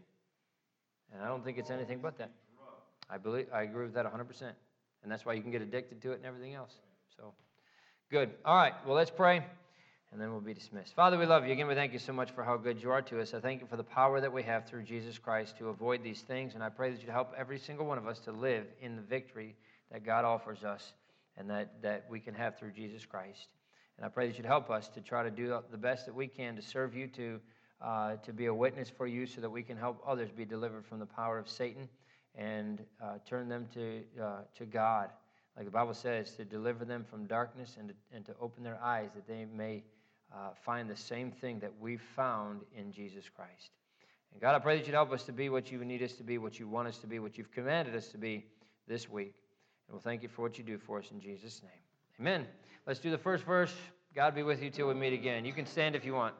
And 1.13 1.23
I 1.23 1.27
don't 1.27 1.43
think 1.43 1.59
it's 1.59 1.71
anything 1.71 2.01
but 2.01 2.19
that. 2.19 2.31
I 3.11 3.19
believe 3.19 3.47
I 3.53 3.63
agree 3.63 3.85
with 3.85 3.95
that 3.95 4.05
100%. 4.05 4.55
And 5.03 5.11
that's 5.11 5.25
why 5.25 5.33
you 5.33 5.43
can 5.43 5.51
get 5.51 5.63
addicted 5.63 6.03
to 6.03 6.13
it 6.13 6.17
and 6.17 6.27
everything 6.27 6.55
else. 6.55 6.75
So, 7.17 7.33
good. 8.11 8.31
All 8.45 8.57
right. 8.57 8.75
Well, 8.87 8.95
let's 8.95 9.11
pray, 9.11 9.45
and 10.11 10.21
then 10.21 10.31
we'll 10.31 10.41
be 10.41 10.55
dismissed. 10.55 10.95
Father, 10.95 11.19
we 11.19 11.27
love 11.27 11.47
you. 11.47 11.53
Again, 11.53 11.67
we 11.67 11.75
thank 11.75 11.93
you 11.93 11.99
so 11.99 12.13
much 12.13 12.31
for 12.31 12.43
how 12.43 12.57
good 12.57 12.83
you 12.83 12.91
are 12.91 13.03
to 13.03 13.21
us. 13.21 13.35
I 13.35 13.41
thank 13.41 13.61
you 13.61 13.67
for 13.67 13.77
the 13.77 13.85
power 13.85 14.21
that 14.21 14.33
we 14.33 14.43
have 14.43 14.67
through 14.67 14.85
Jesus 14.85 15.19
Christ 15.19 15.59
to 15.59 15.69
avoid 15.69 16.03
these 16.03 16.23
things, 16.23 16.55
and 16.55 16.63
I 16.63 16.71
pray 16.71 16.91
that 16.91 17.03
you 17.03 17.11
help 17.11 17.33
every 17.37 17.59
single 17.59 17.87
one 17.87 17.99
of 17.99 18.07
us 18.07 18.19
to 18.21 18.33
live 18.33 18.65
in 18.81 18.97
the 18.97 19.03
victory 19.03 19.55
that 19.93 20.05
God 20.05 20.25
offers 20.25 20.65
us 20.65 20.93
and 21.37 21.49
that, 21.51 21.83
that 21.83 22.07
we 22.11 22.21
can 22.21 22.35
have 22.35 22.59
through 22.59 22.73
Jesus 22.73 23.05
Christ. 23.05 23.49
And 23.97 24.07
I 24.07 24.09
pray 24.09 24.29
that 24.29 24.37
you'd 24.37 24.47
help 24.47 24.71
us 24.71 24.89
to 24.89 25.01
try 25.01 25.23
to 25.23 25.31
do 25.31 25.59
the 25.71 25.79
best 25.79 26.07
that 26.07 26.15
we 26.15 26.27
can 26.27 26.57
to 26.57 26.63
serve 26.63 26.95
you, 26.95 27.07
to, 27.09 27.41
uh, 27.83 28.17
to 28.17 28.33
be 28.33 28.47
a 28.47 28.55
witness 28.55 28.91
for 28.91 29.07
you, 29.07 29.27
so 29.27 29.41
that 29.41 29.51
we 29.51 29.63
can 29.63 29.77
help 29.77 30.03
others 30.07 30.31
be 30.31 30.45
delivered 30.45 30.87
from 30.87 31.01
the 31.01 31.07
power 31.07 31.39
of 31.39 31.49
Satan 31.49 31.89
and 32.35 32.85
uh, 33.03 33.19
turn 33.27 33.49
them 33.49 33.67
to, 33.75 34.03
uh, 34.23 34.39
to 34.57 34.65
God. 34.65 35.11
Like 35.57 35.65
the 35.65 35.73
Bible 35.73 35.95
says, 35.95 36.31
to 36.33 36.45
deliver 36.45 36.85
them 36.85 37.05
from 37.09 37.27
darkness 37.27 37.77
and 37.79 37.89
to, 37.89 37.95
and 38.15 38.25
to 38.27 38.35
open 38.41 38.63
their 38.63 38.81
eyes 38.81 39.11
that 39.15 39.27
they 39.27 39.45
may 39.45 39.83
uh, 40.35 40.51
find 40.65 40.89
the 40.89 40.97
same 40.97 41.31
thing 41.31 41.59
that 41.61 41.73
we've 41.81 42.03
found 42.15 42.61
in 42.77 42.93
Jesus 42.93 43.25
Christ. 43.35 43.71
And 44.33 44.41
God, 44.41 44.55
I 44.55 44.59
pray 44.59 44.77
that 44.77 44.87
you'd 44.87 44.95
help 44.95 45.13
us 45.13 45.25
to 45.25 45.33
be 45.33 45.49
what 45.49 45.73
you 45.73 45.85
need 45.85 46.03
us 46.03 46.13
to 46.15 46.23
be, 46.23 46.39
what 46.39 46.59
you 46.59 46.69
want 46.69 46.89
us 46.89 46.99
to 46.99 47.07
be, 47.07 47.19
what 47.19 47.39
you've 47.39 47.51
commanded 47.53 47.95
us 47.97 48.09
to 48.09 48.19
be 48.19 48.45
this 48.87 49.09
week. 49.09 49.35
And 49.87 49.95
we'll 49.95 50.03
thank 50.03 50.23
you 50.23 50.29
for 50.29 50.43
what 50.43 50.59
you 50.59 50.65
do 50.65 50.79
for 50.79 50.99
us 50.99 51.11
in 51.11 51.21
Jesus' 51.21 51.63
name. 51.63 51.73
Amen. 52.21 52.47
Let's 52.87 53.01
do 53.01 53.11
the 53.11 53.19
first 53.19 53.45
verse. 53.45 53.73
God 54.15 54.35
be 54.35 54.43
with 54.43 54.63
you 54.63 54.71
till 54.71 54.89
we 54.89 54.95
meet 54.95 55.13
again. 55.13 55.45
You 55.45 55.53
can 55.53 55.67
stand 55.67 55.95
if 55.95 56.05
you 56.05 56.15
want. 56.15 56.35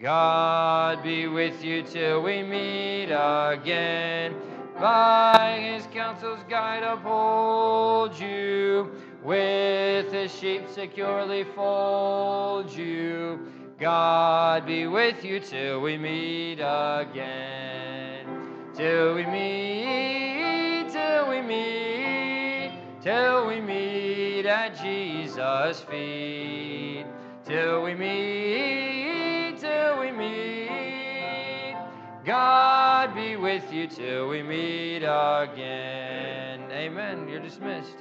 God 0.00 1.02
be 1.02 1.26
with 1.26 1.62
you 1.62 1.82
till 1.82 2.22
we 2.22 2.42
meet 2.42 3.10
again. 3.10 4.34
By 4.78 5.74
his 5.74 5.86
counsel's 5.92 6.40
guide 6.48 6.82
uphold 6.82 8.18
you. 8.18 8.90
With 9.22 10.12
his 10.12 10.34
sheep 10.34 10.62
securely 10.70 11.44
fold 11.44 12.72
you. 12.72 13.38
God 13.78 14.64
be 14.64 14.86
with 14.86 15.22
you 15.22 15.40
till 15.40 15.80
we 15.82 15.98
meet 15.98 16.60
again. 16.60 18.26
Till 18.74 19.14
we 19.14 19.26
meet, 19.26 20.90
till 20.90 21.28
we 21.28 21.42
meet, 21.42 22.72
till 23.02 23.46
we 23.46 23.60
meet 23.60 24.46
at 24.46 24.80
Jesus' 24.82 25.80
feet. 25.82 27.04
Till 27.44 27.82
we 27.82 27.94
meet, 27.94 29.58
till 29.58 30.00
we 30.00 30.12
meet. 30.12 31.76
God 32.24 33.14
be 33.14 33.36
with 33.36 33.70
you 33.70 33.86
till 33.86 34.28
we 34.28 34.42
meet 34.42 35.02
again. 35.02 36.70
Amen. 36.70 37.28
You're 37.28 37.40
dismissed. 37.40 37.96